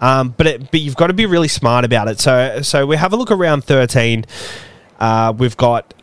Um, 0.00 0.34
but 0.36 0.46
it, 0.46 0.70
but 0.70 0.80
you've 0.80 0.96
got 0.96 1.08
to 1.08 1.14
be 1.14 1.26
really 1.26 1.48
smart 1.48 1.84
about 1.84 2.08
it. 2.08 2.20
So 2.20 2.60
so 2.62 2.86
we 2.86 2.96
have 2.96 3.12
a 3.12 3.16
look 3.16 3.30
around 3.30 3.64
13. 3.64 4.24
Uh, 5.00 5.32
we've 5.36 5.56
got 5.56 5.94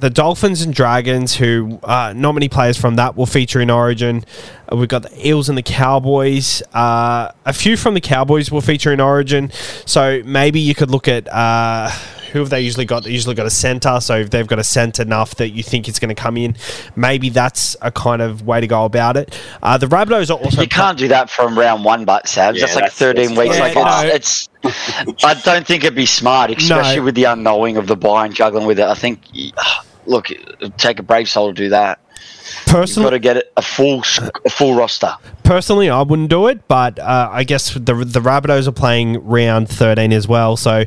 the 0.00 0.10
Dolphins 0.10 0.62
and 0.62 0.72
Dragons, 0.74 1.36
who 1.36 1.78
uh, 1.82 2.12
not 2.16 2.32
many 2.32 2.48
players 2.48 2.76
from 2.76 2.96
that 2.96 3.16
will 3.16 3.26
feature 3.26 3.60
in 3.60 3.70
Origin. 3.70 4.24
Uh, 4.70 4.76
we've 4.76 4.88
got 4.88 5.02
the 5.02 5.26
Eels 5.28 5.48
and 5.48 5.56
the 5.58 5.62
Cowboys. 5.62 6.62
Uh, 6.72 7.30
a 7.44 7.52
few 7.52 7.76
from 7.76 7.94
the 7.94 8.00
Cowboys 8.00 8.50
will 8.50 8.60
feature 8.60 8.92
in 8.92 9.00
Origin. 9.00 9.50
So 9.86 10.22
maybe 10.24 10.60
you 10.60 10.74
could 10.74 10.90
look 10.90 11.06
at 11.08 11.28
uh, 11.32 11.90
who 12.32 12.38
have 12.38 12.50
they 12.50 12.60
usually 12.60 12.84
got? 12.84 13.02
They 13.04 13.10
usually 13.10 13.34
got 13.34 13.46
a 13.46 13.50
centre. 13.50 13.98
So 14.00 14.16
if 14.20 14.30
they've 14.30 14.46
got 14.46 14.60
a 14.60 14.64
centre 14.64 15.02
enough 15.02 15.34
that 15.36 15.48
you 15.50 15.62
think 15.64 15.88
it's 15.88 15.98
going 15.98 16.14
to 16.14 16.14
come 16.14 16.36
in, 16.36 16.54
maybe 16.94 17.28
that's 17.28 17.76
a 17.82 17.90
kind 17.90 18.22
of 18.22 18.46
way 18.46 18.60
to 18.60 18.68
go 18.68 18.84
about 18.84 19.16
it. 19.16 19.36
Uh, 19.62 19.76
the 19.78 19.86
Rabbitohs 19.86 20.30
are 20.30 20.38
also 20.38 20.62
You 20.62 20.68
can't 20.68 20.96
do 20.96 21.08
that 21.08 21.28
from 21.28 21.58
round 21.58 21.84
one, 21.84 22.04
but 22.04 22.26
Sabs. 22.26 22.54
Yeah, 22.54 22.60
that's 22.66 22.74
like 22.76 22.84
that's- 22.84 22.98
13 22.98 23.34
that's 23.34 23.38
weeks. 23.38 23.58
fine. 23.58 23.74
like 23.74 24.06
Yeah, 24.06 24.14
it's, 24.14 24.48
it's, 24.62 25.24
I 25.24 25.34
don't 25.34 25.66
think 25.66 25.82
it'd 25.82 25.96
be 25.96 26.06
smart, 26.06 26.50
especially 26.56 26.98
No. 26.98 27.02
with 27.02 27.16
the 27.16 27.24
unknowing 27.24 27.76
of 27.76 27.88
the 27.88 27.96
bye 27.96 28.26
and 28.26 28.34
juggling 28.34 28.66
with 28.66 28.78
it. 28.78 28.86
I 28.86 28.94
think, 28.94 29.22
look, 30.06 30.28
take 30.76 30.98
a 30.98 31.02
brave 31.02 31.28
soul 31.28 31.48
to 31.48 31.54
do 31.54 31.68
that. 31.70 32.00
You've 32.66 32.66
got 32.66 32.72
personally. 32.72 33.10
to 33.10 33.18
get 33.18 33.36
it 33.36 33.52
a 33.56 33.62
full, 33.62 34.02
a 34.44 34.50
full 34.50 34.74
roster. 34.74 35.14
personally, 35.44 35.88
I 35.88 36.02
wouldn't 36.02 36.30
do 36.30 36.48
it, 36.48 36.66
but 36.68 36.98
uh, 36.98 37.28
I 37.32 37.44
guess 37.44 37.74
the 37.74 37.80
the 37.80 38.20
Rabbitohs 38.20 38.66
are 38.66 38.72
playing 38.72 39.24
round 39.24 39.68
thirteen 39.68 40.12
as 40.12 40.28
well. 40.28 40.56
So 40.56 40.84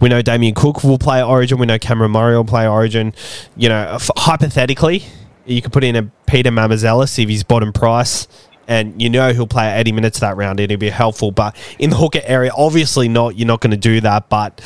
we 0.00 0.08
know 0.08 0.22
Damien 0.22 0.54
Cook 0.54 0.82
will 0.84 0.98
play 0.98 1.22
Origin. 1.22 1.58
We 1.58 1.66
know 1.66 1.78
Cameron 1.78 2.12
Murray 2.12 2.36
will 2.36 2.44
play 2.44 2.66
Origin. 2.66 3.14
You 3.56 3.68
know, 3.68 3.92
f- 3.94 4.10
hypothetically, 4.16 5.04
you 5.46 5.62
could 5.62 5.72
put 5.72 5.84
in 5.84 5.96
a 5.96 6.02
Peter 6.26 6.50
Mamouzelos 6.50 7.18
if 7.18 7.28
he's 7.28 7.44
bottom 7.44 7.72
price. 7.72 8.26
And 8.68 9.02
you 9.02 9.10
know 9.10 9.32
he'll 9.32 9.48
play 9.48 9.76
80 9.76 9.92
minutes 9.92 10.20
that 10.20 10.36
round, 10.36 10.60
it'll 10.60 10.76
be 10.76 10.88
helpful. 10.88 11.32
But 11.32 11.56
in 11.80 11.90
the 11.90 11.96
hooker 11.96 12.20
area, 12.22 12.52
obviously 12.56 13.08
not. 13.08 13.36
You're 13.36 13.48
not 13.48 13.60
going 13.60 13.72
to 13.72 13.76
do 13.76 14.00
that. 14.02 14.28
But 14.28 14.60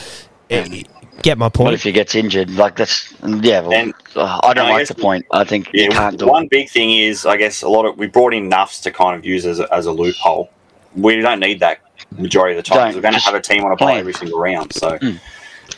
eh, 0.51 0.83
get 1.23 1.39
my 1.39 1.47
What 1.47 1.55
point. 1.55 1.75
if 1.75 1.83
he 1.83 1.93
gets 1.93 2.15
injured? 2.15 2.51
Like 2.51 2.77
that's 2.77 3.13
yeah. 3.41 3.61
Well, 3.61 3.73
And- 3.73 3.95
uh, 4.15 4.41
I 4.43 4.55
don't 4.55 4.65
and 4.67 4.73
I 4.75 4.79
like 4.79 4.89
the 4.89 4.95
point. 4.95 5.27
I 5.33 5.45
think 5.45 5.69
Yeah, 5.73 5.85
you 5.85 5.91
can't 5.91 6.19
do 6.19 6.27
one 6.27 6.45
it. 6.45 6.51
big 6.51 6.71
thing 6.71 6.91
is, 6.97 7.27
I 7.27 7.37
guess, 7.37 7.63
a 7.63 7.69
lot 7.69 7.85
of 7.87 7.99
we 7.99 8.07
brought 8.07 8.33
in 8.35 8.51
nuffs 8.51 8.83
to 8.83 8.91
kind 8.91 9.17
of 9.19 9.25
use 9.27 9.45
as 9.47 9.61
a, 9.61 9.73
as 9.75 9.87
a 9.87 9.93
loophole. 9.93 10.51
We 10.95 11.17
don't 11.21 11.41
need 11.41 11.61
that 11.61 11.81
majority 12.19 12.57
of 12.59 12.65
the 12.65 12.69
time. 12.69 12.77
'cause 12.79 12.85
Don't, 12.87 12.95
We're 12.97 13.03
going 13.03 13.15
to 13.15 13.21
have 13.21 13.35
a 13.35 13.41
team 13.41 13.65
on 13.65 13.73
a 13.73 13.77
bye 13.77 13.99
every 13.99 14.15
single 14.15 14.39
round, 14.41 14.73
so 14.73 14.99
Mm. 14.99 15.19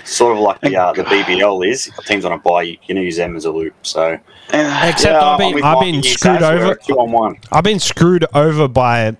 sort 0.04 0.36
of 0.36 0.40
like 0.42 0.60
the 0.60 0.76
uh, 0.76 0.92
the 0.92 1.02
BBL 1.04 1.66
is 1.68 1.90
teams 2.06 2.24
on 2.24 2.32
a 2.32 2.38
bye. 2.38 2.62
You 2.62 2.76
can 2.86 2.96
use 2.98 3.16
them 3.16 3.34
as 3.36 3.44
a 3.44 3.50
loop. 3.50 3.74
So 3.82 4.18
Except 4.52 5.04
yeah, 5.04 5.20
I've 5.24 5.38
been, 5.38 5.62
I've 5.62 5.80
been 5.80 6.02
screwed 6.02 6.42
over. 6.42 6.74
two 6.76 6.98
on 6.98 7.10
one. 7.12 7.36
I've 7.52 7.64
been 7.64 7.80
screwed 7.80 8.24
over 8.34 8.68
by 8.68 9.16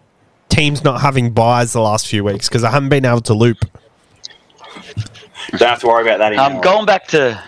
teams 0.48 0.82
not 0.84 1.00
having 1.00 1.30
byes 1.32 1.72
the 1.72 1.80
last 1.80 2.06
few 2.06 2.22
weeks 2.24 2.48
because 2.48 2.64
I 2.64 2.70
haven't 2.70 2.88
been 2.90 3.04
able 3.04 3.20
to 3.22 3.34
loop. 3.34 3.58
Don't 5.50 5.68
have 5.68 5.80
to 5.80 5.86
worry 5.86 6.02
about 6.02 6.18
that 6.18 6.32
anymore. 6.32 6.56
Um, 6.56 6.60
going 6.60 6.86
back 6.86 7.06
to 7.08 7.42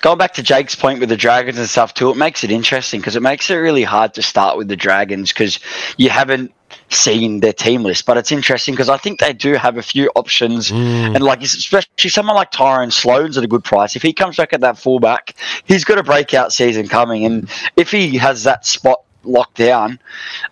going 0.00 0.18
back 0.18 0.34
to 0.34 0.42
Jake's 0.42 0.74
point 0.74 1.00
with 1.00 1.08
the 1.08 1.16
dragons 1.16 1.58
and 1.58 1.68
stuff 1.68 1.94
too, 1.94 2.10
it 2.10 2.16
makes 2.16 2.42
it 2.44 2.50
interesting 2.50 3.00
because 3.00 3.16
it 3.16 3.22
makes 3.22 3.50
it 3.50 3.56
really 3.56 3.84
hard 3.84 4.14
to 4.14 4.22
start 4.22 4.56
with 4.56 4.68
the 4.68 4.76
dragons 4.76 5.32
because 5.32 5.60
you 5.96 6.10
haven't 6.10 6.52
seen 6.90 7.40
their 7.40 7.52
team 7.52 7.82
list. 7.82 8.06
But 8.06 8.16
it's 8.16 8.32
interesting 8.32 8.74
because 8.74 8.88
I 8.88 8.96
think 8.96 9.20
they 9.20 9.32
do 9.32 9.54
have 9.54 9.76
a 9.76 9.82
few 9.82 10.10
options, 10.14 10.70
and 10.70 11.22
like 11.22 11.42
especially 11.42 12.10
someone 12.10 12.36
like 12.36 12.50
Tyrell 12.50 12.90
Sloan's 12.90 13.36
at 13.36 13.44
a 13.44 13.48
good 13.48 13.64
price. 13.64 13.94
If 13.96 14.02
he 14.02 14.12
comes 14.12 14.36
back 14.36 14.52
at 14.52 14.60
that 14.60 14.78
fullback, 14.78 15.34
he's 15.64 15.84
got 15.84 15.98
a 15.98 16.02
breakout 16.02 16.52
season 16.52 16.88
coming, 16.88 17.24
and 17.24 17.50
if 17.76 17.90
he 17.90 18.16
has 18.16 18.44
that 18.44 18.64
spot 18.66 19.02
locked 19.24 19.56
down, 19.56 19.98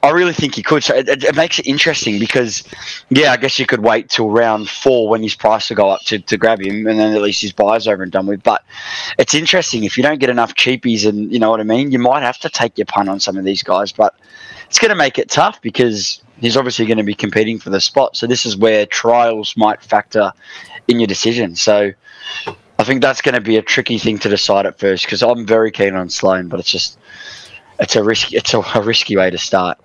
I 0.02 0.10
really 0.10 0.32
think 0.32 0.54
he 0.54 0.62
could. 0.62 0.84
So 0.84 0.94
it, 0.94 1.08
it, 1.08 1.24
it 1.24 1.36
makes 1.36 1.58
it 1.58 1.66
interesting 1.66 2.18
because, 2.18 2.62
yeah, 3.10 3.32
I 3.32 3.36
guess 3.36 3.58
you 3.58 3.66
could 3.66 3.80
wait 3.80 4.10
till 4.10 4.30
round 4.30 4.68
four 4.68 5.08
when 5.08 5.22
his 5.22 5.34
price 5.34 5.68
will 5.68 5.76
go 5.76 5.90
up 5.90 6.02
to, 6.02 6.18
to 6.18 6.36
grab 6.36 6.60
him, 6.60 6.86
and 6.86 6.98
then 6.98 7.14
at 7.14 7.22
least 7.22 7.42
his 7.42 7.52
bye's 7.52 7.88
over 7.88 8.02
and 8.02 8.12
done 8.12 8.26
with. 8.26 8.42
But 8.42 8.64
it's 9.18 9.34
interesting 9.34 9.84
if 9.84 9.96
you 9.96 10.02
don't 10.02 10.20
get 10.20 10.30
enough 10.30 10.54
cheapies, 10.54 11.06
and 11.06 11.32
you 11.32 11.38
know 11.38 11.50
what 11.50 11.60
I 11.60 11.64
mean. 11.64 11.92
You 11.92 11.98
might 11.98 12.22
have 12.22 12.38
to 12.38 12.48
take 12.48 12.76
your 12.78 12.86
punt 12.86 13.08
on 13.08 13.20
some 13.20 13.36
of 13.36 13.44
these 13.44 13.62
guys, 13.62 13.92
but 13.92 14.14
it's 14.66 14.78
going 14.78 14.90
to 14.90 14.96
make 14.96 15.18
it 15.18 15.30
tough 15.30 15.60
because 15.62 16.22
he's 16.38 16.56
obviously 16.56 16.86
going 16.86 16.98
to 16.98 17.04
be 17.04 17.14
competing 17.14 17.58
for 17.58 17.70
the 17.70 17.80
spot. 17.80 18.16
So 18.16 18.26
this 18.26 18.44
is 18.44 18.56
where 18.56 18.86
trials 18.86 19.56
might 19.56 19.82
factor 19.82 20.32
in 20.88 21.00
your 21.00 21.08
decision. 21.08 21.56
So. 21.56 21.92
I 22.78 22.84
think 22.84 23.00
that's 23.00 23.22
going 23.22 23.34
to 23.34 23.40
be 23.40 23.56
a 23.56 23.62
tricky 23.62 23.96
thing 23.96 24.18
to 24.18 24.28
decide 24.28 24.66
at 24.66 24.78
first 24.78 25.06
because 25.06 25.22
I'm 25.22 25.46
very 25.46 25.70
keen 25.70 25.94
on 25.94 26.10
Sloan, 26.10 26.48
but 26.48 26.60
it's 26.60 26.70
just 26.70 26.98
it's 27.80 27.96
a 27.96 28.02
risky 28.02 28.36
it's 28.36 28.54
a, 28.54 28.60
a 28.74 28.82
risky 28.82 29.16
way 29.16 29.30
to 29.30 29.38
start. 29.38 29.78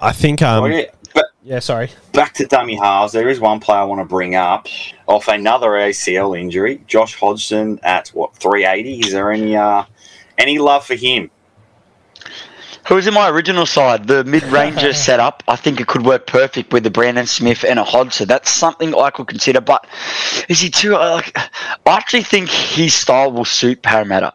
I 0.00 0.12
think. 0.12 0.42
Um, 0.42 0.64
Oh, 0.64 0.66
yeah. 0.66 0.84
But 1.14 1.26
yeah, 1.42 1.58
sorry. 1.58 1.90
back 2.14 2.32
to 2.34 2.46
dummy 2.46 2.74
halves, 2.76 3.12
there 3.12 3.28
is 3.28 3.38
one 3.38 3.60
player 3.60 3.80
I 3.80 3.84
want 3.84 4.00
to 4.00 4.04
bring 4.06 4.34
up 4.34 4.66
off 5.06 5.28
another 5.28 5.68
ACL 5.70 6.38
injury. 6.38 6.82
Josh 6.86 7.14
Hodgson 7.14 7.78
at 7.82 8.08
what 8.08 8.34
380. 8.36 9.00
Is 9.00 9.12
there 9.12 9.30
any 9.30 9.54
uh, 9.56 9.84
any 10.38 10.58
love 10.58 10.86
for 10.86 10.94
him? 10.94 11.30
Who 12.88 12.96
was 12.96 13.06
in 13.06 13.14
my 13.14 13.28
original 13.30 13.66
side? 13.66 14.06
The 14.08 14.24
mid 14.24 14.42
ranger 14.44 14.92
setup. 15.06 15.42
I 15.46 15.56
think 15.56 15.80
it 15.80 15.86
could 15.86 16.04
work 16.04 16.26
perfect 16.26 16.72
with 16.72 16.82
the 16.82 16.90
Brandon 16.90 17.26
Smith 17.26 17.62
and 17.64 17.78
a 17.78 17.84
Hodgson. 17.84 18.26
That's 18.26 18.50
something 18.50 18.94
I 18.94 19.10
could 19.10 19.28
consider. 19.28 19.60
But 19.60 19.86
is 20.48 20.60
he 20.60 20.70
too? 20.70 20.96
uh, 20.96 21.16
Like, 21.16 21.36
I 21.36 21.96
actually 21.96 22.24
think 22.24 22.48
his 22.48 22.94
style 22.94 23.30
will 23.30 23.44
suit 23.44 23.82
Parramatta. 23.82 24.32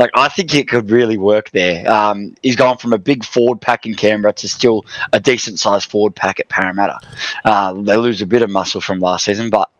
Like 0.00 0.10
I 0.14 0.30
think 0.30 0.54
it 0.54 0.66
could 0.66 0.90
really 0.90 1.18
work 1.18 1.50
there. 1.50 1.88
Um, 1.88 2.34
he's 2.42 2.56
gone 2.56 2.78
from 2.78 2.94
a 2.94 2.98
big 2.98 3.22
forward 3.22 3.60
pack 3.60 3.84
in 3.84 3.94
Canberra 3.94 4.32
to 4.32 4.48
still 4.48 4.86
a 5.12 5.20
decent 5.20 5.60
sized 5.60 5.90
forward 5.90 6.16
pack 6.16 6.40
at 6.40 6.48
Parramatta. 6.48 6.98
Uh, 7.44 7.74
they 7.74 7.98
lose 7.98 8.22
a 8.22 8.26
bit 8.26 8.40
of 8.40 8.48
muscle 8.48 8.80
from 8.80 8.98
last 8.98 9.26
season, 9.26 9.50
but 9.50 9.70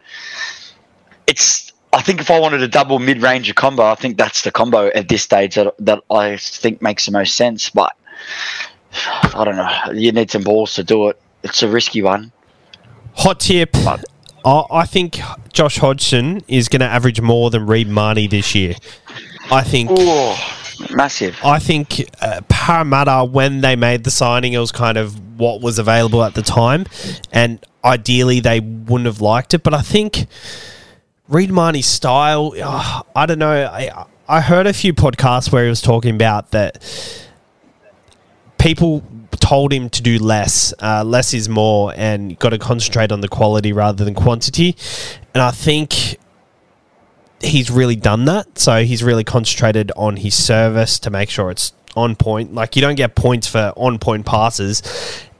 it's. 1.26 1.72
I 1.94 2.02
think 2.02 2.20
if 2.20 2.30
I 2.30 2.38
wanted 2.38 2.62
a 2.62 2.68
double 2.68 2.98
mid 2.98 3.22
ranger 3.22 3.54
combo, 3.54 3.84
I 3.84 3.94
think 3.94 4.18
that's 4.18 4.42
the 4.42 4.52
combo 4.52 4.88
at 4.88 5.08
this 5.08 5.22
stage 5.22 5.54
that, 5.54 5.74
that 5.78 6.00
I 6.10 6.36
think 6.36 6.82
makes 6.82 7.06
the 7.06 7.12
most 7.12 7.34
sense. 7.34 7.70
But 7.70 7.96
I 9.34 9.42
don't 9.42 9.56
know. 9.56 9.92
You 9.98 10.12
need 10.12 10.30
some 10.30 10.44
balls 10.44 10.74
to 10.74 10.84
do 10.84 11.08
it. 11.08 11.20
It's 11.42 11.62
a 11.62 11.68
risky 11.68 12.02
one. 12.02 12.30
Hot 13.14 13.40
tip. 13.40 13.70
I, 13.74 14.64
I 14.70 14.84
think 14.84 15.18
Josh 15.50 15.78
Hodgson 15.78 16.42
is 16.46 16.68
going 16.68 16.80
to 16.80 16.86
average 16.86 17.22
more 17.22 17.50
than 17.50 17.66
Reed 17.66 17.88
Mahoney 17.88 18.26
this 18.26 18.54
year. 18.54 18.74
I 19.50 19.62
think. 19.62 19.90
Oh, 19.92 20.38
massive. 20.90 21.36
I 21.44 21.58
think 21.58 22.08
uh, 22.20 22.40
Parramatta, 22.48 23.24
when 23.24 23.60
they 23.60 23.76
made 23.76 24.04
the 24.04 24.10
signing, 24.10 24.52
it 24.52 24.58
was 24.58 24.72
kind 24.72 24.96
of 24.96 25.38
what 25.38 25.60
was 25.60 25.78
available 25.78 26.22
at 26.22 26.34
the 26.34 26.42
time, 26.42 26.86
and 27.32 27.64
ideally 27.84 28.40
they 28.40 28.60
wouldn't 28.60 29.06
have 29.06 29.20
liked 29.20 29.54
it. 29.54 29.62
But 29.62 29.74
I 29.74 29.82
think 29.82 30.26
Reed 31.28 31.50
Mahoney's 31.50 31.86
style, 31.86 32.52
uh, 32.62 33.02
I 33.14 33.26
don't 33.26 33.38
know. 33.38 33.50
I 33.50 34.06
I 34.28 34.40
heard 34.40 34.66
a 34.66 34.72
few 34.72 34.94
podcasts 34.94 35.50
where 35.50 35.64
he 35.64 35.68
was 35.68 35.80
talking 35.80 36.14
about 36.14 36.52
that 36.52 36.78
people 38.58 39.02
told 39.40 39.72
him 39.72 39.90
to 39.90 40.02
do 40.02 40.18
less. 40.18 40.72
Uh, 40.80 41.02
less 41.04 41.34
is 41.34 41.48
more, 41.48 41.92
and 41.96 42.38
got 42.38 42.50
to 42.50 42.58
concentrate 42.58 43.10
on 43.10 43.20
the 43.20 43.28
quality 43.28 43.72
rather 43.72 44.04
than 44.04 44.14
quantity. 44.14 44.76
And 45.34 45.42
I 45.42 45.50
think 45.50 46.18
he's 47.40 47.70
really 47.70 47.96
done 47.96 48.24
that. 48.26 48.58
So 48.58 48.84
he's 48.84 49.02
really 49.02 49.24
concentrated 49.24 49.92
on 49.96 50.16
his 50.16 50.34
service 50.34 50.98
to 51.00 51.10
make 51.10 51.30
sure 51.30 51.50
it's 51.50 51.72
on 51.96 52.16
point. 52.16 52.54
Like 52.54 52.76
you 52.76 52.82
don't 52.82 52.94
get 52.94 53.14
points 53.14 53.46
for 53.46 53.72
on 53.76 53.98
point 53.98 54.26
passes, 54.26 54.82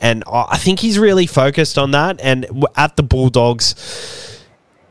and 0.01 0.25
I 0.27 0.57
think 0.57 0.81
he's 0.81 0.99
really 0.99 1.27
focused 1.27 1.79
on 1.79 1.93
that. 1.93 2.21
And 2.21 2.47
at 2.77 2.97
the 2.97 3.03
Bulldogs, 3.03 4.45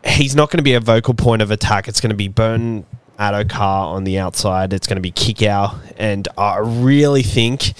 he's 0.05 0.35
not 0.35 0.49
going 0.49 0.57
to 0.57 0.63
be 0.63 0.73
a 0.73 0.79
vocal 0.79 1.13
point 1.13 1.41
of 1.41 1.51
attack. 1.51 1.87
It's 1.87 2.01
going 2.01 2.11
to 2.11 2.15
be 2.15 2.27
Burton. 2.27 2.85
Addo 3.19 3.49
Carr 3.49 3.87
on 3.87 4.05
the 4.05 4.17
outside. 4.17 4.71
It's 4.71 4.87
going 4.87 4.95
to 4.95 5.01
be 5.01 5.11
kick 5.11 5.41
out, 5.43 5.75
and 5.97 6.25
I 6.37 6.59
really 6.59 7.21
think 7.21 7.73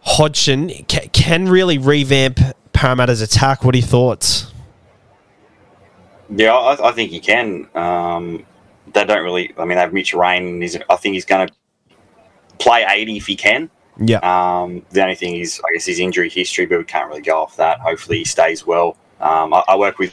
Hodgson 0.00 0.70
can 1.12 1.50
really 1.50 1.76
revamp 1.76 2.40
Parramatta's 2.72 3.20
attack. 3.20 3.62
What 3.62 3.74
are 3.74 3.78
your 3.78 3.86
thoughts? 3.86 4.53
Yeah, 6.30 6.54
I, 6.54 6.88
I 6.88 6.92
think 6.92 7.10
he 7.10 7.20
can. 7.20 7.68
Um, 7.74 8.46
they 8.92 9.04
don't 9.04 9.22
really. 9.24 9.52
I 9.58 9.64
mean, 9.64 9.76
they 9.76 9.82
have 9.82 9.92
Mitch 9.92 10.14
Rain. 10.14 10.60
He's, 10.60 10.76
I 10.88 10.96
think 10.96 11.14
he's 11.14 11.24
going 11.24 11.48
to 11.48 11.54
play 12.58 12.84
80 12.88 13.16
if 13.16 13.26
he 13.26 13.36
can. 13.36 13.70
Yeah, 13.98 14.18
Um, 14.18 14.84
the 14.90 15.02
only 15.02 15.14
thing 15.14 15.36
is, 15.36 15.60
I 15.64 15.72
guess, 15.72 15.86
his 15.86 16.00
injury 16.00 16.28
history, 16.28 16.66
but 16.66 16.78
we 16.78 16.84
can't 16.84 17.08
really 17.08 17.22
go 17.22 17.40
off 17.40 17.56
that. 17.56 17.78
Hopefully, 17.78 18.18
he 18.18 18.24
stays 18.24 18.66
well. 18.66 18.96
Um, 19.20 19.54
I, 19.54 19.62
I 19.68 19.76
work 19.76 19.98
with 19.98 20.12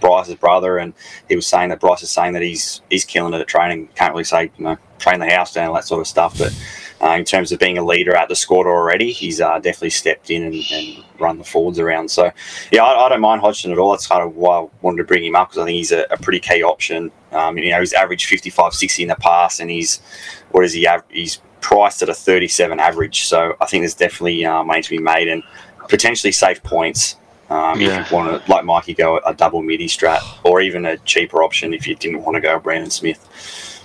Bryce's 0.00 0.34
brother, 0.34 0.76
and 0.76 0.92
he 1.28 1.34
was 1.34 1.46
saying 1.46 1.70
that 1.70 1.80
Bryce 1.80 2.02
is 2.02 2.10
saying 2.10 2.34
that 2.34 2.42
he's 2.42 2.82
he's 2.90 3.06
killing 3.06 3.32
it 3.32 3.40
at 3.40 3.46
training. 3.46 3.88
Can't 3.94 4.12
really 4.12 4.24
say, 4.24 4.50
you 4.58 4.64
know, 4.64 4.76
train 4.98 5.20
the 5.20 5.30
house 5.30 5.54
down, 5.54 5.72
that 5.74 5.84
sort 5.86 6.02
of 6.02 6.06
stuff. 6.06 6.36
But 6.36 6.52
uh, 7.02 7.10
in 7.10 7.24
terms 7.24 7.52
of 7.52 7.58
being 7.58 7.78
a 7.78 7.84
leader 7.84 8.14
at 8.14 8.28
the 8.28 8.36
squad 8.36 8.66
already. 8.66 9.12
He's 9.12 9.40
uh, 9.40 9.58
definitely 9.58 9.90
stepped 9.90 10.30
in 10.30 10.44
and, 10.44 10.64
and, 10.72 11.04
run 11.18 11.38
the 11.38 11.44
forwards 11.44 11.78
around. 11.78 12.10
So, 12.10 12.30
yeah, 12.70 12.84
I, 12.84 13.06
I, 13.06 13.08
don't 13.08 13.22
mind 13.22 13.40
Hodgson 13.40 13.72
at 13.72 13.78
all. 13.78 13.92
That's 13.92 14.06
kind 14.06 14.22
of 14.22 14.36
why 14.36 14.60
I 14.60 14.68
wanted 14.82 14.98
to 14.98 15.04
bring 15.04 15.24
him 15.24 15.34
up 15.34 15.48
because 15.48 15.62
I 15.62 15.64
think 15.64 15.76
he's 15.76 15.92
a, 15.92 16.06
a 16.10 16.18
pretty 16.18 16.40
key 16.40 16.62
option. 16.62 17.10
Um, 17.32 17.56
you 17.56 17.70
know, 17.70 17.80
he's 17.80 17.94
averaged 17.94 18.26
55, 18.26 18.74
60 18.74 19.02
in 19.02 19.08
the 19.08 19.14
past, 19.16 19.60
and 19.60 19.70
he's 19.70 20.00
what 20.50 20.64
is 20.64 20.74
he? 20.74 20.86
He's 21.08 21.40
priced 21.62 22.02
at 22.02 22.08
a 22.08 22.14
37 22.14 22.78
average. 22.78 23.24
So 23.24 23.56
I 23.60 23.66
think 23.66 23.82
there's 23.82 23.94
definitely 23.94 24.44
uh, 24.44 24.62
money 24.62 24.82
to 24.82 24.90
be 24.90 24.98
made 24.98 25.28
and 25.28 25.42
potentially 25.88 26.32
save 26.32 26.62
points. 26.62 27.16
Um, 27.48 27.80
yeah. 27.80 28.00
If 28.00 28.10
you 28.10 28.16
want 28.16 28.44
to, 28.44 28.50
like 28.50 28.64
Mikey, 28.64 28.94
go 28.94 29.18
a 29.18 29.34
double 29.34 29.62
midi 29.62 29.86
strat 29.86 30.20
or 30.44 30.60
even 30.60 30.84
a 30.84 30.98
cheaper 30.98 31.42
option 31.42 31.72
if 31.72 31.86
you 31.86 31.94
didn't 31.94 32.22
want 32.22 32.34
to 32.34 32.40
go 32.40 32.58
Brandon 32.58 32.90
Smith. 32.90 33.75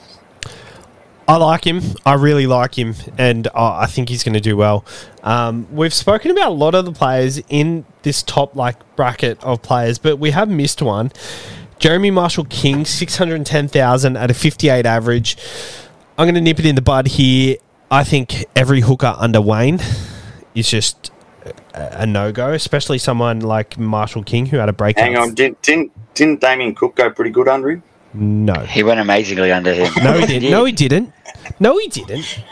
I 1.27 1.37
like 1.37 1.65
him. 1.65 1.81
I 2.05 2.15
really 2.15 2.45
like 2.45 2.77
him, 2.77 2.95
and 3.17 3.47
uh, 3.47 3.51
I 3.55 3.85
think 3.85 4.09
he's 4.09 4.23
going 4.23 4.33
to 4.33 4.41
do 4.41 4.57
well. 4.57 4.83
Um, 5.23 5.67
we've 5.71 5.93
spoken 5.93 6.31
about 6.31 6.49
a 6.49 6.53
lot 6.53 6.75
of 6.75 6.83
the 6.83 6.91
players 6.91 7.41
in 7.47 7.85
this 8.01 8.21
top 8.21 8.55
like 8.55 8.95
bracket 8.95 9.41
of 9.43 9.61
players, 9.61 9.97
but 9.97 10.17
we 10.17 10.31
have 10.31 10.49
missed 10.49 10.81
one. 10.81 11.11
Jeremy 11.79 12.11
Marshall 12.11 12.45
King, 12.45 12.85
six 12.85 13.17
hundred 13.17 13.45
ten 13.45 13.67
thousand 13.67 14.17
at 14.17 14.29
a 14.29 14.33
fifty-eight 14.33 14.85
average. 14.85 15.37
I'm 16.17 16.25
going 16.25 16.35
to 16.35 16.41
nip 16.41 16.59
it 16.59 16.65
in 16.65 16.75
the 16.75 16.81
bud 16.81 17.07
here. 17.07 17.57
I 17.89 18.03
think 18.03 18.45
every 18.55 18.81
hooker 18.81 19.15
under 19.17 19.41
Wayne 19.41 19.79
is 20.53 20.69
just 20.69 21.11
a, 21.73 22.01
a 22.01 22.05
no 22.05 22.31
go, 22.31 22.51
especially 22.51 22.97
someone 22.97 23.39
like 23.39 23.77
Marshall 23.77 24.23
King 24.23 24.47
who 24.47 24.57
had 24.57 24.69
a 24.69 24.73
break. 24.73 24.97
Hang 24.97 25.17
on, 25.17 25.33
did, 25.33 25.61
didn't 25.61 25.91
didn't 26.13 26.41
Damien 26.41 26.75
Cook 26.75 26.95
go 26.95 27.09
pretty 27.09 27.31
good 27.31 27.47
under 27.47 27.71
him? 27.71 27.83
No, 28.13 28.53
he 28.61 28.83
went 28.83 28.99
amazingly 28.99 29.51
under 29.51 29.73
him. 29.73 29.91
No, 30.03 30.13
he 30.19 30.25
didn't. 30.39 30.51
No, 30.51 30.65
he 30.65 30.71
didn't. 30.71 31.13
No, 31.59 31.77
he 31.77 31.87
didn't. 31.87 32.43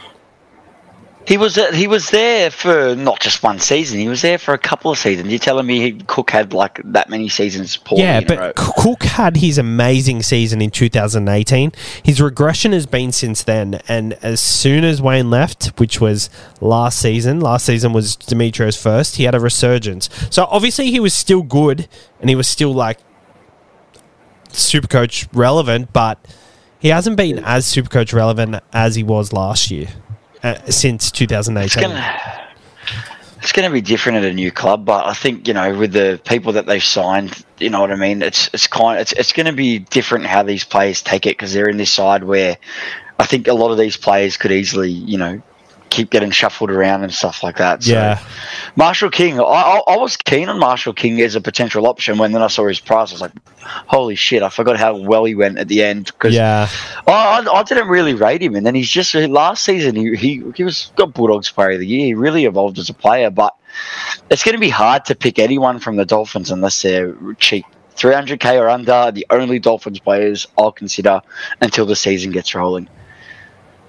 He 1.29 1.37
was 1.37 1.59
uh, 1.59 1.71
he 1.73 1.85
was 1.85 2.09
there 2.09 2.49
for 2.49 2.95
not 2.95 3.19
just 3.19 3.43
one 3.43 3.59
season. 3.59 3.99
He 3.99 4.07
was 4.07 4.23
there 4.23 4.39
for 4.39 4.55
a 4.55 4.57
couple 4.57 4.89
of 4.89 4.97
seasons. 4.97 5.29
You're 5.29 5.37
telling 5.37 5.67
me 5.67 5.79
he, 5.79 5.91
Cook 6.07 6.31
had 6.31 6.53
like 6.53 6.81
that 6.83 7.07
many 7.07 7.29
seasons? 7.29 7.77
yeah, 7.91 8.21
but 8.21 8.55
Cook 8.55 9.03
had 9.03 9.37
his 9.37 9.59
amazing 9.59 10.23
season 10.23 10.59
in 10.59 10.71
2018. 10.71 11.71
His 12.01 12.19
regression 12.19 12.71
has 12.71 12.87
been 12.87 13.11
since 13.11 13.43
then, 13.43 13.79
and 13.87 14.13
as 14.23 14.39
soon 14.39 14.83
as 14.83 15.03
Wayne 15.03 15.29
left, 15.29 15.67
which 15.77 16.01
was 16.01 16.31
last 16.61 16.97
season, 16.97 17.39
last 17.41 17.67
season 17.67 17.93
was 17.93 18.15
Demetriou's 18.15 18.81
first. 18.81 19.17
He 19.17 19.25
had 19.25 19.35
a 19.35 19.39
resurgence. 19.39 20.09
So 20.31 20.45
obviously 20.45 20.89
he 20.89 20.99
was 20.99 21.13
still 21.13 21.43
good, 21.43 21.87
and 22.19 22.31
he 22.31 22.35
was 22.35 22.47
still 22.47 22.73
like 22.73 22.97
super 24.51 24.87
coach 24.87 25.27
relevant, 25.33 25.93
but 25.93 26.19
he 26.79 26.89
hasn't 26.89 27.17
been 27.17 27.39
as 27.39 27.65
super 27.65 27.89
coach 27.89 28.13
relevant 28.13 28.57
as 28.73 28.95
he 28.95 29.03
was 29.03 29.33
last 29.33 29.69
year 29.69 29.87
uh, 30.43 30.55
since 30.69 31.11
2018. 31.11 31.83
It's 33.41 33.53
going 33.53 33.69
to 33.69 33.73
be 33.73 33.81
different 33.81 34.17
at 34.17 34.25
a 34.25 34.33
new 34.33 34.51
club, 34.51 34.83
but 34.83 35.05
I 35.05 35.13
think 35.13 35.47
you 35.47 35.53
know 35.53 35.77
with 35.77 35.93
the 35.93 36.19
people 36.25 36.51
that 36.53 36.65
they've 36.65 36.83
signed, 36.83 37.45
you 37.57 37.69
know 37.69 37.79
what 37.79 37.91
I 37.91 37.95
mean. 37.95 38.21
It's 38.21 38.49
it's 38.53 38.67
kind 38.67 38.99
it's 38.99 39.13
it's 39.13 39.31
going 39.31 39.45
to 39.45 39.53
be 39.53 39.79
different 39.79 40.25
how 40.25 40.43
these 40.43 40.65
players 40.65 41.01
take 41.01 41.25
it 41.25 41.37
because 41.37 41.53
they're 41.53 41.69
in 41.69 41.77
this 41.77 41.91
side 41.91 42.25
where 42.25 42.57
I 43.17 43.25
think 43.25 43.47
a 43.47 43.53
lot 43.53 43.71
of 43.71 43.77
these 43.77 43.95
players 43.95 44.35
could 44.35 44.51
easily 44.51 44.91
you 44.91 45.17
know 45.17 45.41
keep 45.89 46.09
getting 46.09 46.31
shuffled 46.31 46.69
around 46.69 47.03
and 47.03 47.13
stuff 47.13 47.43
like 47.43 47.57
that. 47.57 47.83
So, 47.83 47.93
yeah. 47.93 48.23
Marshall 48.75 49.09
King, 49.09 49.39
I, 49.39 49.81
I, 49.87 49.97
was 49.97 50.17
keen 50.17 50.49
on 50.49 50.59
Marshall 50.59 50.93
King 50.93 51.19
as 51.21 51.35
a 51.35 51.41
potential 51.41 51.87
option 51.87 52.17
when 52.17 52.31
then 52.31 52.41
I 52.41 52.47
saw 52.47 52.67
his 52.67 52.79
price. 52.79 53.11
I 53.11 53.13
was 53.13 53.21
like, 53.21 53.31
holy 53.59 54.15
shit, 54.15 54.43
I 54.43 54.49
forgot 54.49 54.77
how 54.77 54.95
well 54.95 55.25
he 55.25 55.35
went 55.35 55.57
at 55.57 55.67
the 55.67 55.83
end. 55.83 56.17
Cause 56.19 56.33
yeah. 56.33 56.67
I, 57.07 57.11
I, 57.11 57.59
I, 57.59 57.63
didn't 57.63 57.87
really 57.87 58.13
rate 58.13 58.41
him. 58.41 58.55
And 58.55 58.65
then 58.65 58.75
he's 58.75 58.89
just, 58.89 59.13
last 59.15 59.63
season, 59.63 59.95
he, 59.95 60.15
he, 60.15 60.43
he 60.55 60.63
was 60.63 60.91
got 60.95 61.13
Bulldogs 61.13 61.49
player 61.49 61.71
of 61.71 61.79
the 61.79 61.87
year. 61.87 62.05
He 62.05 62.13
really 62.13 62.45
evolved 62.45 62.77
as 62.79 62.89
a 62.89 62.93
player, 62.93 63.29
but 63.29 63.55
it's 64.29 64.43
going 64.43 64.55
to 64.55 64.61
be 64.61 64.69
hard 64.69 65.05
to 65.05 65.15
pick 65.15 65.39
anyone 65.39 65.79
from 65.79 65.95
the 65.95 66.05
Dolphins 66.05 66.51
unless 66.51 66.81
they're 66.81 67.15
cheap. 67.35 67.65
300k 67.95 68.59
or 68.59 68.69
under, 68.69 69.11
the 69.11 69.25
only 69.29 69.59
Dolphins 69.59 69.99
players 69.99 70.47
I'll 70.57 70.71
consider 70.71 71.21
until 71.61 71.85
the 71.85 71.97
season 71.97 72.31
gets 72.31 72.55
rolling. 72.55 72.87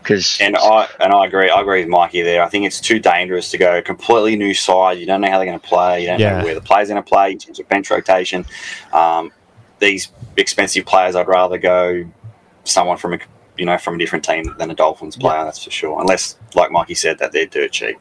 Because 0.02 0.38
and 0.40 0.56
I 0.56 0.88
and 0.98 1.12
I 1.12 1.26
agree. 1.26 1.50
I 1.50 1.60
agree 1.60 1.80
with 1.80 1.88
Mikey 1.88 2.22
there. 2.22 2.42
I 2.42 2.48
think 2.48 2.64
it's 2.64 2.80
too 2.80 2.98
dangerous 2.98 3.50
to 3.50 3.58
go 3.58 3.82
completely 3.82 4.36
new 4.36 4.54
side. 4.54 4.98
You 4.98 5.06
don't 5.06 5.20
know 5.20 5.30
how 5.30 5.38
they're 5.38 5.46
going 5.46 5.60
to 5.60 5.66
play. 5.66 6.00
You 6.00 6.06
don't 6.08 6.20
yeah. 6.20 6.38
know 6.38 6.44
where 6.44 6.54
the 6.54 6.60
players 6.60 6.88
going 6.88 7.02
to 7.02 7.08
play 7.08 7.32
in 7.32 7.38
terms 7.38 7.58
of 7.58 7.68
bench 7.68 7.90
rotation. 7.90 8.46
Um, 8.92 9.30
these 9.78 10.10
expensive 10.36 10.86
players, 10.86 11.16
I'd 11.16 11.28
rather 11.28 11.58
go 11.58 12.08
someone 12.64 12.96
from 12.96 13.14
a 13.14 13.18
you 13.58 13.66
know 13.66 13.78
from 13.78 13.96
a 13.96 13.98
different 13.98 14.24
team 14.24 14.54
than 14.58 14.70
a 14.70 14.74
Dolphins 14.74 15.16
player. 15.16 15.38
Yeah. 15.38 15.44
That's 15.44 15.62
for 15.62 15.70
sure. 15.70 16.00
Unless, 16.00 16.36
like 16.54 16.70
Mikey 16.70 16.94
said, 16.94 17.18
that 17.18 17.32
they're 17.32 17.46
dirt 17.46 17.72
cheap. 17.72 17.98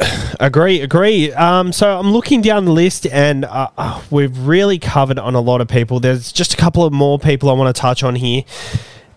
Agree, 0.40 0.80
agree. 0.80 1.30
Um, 1.34 1.72
so 1.72 1.96
I'm 1.96 2.10
looking 2.10 2.42
down 2.42 2.64
the 2.64 2.72
list, 2.72 3.06
and 3.06 3.44
uh, 3.44 3.68
uh, 3.76 4.02
we've 4.10 4.36
really 4.38 4.76
covered 4.76 5.18
on 5.18 5.36
a 5.36 5.40
lot 5.40 5.60
of 5.60 5.68
people. 5.68 6.00
There's 6.00 6.32
just 6.32 6.54
a 6.54 6.56
couple 6.56 6.84
of 6.84 6.92
more 6.92 7.16
people 7.16 7.48
I 7.48 7.52
want 7.52 7.72
to 7.72 7.80
touch 7.80 8.02
on 8.02 8.16
here 8.16 8.42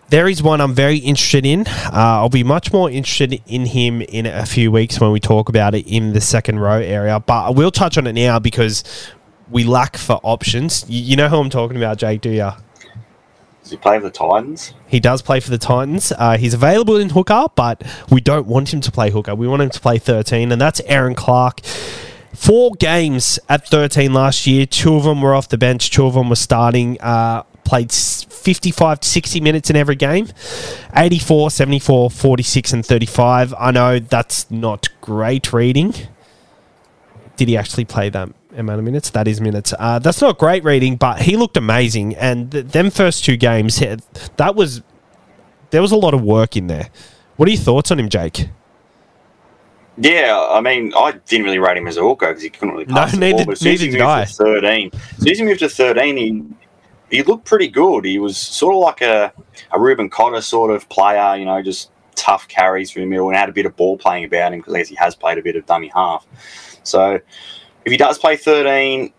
there 0.08 0.28
is 0.28 0.42
one 0.42 0.60
I'm 0.60 0.74
very 0.74 0.98
interested 0.98 1.44
in. 1.44 1.66
Uh, 1.66 1.90
I'll 1.92 2.28
be 2.28 2.44
much 2.44 2.72
more 2.72 2.90
interested 2.90 3.42
in 3.46 3.66
him 3.66 4.02
in 4.02 4.26
a 4.26 4.46
few 4.46 4.70
weeks 4.70 5.00
when 5.00 5.10
we 5.10 5.20
talk 5.20 5.48
about 5.48 5.74
it 5.74 5.86
in 5.86 6.12
the 6.12 6.20
second 6.20 6.60
row 6.60 6.78
area. 6.78 7.18
But 7.18 7.46
I 7.46 7.50
will 7.50 7.70
touch 7.70 7.98
on 7.98 8.06
it 8.06 8.12
now 8.12 8.38
because 8.38 8.84
we 9.50 9.64
lack 9.64 9.96
for 9.96 10.20
options. 10.22 10.84
You, 10.88 11.02
you 11.02 11.16
know 11.16 11.28
who 11.28 11.36
I'm 11.36 11.50
talking 11.50 11.76
about, 11.76 11.98
Jake, 11.98 12.20
do 12.20 12.30
you? 12.30 12.50
Does 13.62 13.72
he 13.72 13.76
play 13.76 13.98
for 13.98 14.04
the 14.04 14.10
Titans? 14.12 14.74
He 14.86 15.00
does 15.00 15.22
play 15.22 15.40
for 15.40 15.50
the 15.50 15.58
Titans. 15.58 16.12
Uh, 16.16 16.36
he's 16.36 16.54
available 16.54 16.96
in 16.96 17.10
hooker, 17.10 17.46
but 17.56 17.82
we 18.08 18.20
don't 18.20 18.46
want 18.46 18.72
him 18.72 18.80
to 18.82 18.92
play 18.92 19.10
hooker. 19.10 19.34
We 19.34 19.48
want 19.48 19.62
him 19.62 19.70
to 19.70 19.80
play 19.80 19.98
13, 19.98 20.52
and 20.52 20.60
that's 20.60 20.80
Erin 20.86 21.16
Clark. 21.16 21.62
Four 22.32 22.72
games 22.78 23.40
at 23.48 23.66
13 23.66 24.12
last 24.12 24.46
year. 24.46 24.66
Two 24.66 24.94
of 24.94 25.02
them 25.02 25.20
were 25.20 25.34
off 25.34 25.48
the 25.48 25.58
bench. 25.58 25.90
Two 25.90 26.06
of 26.06 26.14
them 26.14 26.28
were 26.28 26.36
starting. 26.36 27.00
Uh, 27.00 27.42
played 27.66 27.92
55 27.92 29.00
to 29.00 29.08
60 29.08 29.40
minutes 29.40 29.68
in 29.70 29.76
every 29.76 29.96
game 29.96 30.28
84, 30.94 31.50
74, 31.50 32.10
46, 32.10 32.72
and 32.72 32.86
35. 32.86 33.54
I 33.58 33.70
know 33.70 33.98
that's 33.98 34.50
not 34.50 34.88
great 35.00 35.52
reading. 35.52 35.94
Did 37.36 37.48
he 37.48 37.56
actually 37.56 37.84
play 37.84 38.08
that 38.08 38.30
amount 38.56 38.78
of 38.78 38.84
minutes? 38.84 39.10
That 39.10 39.28
is 39.28 39.40
minutes. 39.40 39.74
Uh, 39.78 39.98
that's 39.98 40.22
not 40.22 40.38
great 40.38 40.64
reading, 40.64 40.96
but 40.96 41.22
he 41.22 41.36
looked 41.36 41.56
amazing. 41.56 42.14
And 42.14 42.50
th- 42.50 42.66
them 42.66 42.90
first 42.90 43.24
two 43.24 43.36
games, 43.36 43.78
that 44.36 44.54
was 44.54 44.82
there 45.70 45.82
was 45.82 45.92
a 45.92 45.96
lot 45.96 46.14
of 46.14 46.22
work 46.22 46.56
in 46.56 46.68
there. 46.68 46.88
What 47.36 47.48
are 47.48 47.52
your 47.52 47.60
thoughts 47.60 47.90
on 47.90 47.98
him, 47.98 48.08
Jake? 48.08 48.48
Yeah, 49.98 50.46
I 50.50 50.60
mean, 50.60 50.92
I 50.96 51.12
didn't 51.26 51.44
really 51.44 51.58
rate 51.58 51.76
him 51.76 51.86
as 51.86 51.96
a 51.96 52.02
hooker 52.02 52.28
because 52.28 52.42
he 52.42 52.50
couldn't 52.50 52.70
really 52.70 52.84
pass 52.84 53.12
no, 53.12 53.18
the 53.18 53.26
neither, 53.26 53.36
ball. 53.36 53.46
But 53.46 53.62
neither 53.62 53.90
did 53.90 54.00
I. 54.00 54.24
Thirteen. 54.26 54.90
As 54.92 55.16
soon 55.18 55.32
as 55.32 55.38
he 55.38 55.44
moved 55.44 55.60
to 55.60 55.68
thirteen, 55.68 56.16
he 56.16 56.44
he 57.10 57.22
looked 57.22 57.44
pretty 57.44 57.68
good. 57.68 58.04
He 58.04 58.18
was 58.18 58.36
sort 58.36 58.74
of 58.74 58.80
like 58.80 59.00
a, 59.00 59.32
a 59.72 59.80
Reuben 59.80 60.10
Cotter 60.10 60.40
sort 60.40 60.70
of 60.70 60.88
player, 60.88 61.36
you 61.36 61.44
know, 61.44 61.62
just 61.62 61.90
tough 62.14 62.48
carries 62.48 62.90
through 62.90 63.02
the 63.02 63.08
middle 63.08 63.28
and 63.28 63.36
had 63.36 63.48
a 63.48 63.52
bit 63.52 63.66
of 63.66 63.76
ball 63.76 63.96
playing 63.96 64.24
about 64.24 64.52
him 64.52 64.60
because 64.60 64.88
he 64.88 64.94
has 64.96 65.14
played 65.14 65.38
a 65.38 65.42
bit 65.42 65.56
of 65.56 65.66
dummy 65.66 65.88
half. 65.94 66.26
So 66.82 67.20
if 67.84 67.92
he 67.92 67.96
does 67.96 68.18
play 68.18 68.36
13, 68.36 69.12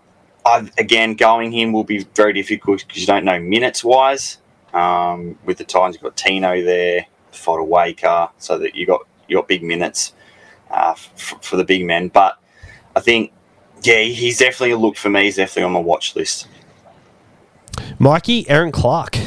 I, 0.46 0.70
again, 0.78 1.16
going 1.16 1.52
him 1.52 1.74
will 1.74 1.84
be 1.84 2.00
very 2.16 2.34
difficult 2.34 2.86
because 2.88 3.02
you 3.02 3.08
don't 3.08 3.26
know 3.26 3.40
minutes 3.40 3.84
wise. 3.84 4.40
Um, 4.74 5.38
with 5.46 5.58
the 5.58 5.64
Titans, 5.64 5.96
you've 5.96 6.04
got 6.04 6.18
Tino 6.18 6.62
there, 6.64 7.06
Fotuaika, 7.32 8.32
so 8.38 8.58
that 8.60 8.76
you 8.76 8.86
got 8.86 9.02
you 9.28 9.38
got 9.38 9.48
big 9.48 9.64
minutes 9.64 10.14
uh, 10.70 10.92
f- 10.92 11.36
for 11.42 11.56
the 11.56 11.64
big 11.64 11.86
men. 11.86 12.10
But 12.10 12.38
I 12.96 13.00
think, 13.00 13.32
yeah, 13.82 14.02
he's 14.02 14.38
definitely 14.38 14.72
a 14.72 14.78
look 14.78 14.98
for 14.98 15.10
me. 15.10 15.24
He's 15.24 15.38
definitely 15.38 15.64
on 15.64 15.72
my 15.72 15.80
watch 15.80 16.16
list. 16.16 16.48
Mikey, 18.00 18.50
Erin 18.50 18.72
Clark. 18.72 19.18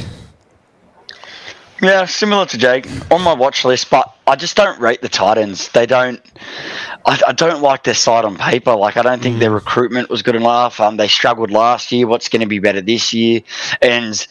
Yeah, 1.81 2.05
similar 2.05 2.45
to 2.45 2.57
Jake 2.59 2.87
on 3.09 3.23
my 3.23 3.33
watch 3.33 3.65
list, 3.65 3.89
but 3.89 4.15
I 4.27 4.35
just 4.35 4.55
don't 4.55 4.79
rate 4.79 5.01
the 5.01 5.09
Titans. 5.09 5.69
They 5.69 5.87
don't. 5.87 6.21
I, 7.05 7.19
I 7.27 7.31
don't 7.31 7.61
like 7.61 7.83
their 7.83 7.95
side 7.95 8.23
on 8.23 8.37
paper. 8.37 8.75
Like 8.75 8.97
I 8.97 9.01
don't 9.01 9.19
think 9.19 9.37
mm. 9.37 9.39
their 9.39 9.49
recruitment 9.49 10.07
was 10.07 10.21
good 10.21 10.35
enough. 10.35 10.79
Um, 10.79 10.97
they 10.97 11.07
struggled 11.07 11.49
last 11.49 11.91
year. 11.91 12.05
What's 12.05 12.29
going 12.29 12.41
to 12.41 12.47
be 12.47 12.59
better 12.59 12.81
this 12.81 13.13
year? 13.13 13.41
And 13.81 14.27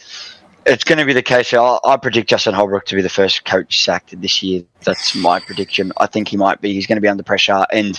it's 0.65 0.83
going 0.83 0.99
to 0.99 1.05
be 1.05 1.13
the 1.13 1.21
case. 1.21 1.53
I, 1.53 1.79
I 1.83 1.97
predict 1.97 2.29
Justin 2.29 2.53
Holbrook 2.53 2.85
to 2.85 2.95
be 2.95 3.01
the 3.01 3.09
first 3.09 3.45
coach 3.45 3.83
sacked 3.83 4.19
this 4.21 4.43
year. 4.43 4.63
That's 4.83 5.15
my 5.15 5.39
prediction. 5.39 5.91
I 5.97 6.07
think 6.07 6.27
he 6.27 6.37
might 6.37 6.61
be. 6.61 6.73
He's 6.73 6.87
going 6.87 6.97
to 6.97 7.01
be 7.01 7.07
under 7.07 7.23
pressure. 7.23 7.65
And 7.71 7.97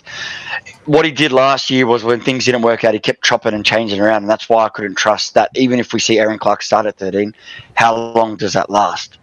what 0.84 1.04
he 1.04 1.10
did 1.10 1.32
last 1.32 1.70
year 1.70 1.86
was 1.86 2.04
when 2.04 2.20
things 2.20 2.44
didn't 2.44 2.62
work 2.62 2.84
out, 2.84 2.94
he 2.94 3.00
kept 3.00 3.24
chopping 3.24 3.54
and 3.54 3.64
changing 3.64 4.00
around. 4.00 4.22
And 4.22 4.30
that's 4.30 4.48
why 4.48 4.64
I 4.64 4.68
couldn't 4.68 4.94
trust 4.94 5.34
that. 5.34 5.50
Even 5.54 5.80
if 5.80 5.92
we 5.92 6.00
see 6.00 6.18
Erin 6.18 6.38
Clark 6.38 6.62
start 6.62 6.86
at 6.86 6.96
13, 6.98 7.34
how 7.74 7.96
long 7.96 8.36
does 8.36 8.52
that 8.52 8.70
last? 8.70 9.18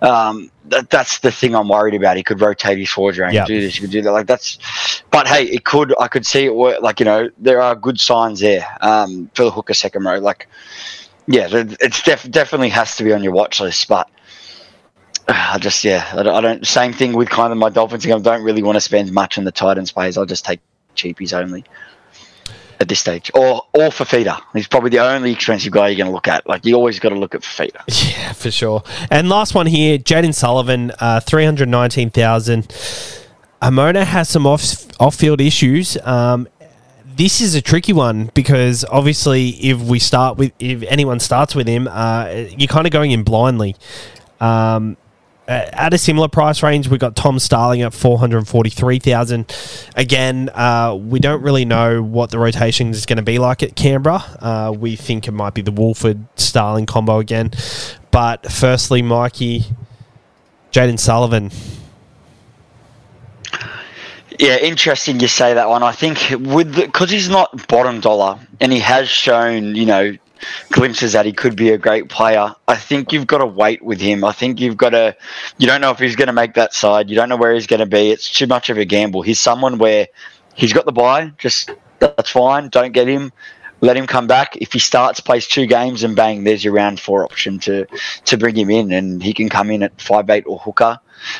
Um, 0.00 0.50
that, 0.66 0.90
that's 0.90 1.18
the 1.18 1.32
thing 1.32 1.54
I'm 1.54 1.68
worried 1.68 1.94
about. 1.94 2.16
He 2.16 2.22
could 2.22 2.40
rotate 2.40 2.78
his 2.78 2.90
forwards 2.90 3.18
around, 3.18 3.34
yep. 3.34 3.48
do 3.48 3.60
this, 3.60 3.74
he 3.74 3.80
could 3.80 3.90
do 3.90 4.02
that. 4.02 4.12
Like 4.12 4.26
that's, 4.26 4.58
but 5.10 5.26
hey, 5.26 5.44
it 5.44 5.64
could. 5.64 5.94
I 5.98 6.06
could 6.06 6.24
see 6.24 6.44
it 6.44 6.54
work. 6.54 6.82
Like 6.82 7.00
you 7.00 7.06
know, 7.06 7.30
there 7.38 7.60
are 7.60 7.74
good 7.74 7.98
signs 7.98 8.40
there 8.40 8.66
um, 8.80 9.30
for 9.34 9.44
the 9.44 9.50
hooker 9.50 9.74
second 9.74 10.04
row. 10.04 10.18
Like 10.18 10.48
yeah, 11.26 11.48
it's 11.52 12.02
def- 12.02 12.30
definitely 12.30 12.68
has 12.70 12.96
to 12.96 13.04
be 13.04 13.12
on 13.12 13.22
your 13.22 13.32
watch 13.32 13.60
list. 13.60 13.88
But 13.88 14.08
I 15.28 15.58
just 15.58 15.84
yeah, 15.84 16.08
I 16.12 16.22
don't, 16.22 16.34
I 16.34 16.40
don't. 16.40 16.66
Same 16.66 16.92
thing 16.92 17.12
with 17.12 17.28
kind 17.28 17.52
of 17.52 17.58
my 17.58 17.68
Dolphins. 17.68 18.06
I 18.06 18.18
don't 18.18 18.42
really 18.42 18.62
want 18.62 18.76
to 18.76 18.80
spend 18.80 19.12
much 19.12 19.38
on 19.38 19.44
the 19.44 19.52
Titans 19.52 19.92
players. 19.92 20.16
I'll 20.16 20.26
just 20.26 20.44
take 20.44 20.60
cheapies 20.94 21.32
only 21.32 21.64
at 22.80 22.88
this 22.88 23.00
stage, 23.00 23.30
or 23.34 23.62
or 23.72 23.88
Fifita. 23.88 24.40
He's 24.52 24.68
probably 24.68 24.90
the 24.90 24.98
only 24.98 25.32
expensive 25.32 25.72
guy 25.72 25.88
you're 25.88 25.96
going 25.96 26.08
to 26.08 26.14
look 26.14 26.28
at. 26.28 26.46
Like 26.46 26.64
you 26.64 26.74
always 26.74 26.98
got 26.98 27.10
to 27.10 27.18
look 27.18 27.34
at 27.34 27.42
Fifita. 27.42 27.82
Yeah, 28.16 28.32
for 28.32 28.50
sure. 28.50 28.82
And 29.10 29.28
last 29.28 29.54
one 29.54 29.66
here, 29.66 29.98
Jayden 29.98 30.34
Sullivan, 30.34 30.92
uh, 30.98 31.20
three 31.20 31.44
hundred 31.44 31.68
nineteen 31.68 32.10
thousand. 32.10 32.68
Amona 33.62 34.04
has 34.04 34.28
some 34.28 34.46
off 34.46 34.86
off 35.00 35.14
field 35.14 35.40
issues. 35.40 35.96
Um, 36.02 36.48
this 37.16 37.40
is 37.40 37.54
a 37.54 37.62
tricky 37.62 37.92
one 37.92 38.30
because 38.34 38.84
obviously, 38.84 39.48
if 39.48 39.80
we 39.80 39.98
start 39.98 40.36
with 40.36 40.52
if 40.58 40.82
anyone 40.82 41.18
starts 41.18 41.54
with 41.54 41.66
him, 41.66 41.88
uh, 41.90 42.26
you're 42.56 42.68
kind 42.68 42.86
of 42.86 42.92
going 42.92 43.10
in 43.10 43.22
blindly. 43.22 43.74
Um, 44.38 44.96
at 45.48 45.94
a 45.94 45.98
similar 45.98 46.28
price 46.28 46.62
range, 46.62 46.88
we've 46.88 47.00
got 47.00 47.14
Tom 47.14 47.38
Starling 47.38 47.82
at 47.82 47.94
four 47.94 48.18
hundred 48.18 48.46
forty-three 48.48 48.98
thousand. 48.98 49.54
Again, 49.94 50.50
uh, 50.50 50.94
we 50.94 51.20
don't 51.20 51.42
really 51.42 51.64
know 51.64 52.02
what 52.02 52.30
the 52.30 52.38
rotation 52.38 52.90
is 52.90 53.06
going 53.06 53.18
to 53.18 53.22
be 53.22 53.38
like 53.38 53.62
at 53.62 53.76
Canberra. 53.76 54.22
Uh, 54.40 54.74
we 54.76 54.96
think 54.96 55.28
it 55.28 55.32
might 55.32 55.54
be 55.54 55.62
the 55.62 55.72
Woolford 55.72 56.26
Starling 56.36 56.84
combo 56.84 57.18
again. 57.18 57.52
But 58.10 58.50
firstly, 58.50 59.02
Mikey, 59.02 59.64
Jayden 60.72 60.98
Sullivan. 60.98 61.50
Yeah, 64.38 64.58
interesting 64.58 65.20
you 65.20 65.28
say 65.28 65.54
that 65.54 65.68
one. 65.68 65.82
I 65.82 65.92
think 65.92 66.18
with 66.40 66.74
because 66.74 67.10
he's 67.10 67.28
not 67.28 67.68
bottom 67.68 68.00
dollar 68.00 68.38
and 68.60 68.72
he 68.72 68.80
has 68.80 69.08
shown, 69.08 69.74
you 69.74 69.86
know, 69.86 70.16
glimpses 70.70 71.12
that 71.12 71.24
he 71.24 71.32
could 71.32 71.56
be 71.56 71.70
a 71.70 71.78
great 71.78 72.08
player. 72.08 72.54
I 72.68 72.76
think 72.76 73.12
you've 73.12 73.26
got 73.26 73.38
to 73.38 73.46
wait 73.46 73.82
with 73.82 74.00
him. 74.00 74.24
I 74.24 74.32
think 74.32 74.60
you've 74.60 74.76
got 74.76 74.90
to. 74.90 75.16
You 75.58 75.66
don't 75.66 75.80
know 75.80 75.90
if 75.90 75.98
he's 75.98 76.16
going 76.16 76.26
to 76.26 76.32
make 76.32 76.54
that 76.54 76.74
side. 76.74 77.08
You 77.08 77.16
don't 77.16 77.28
know 77.28 77.36
where 77.36 77.54
he's 77.54 77.66
going 77.66 77.80
to 77.80 77.86
be. 77.86 78.10
It's 78.10 78.30
too 78.30 78.46
much 78.46 78.68
of 78.68 78.78
a 78.78 78.84
gamble. 78.84 79.22
He's 79.22 79.40
someone 79.40 79.78
where 79.78 80.08
he's 80.54 80.72
got 80.72 80.84
the 80.84 80.92
bye. 80.92 81.32
Just 81.38 81.70
that's 81.98 82.30
fine. 82.30 82.68
Don't 82.68 82.92
get 82.92 83.08
him. 83.08 83.32
Let 83.80 83.96
him 83.96 84.06
come 84.06 84.26
back. 84.26 84.56
If 84.56 84.72
he 84.72 84.78
starts, 84.78 85.20
plays 85.20 85.46
two 85.46 85.66
games, 85.66 86.02
and 86.02 86.16
bang, 86.16 86.44
there's 86.44 86.64
your 86.64 86.72
round 86.72 86.98
four 86.98 87.24
option 87.24 87.58
to 87.60 87.86
to 88.24 88.36
bring 88.38 88.56
him 88.56 88.70
in, 88.70 88.92
and 88.92 89.22
he 89.22 89.32
can 89.32 89.48
come 89.48 89.70
in 89.70 89.82
at 89.82 90.00
five 90.00 90.30
eight 90.30 90.44
or 90.46 90.58
hooker. 90.58 90.98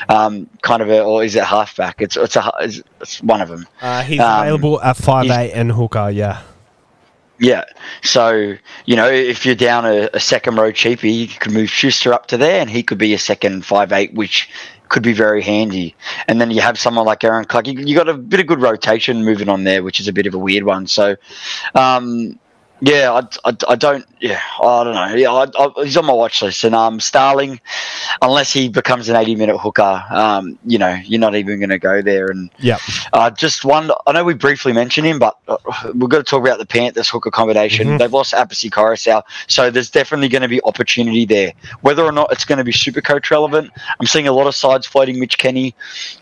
Um, 0.09 0.49
kind 0.61 0.81
of 0.81 0.89
a, 0.89 1.03
or 1.03 1.23
is 1.23 1.35
it 1.35 1.43
halfback? 1.43 2.01
It's 2.01 2.15
it's 2.15 2.35
a 2.35 2.51
it's, 2.59 3.21
one 3.21 3.41
of 3.41 3.49
them. 3.49 3.67
Uh, 3.81 4.03
he's 4.03 4.19
um, 4.19 4.41
available 4.41 4.81
at 4.81 4.97
five 4.97 5.29
eight 5.29 5.53
and 5.53 5.71
hooker. 5.71 6.09
Yeah. 6.09 6.41
Yeah. 7.39 7.65
So, 8.03 8.55
you 8.85 8.95
know, 8.95 9.07
if 9.07 9.45
you're 9.45 9.55
down 9.55 9.85
a, 9.85 10.09
a, 10.13 10.19
second 10.19 10.55
row 10.55 10.71
cheapie, 10.71 11.13
you 11.13 11.27
could 11.27 11.51
move 11.51 11.69
Schuster 11.69 12.11
up 12.11 12.25
to 12.27 12.37
there 12.37 12.59
and 12.59 12.67
he 12.67 12.81
could 12.81 12.97
be 12.97 13.13
a 13.13 13.19
second 13.19 13.63
five 13.63 13.91
eight, 13.91 14.13
which 14.13 14.49
could 14.89 15.03
be 15.03 15.13
very 15.13 15.41
handy. 15.41 15.95
And 16.27 16.39
then 16.39 16.51
you 16.51 16.61
have 16.61 16.77
someone 16.77 17.05
like 17.05 17.23
Erin 17.23 17.45
Clark. 17.45 17.67
You, 17.67 17.73
you 17.79 17.95
got 17.95 18.09
a 18.09 18.13
bit 18.13 18.39
of 18.39 18.47
good 18.47 18.61
rotation 18.61 19.23
moving 19.23 19.49
on 19.49 19.63
there, 19.63 19.83
which 19.83 19.99
is 19.99 20.07
a 20.07 20.13
bit 20.13 20.27
of 20.27 20.33
a 20.33 20.37
weird 20.37 20.63
one. 20.63 20.87
So, 20.87 21.15
um, 21.75 22.39
yeah, 22.81 23.11
I, 23.11 23.49
I, 23.49 23.55
I, 23.69 23.75
don't. 23.75 24.05
Yeah, 24.19 24.41
I 24.61 24.83
don't 24.83 24.93
know. 24.93 25.15
Yeah, 25.15 25.31
I, 25.31 25.45
I, 25.57 25.83
he's 25.83 25.97
on 25.97 26.05
my 26.05 26.13
watch 26.13 26.41
list, 26.41 26.63
and 26.63 26.75
um, 26.75 26.99
Starling, 26.99 27.59
unless 28.21 28.53
he 28.53 28.69
becomes 28.69 29.09
an 29.09 29.15
eighty-minute 29.15 29.57
hooker, 29.57 30.03
um, 30.09 30.57
you 30.65 30.77
know, 30.77 30.93
you're 31.03 31.19
not 31.19 31.35
even 31.35 31.59
going 31.59 31.69
to 31.69 31.79
go 31.79 32.01
there. 32.01 32.27
And 32.27 32.49
yeah, 32.59 32.77
uh, 33.13 33.29
just 33.31 33.65
one. 33.65 33.91
I 34.05 34.11
know 34.11 34.23
we 34.23 34.33
briefly 34.33 34.73
mentioned 34.73 35.07
him, 35.07 35.19
but 35.19 35.37
uh, 35.47 35.57
we've 35.95 36.09
got 36.09 36.17
to 36.17 36.23
talk 36.23 36.41
about 36.41 36.59
the 36.59 36.65
Panthers 36.65 37.09
hooker 37.09 37.31
combination. 37.31 37.87
Mm-hmm. 37.87 37.97
They've 37.97 38.13
lost 38.13 38.33
Apisai 38.33 38.69
Koroisau, 38.69 39.23
so 39.47 39.71
there's 39.71 39.89
definitely 39.89 40.29
going 40.29 40.43
to 40.43 40.47
be 40.47 40.61
opportunity 40.63 41.25
there. 41.25 41.53
Whether 41.81 42.03
or 42.03 42.11
not 42.11 42.31
it's 42.31 42.45
going 42.45 42.59
to 42.59 42.63
be 42.63 42.71
super 42.71 43.01
coach 43.01 43.31
relevant, 43.31 43.71
I'm 43.99 44.05
seeing 44.07 44.27
a 44.27 44.33
lot 44.33 44.47
of 44.47 44.55
sides 44.55 44.85
floating 44.85 45.19
Mitch 45.19 45.37
Kenny. 45.37 45.75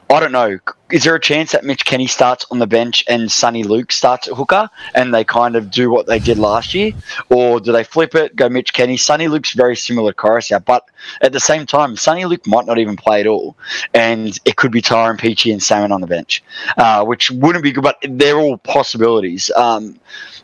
I 0.09 0.19
don't 0.19 0.31
know. 0.31 0.59
Is 0.91 1.03
there 1.03 1.15
a 1.15 1.19
chance 1.19 1.51
that 1.51 1.63
Mitch 1.63 1.83
Kenny 1.83 2.05
starts 2.05 2.45
on 2.51 2.59
the 2.59 2.67
bench 2.67 3.03
and 3.07 3.23
Soni 3.23 3.65
Luke 3.65 3.91
starts 3.91 4.27
at 4.27 4.35
hooker 4.35 4.69
and 4.93 5.13
they 5.13 5.23
kind 5.23 5.55
of 5.55 5.71
do 5.71 5.89
what 5.89 6.05
they 6.05 6.19
did 6.19 6.37
last 6.37 6.75
year? 6.75 6.91
Or 7.29 7.59
do 7.59 7.71
they 7.71 7.83
flip 7.83 8.13
it, 8.13 8.35
go 8.35 8.49
Mitch 8.49 8.71
Kenny? 8.71 8.95
Soni 8.95 9.27
Luke's 9.27 9.53
very 9.53 9.75
similar 9.75 10.11
to 10.11 10.17
Koroisau, 10.17 10.63
but 10.63 10.87
at 11.21 11.33
the 11.33 11.39
same 11.39 11.65
time, 11.65 11.95
Soni 11.95 12.29
Luke 12.29 12.45
might 12.45 12.67
not 12.67 12.77
even 12.77 12.95
play 12.95 13.19
at 13.19 13.25
all. 13.25 13.57
And 13.95 14.39
it 14.45 14.57
could 14.57 14.71
be 14.71 14.81
Tyrone 14.81 15.17
Peachey 15.17 15.51
and 15.51 15.61
Salmon 15.61 15.91
on 15.91 16.01
the 16.01 16.07
bench, 16.07 16.43
uh, 16.77 17.03
which 17.03 17.31
wouldn't 17.31 17.63
be 17.63 17.71
good, 17.71 17.83
but 17.83 17.97
they're 18.07 18.37
all 18.37 18.57
possibilities. 18.57 19.49
Um, 19.55 19.99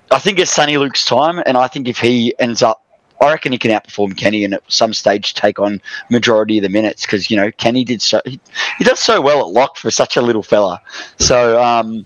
I 0.09 0.17
think 0.17 0.39
it's 0.39 0.55
Soni 0.55 0.79
Luke's 0.79 1.05
time, 1.05 1.43
and 1.45 1.55
I 1.55 1.67
think 1.67 1.87
if 1.87 1.99
he 1.99 2.33
ends 2.39 2.63
up 2.63 2.83
I 3.22 3.30
reckon 3.32 3.51
he 3.51 3.57
can 3.59 3.72
outperform 3.72 4.17
Kenny 4.17 4.43
and 4.43 4.55
at 4.55 4.63
some 4.67 4.93
stage 4.93 5.36
take 5.36 5.59
on 5.59 5.82
majority 6.09 6.57
of 6.57 6.63
the 6.63 6.69
minutes 6.69 7.05
because 7.05 7.30
you 7.30 7.38
know 7.38 7.51
Kenny 7.51 7.84
did 7.84 8.01
so 8.01 8.19
he, 8.26 8.39
he, 8.80 8.84
does 8.84 8.99
so 8.99 9.22
well 9.22 9.41
at 9.41 9.53
lock 9.53 9.78
for 9.78 9.91
such 9.91 10.17
a 10.17 10.22
little 10.22 10.41
fella. 10.41 10.82
So 11.19 11.61
um, 11.61 12.05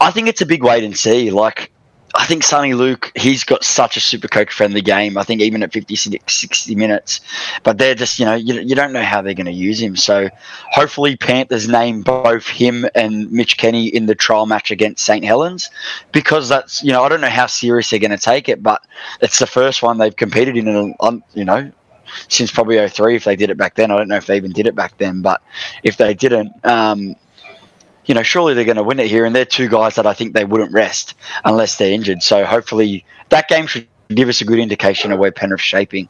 I 0.00 0.10
think 0.10 0.28
it's 0.28 0.42
a 0.42 0.46
big 0.46 0.62
wait 0.62 0.84
and 0.84 0.96
see. 0.96 1.30
Like 1.30 1.72
I 2.16 2.26
think 2.26 2.44
Soni 2.44 2.76
Luke, 2.76 3.10
he's 3.16 3.42
got 3.42 3.64
such 3.64 3.96
a 3.96 4.00
super 4.00 4.28
coach 4.28 4.52
friendly 4.52 4.80
game. 4.80 5.18
I 5.18 5.24
think 5.24 5.40
even 5.40 5.64
at 5.64 5.72
50, 5.72 5.96
60 5.96 6.74
minutes, 6.76 7.20
but 7.64 7.78
they're 7.78 7.96
just, 7.96 8.20
you 8.20 8.24
know, 8.24 8.34
you, 8.34 8.54
you 8.60 8.76
don't 8.76 8.92
know 8.92 9.02
how 9.02 9.20
they're 9.20 9.34
going 9.34 9.46
to 9.46 9.52
use 9.52 9.80
him. 9.80 9.96
So 9.96 10.30
hopefully 10.70 11.16
Panthers 11.16 11.68
name 11.68 12.02
both 12.02 12.46
him 12.46 12.86
and 12.94 13.30
Mitch 13.32 13.56
Kenny 13.56 13.88
in 13.88 14.06
the 14.06 14.14
trial 14.14 14.46
match 14.46 14.70
against 14.70 15.04
St. 15.04 15.24
Helens 15.24 15.70
because 16.12 16.48
that's, 16.48 16.84
you 16.84 16.92
know, 16.92 17.02
I 17.02 17.08
don't 17.08 17.20
know 17.20 17.28
how 17.28 17.46
serious 17.46 17.90
they're 17.90 17.98
going 17.98 18.10
to 18.12 18.18
take 18.18 18.48
it, 18.48 18.62
but 18.62 18.82
it's 19.20 19.40
the 19.40 19.46
first 19.46 19.82
one 19.82 19.98
they've 19.98 20.14
competed 20.14 20.56
in, 20.56 20.68
and 20.68 21.22
you 21.34 21.44
know, 21.44 21.70
since 22.28 22.50
probably 22.52 22.86
03 22.88 23.16
if 23.16 23.24
they 23.24 23.36
did 23.36 23.50
it 23.50 23.56
back 23.56 23.74
then. 23.74 23.90
I 23.90 23.96
don't 23.96 24.08
know 24.08 24.16
if 24.16 24.26
they 24.26 24.36
even 24.36 24.52
did 24.52 24.66
it 24.66 24.74
back 24.74 24.96
then, 24.98 25.20
but 25.20 25.42
if 25.82 25.96
they 25.96 26.14
didn't, 26.14 26.52
um, 26.64 27.16
you 28.06 28.14
know, 28.14 28.22
surely 28.22 28.54
they're 28.54 28.64
going 28.64 28.76
to 28.76 28.82
win 28.82 29.00
it 29.00 29.08
here. 29.08 29.24
And 29.24 29.34
they're 29.34 29.44
two 29.44 29.68
guys 29.68 29.94
that 29.96 30.06
I 30.06 30.14
think 30.14 30.34
they 30.34 30.44
wouldn't 30.44 30.72
rest 30.72 31.14
unless 31.44 31.76
they're 31.76 31.92
injured. 31.92 32.22
So 32.22 32.44
hopefully 32.44 33.04
that 33.30 33.48
game 33.48 33.66
should 33.66 33.86
give 34.08 34.28
us 34.28 34.40
a 34.40 34.44
good 34.44 34.58
indication 34.58 35.12
of 35.12 35.18
where 35.18 35.32
Penrith's 35.32 35.64
shaping. 35.64 36.08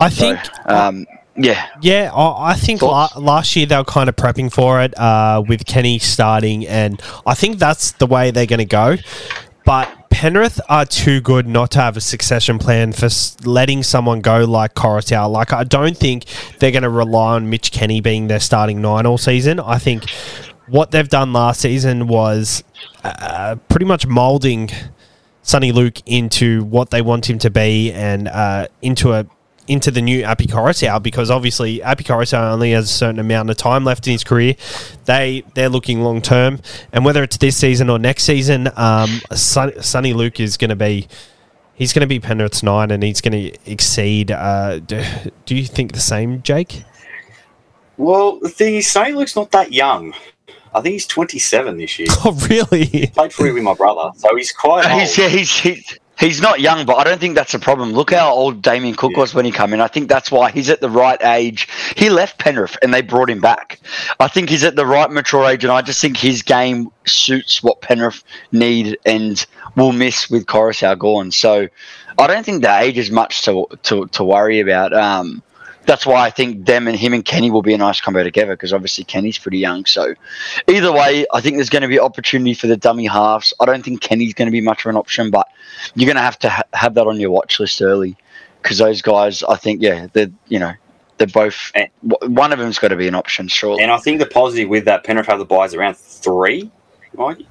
I 0.00 0.10
think. 0.10 0.44
So, 0.44 0.52
um, 0.66 1.06
yeah. 1.36 1.66
Yeah, 1.82 2.10
I 2.14 2.54
think 2.54 2.82
la- 2.82 3.10
last 3.16 3.56
year 3.56 3.66
they 3.66 3.76
were 3.76 3.84
kind 3.84 4.08
of 4.08 4.16
prepping 4.16 4.52
for 4.52 4.80
it 4.80 4.96
uh, 4.98 5.42
with 5.46 5.66
Kenny 5.66 5.98
starting, 5.98 6.66
and 6.66 7.00
I 7.26 7.34
think 7.34 7.58
that's 7.58 7.92
the 7.92 8.06
way 8.06 8.30
they're 8.30 8.46
going 8.46 8.58
to 8.58 8.64
go. 8.64 8.96
But 9.64 10.10
Penrith 10.10 10.60
are 10.68 10.84
too 10.84 11.20
good 11.20 11.48
not 11.48 11.72
to 11.72 11.80
have 11.80 11.96
a 11.96 12.00
succession 12.00 12.58
plan 12.58 12.92
for 12.92 13.08
letting 13.44 13.82
someone 13.82 14.20
go 14.20 14.44
like 14.44 14.74
Koroisau. 14.74 15.28
Like, 15.30 15.52
I 15.52 15.64
don't 15.64 15.96
think 15.96 16.26
they're 16.60 16.70
going 16.70 16.84
to 16.84 16.90
rely 16.90 17.34
on 17.34 17.50
Mitch 17.50 17.72
Kenny 17.72 18.00
being 18.00 18.28
their 18.28 18.40
starting 18.40 18.80
nine 18.80 19.06
all 19.06 19.18
season. 19.18 19.58
I 19.58 19.78
think 19.78 20.04
what 20.66 20.90
they've 20.90 21.08
done 21.08 21.32
last 21.32 21.60
season 21.60 22.06
was 22.06 22.64
uh, 23.02 23.56
pretty 23.68 23.86
much 23.86 24.06
molding 24.06 24.70
Soni 25.42 25.72
Luke 25.72 25.98
into 26.06 26.64
what 26.64 26.90
they 26.90 27.02
want 27.02 27.28
him 27.28 27.38
to 27.40 27.50
be 27.50 27.92
and 27.92 28.28
uh, 28.28 28.66
into 28.80 29.12
a 29.12 29.26
into 29.66 29.90
the 29.90 30.02
new 30.02 30.22
Api 30.22 30.46
Koroisau 30.46 31.02
because 31.02 31.30
obviously 31.30 31.82
Api 31.82 32.04
Koroisau 32.04 32.52
only 32.52 32.72
has 32.72 32.84
a 32.90 32.92
certain 32.92 33.18
amount 33.18 33.48
of 33.50 33.56
time 33.56 33.84
left 33.84 34.06
in 34.06 34.12
his 34.12 34.24
career. 34.24 34.56
They 35.04 35.44
they're 35.54 35.68
looking 35.68 36.02
long 36.02 36.22
term, 36.22 36.60
and 36.92 37.04
whether 37.04 37.22
it's 37.22 37.36
this 37.38 37.56
season 37.56 37.90
or 37.90 37.98
next 37.98 38.24
season, 38.24 38.68
um, 38.68 39.20
Soni 39.30 40.14
Luke 40.14 40.40
is 40.40 40.56
going 40.56 40.70
to 40.70 40.76
be. 40.76 41.08
He's 41.76 41.92
going 41.92 42.02
to 42.02 42.06
be 42.06 42.20
Penrith's 42.20 42.62
nine, 42.62 42.92
and 42.92 43.02
he's 43.02 43.20
going 43.20 43.32
to 43.32 43.58
exceed. 43.68 44.30
Uh, 44.30 44.78
do, 44.78 45.04
do 45.44 45.56
you 45.56 45.66
think 45.66 45.92
the 45.92 45.98
same, 45.98 46.40
Jake? 46.42 46.84
Well, 47.96 48.38
the 48.38 48.78
Soni 48.78 49.16
Luke's 49.16 49.34
not 49.34 49.50
that 49.50 49.72
young. 49.72 50.14
I 50.74 50.80
think 50.80 50.94
he's 50.94 51.06
27 51.06 51.76
this 51.76 51.98
year. 51.98 52.08
Oh, 52.26 52.32
really? 52.48 52.84
He 52.86 53.06
played 53.06 53.32
footy 53.32 53.52
with 53.52 53.62
my 53.62 53.74
brother, 53.74 54.10
so 54.16 54.34
he's 54.34 54.50
quite. 54.50 54.90
He's, 54.90 55.16
yeah, 55.18 55.28
he's, 55.28 55.50
he's 55.58 55.98
he's 56.18 56.40
not 56.40 56.60
young, 56.60 56.86
but 56.86 56.96
I 56.96 57.04
don't 57.04 57.20
think 57.20 57.34
that's 57.34 57.54
a 57.54 57.58
problem. 57.58 57.92
Look 57.92 58.12
how 58.12 58.32
old 58.32 58.62
Damien 58.62 58.94
Cook 58.94 59.12
yeah. 59.12 59.20
was 59.20 59.34
when 59.34 59.44
he 59.44 59.52
came 59.52 59.72
in. 59.72 59.80
I 59.80 59.88
think 59.88 60.08
that's 60.08 60.30
why 60.30 60.50
he's 60.50 60.70
at 60.70 60.80
the 60.80 60.90
right 60.90 61.20
age. 61.22 61.68
He 61.96 62.08
left 62.08 62.38
Penrith 62.38 62.76
and 62.82 62.94
they 62.94 63.02
brought 63.02 63.30
him 63.30 63.40
back. 63.40 63.80
I 64.20 64.28
think 64.28 64.48
he's 64.48 64.64
at 64.64 64.76
the 64.76 64.86
right 64.86 65.10
mature 65.10 65.44
age, 65.44 65.64
and 65.64 65.72
I 65.72 65.82
just 65.82 66.00
think 66.00 66.16
his 66.16 66.42
game 66.42 66.90
suits 67.06 67.62
what 67.62 67.80
Penrith 67.80 68.22
need 68.52 68.98
and 69.04 69.44
will 69.76 69.92
miss 69.92 70.30
with 70.30 70.46
Koroisau 70.46 70.98
gone. 70.98 71.30
So 71.30 71.68
I 72.18 72.26
don't 72.26 72.44
think 72.44 72.62
the 72.62 72.78
age 72.78 72.98
is 72.98 73.10
much 73.10 73.42
to 73.42 73.66
to, 73.84 74.06
to 74.06 74.24
worry 74.24 74.60
about. 74.60 74.92
Um, 74.92 75.42
that's 75.86 76.06
why 76.06 76.24
I 76.24 76.30
think 76.30 76.66
them 76.66 76.88
and 76.88 76.96
him 76.96 77.12
and 77.12 77.24
Kenny 77.24 77.50
will 77.50 77.62
be 77.62 77.74
a 77.74 77.78
nice 77.78 78.00
combo 78.00 78.22
together 78.22 78.54
because 78.54 78.72
obviously 78.72 79.04
Kenny's 79.04 79.38
pretty 79.38 79.58
young. 79.58 79.84
So 79.84 80.14
either 80.68 80.92
way, 80.92 81.26
I 81.32 81.40
think 81.40 81.56
there's 81.56 81.70
going 81.70 81.82
to 81.82 81.88
be 81.88 81.98
opportunity 81.98 82.54
for 82.54 82.66
the 82.66 82.76
dummy 82.76 83.06
halves. 83.06 83.52
I 83.60 83.66
don't 83.66 83.84
think 83.84 84.00
Kenny's 84.00 84.34
going 84.34 84.46
to 84.46 84.52
be 84.52 84.60
much 84.60 84.84
of 84.84 84.90
an 84.90 84.96
option, 84.96 85.30
but 85.30 85.48
you're 85.94 86.06
going 86.06 86.16
to 86.16 86.22
have 86.22 86.38
to 86.40 86.48
ha- 86.48 86.62
have 86.72 86.94
that 86.94 87.06
on 87.06 87.20
your 87.20 87.30
watch 87.30 87.60
list 87.60 87.82
early 87.82 88.16
because 88.62 88.78
those 88.78 89.02
guys, 89.02 89.42
I 89.42 89.56
think, 89.56 89.82
yeah, 89.82 90.08
they're 90.12 90.30
you 90.48 90.58
know 90.58 90.72
they're 91.18 91.26
both 91.28 91.70
and, 91.74 91.88
one 92.02 92.52
of 92.52 92.58
them's 92.58 92.78
got 92.78 92.88
to 92.88 92.96
be 92.96 93.08
an 93.08 93.14
option, 93.14 93.48
sure. 93.48 93.80
And 93.80 93.90
I 93.90 93.98
think 93.98 94.18
the 94.18 94.26
positive 94.26 94.68
with 94.68 94.84
that 94.86 95.04
Penrith 95.04 95.26
have 95.26 95.38
the 95.38 95.44
byes 95.44 95.74
around 95.74 95.96
three, 95.96 96.70
right? 97.12 97.46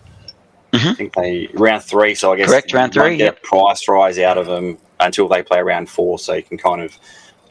Mm-hmm. 0.74 0.88
I 0.88 0.94
think 0.96 1.14
they 1.14 1.50
round 1.54 1.84
three, 1.84 2.16
so 2.16 2.34
I 2.34 2.38
guess 2.38 2.50
correct 2.50 2.74
round 2.74 2.94
three. 2.94 3.18
Get 3.18 3.26
yep. 3.26 3.44
price 3.44 3.88
rise 3.88 4.18
out 4.18 4.38
of 4.40 4.48
them 4.48 4.80
until 5.00 5.28
they 5.28 5.44
play 5.44 5.60
around 5.60 5.88
four, 5.88 6.18
so 6.18 6.34
you 6.34 6.44
can 6.44 6.58
kind 6.58 6.82
of 6.82 6.98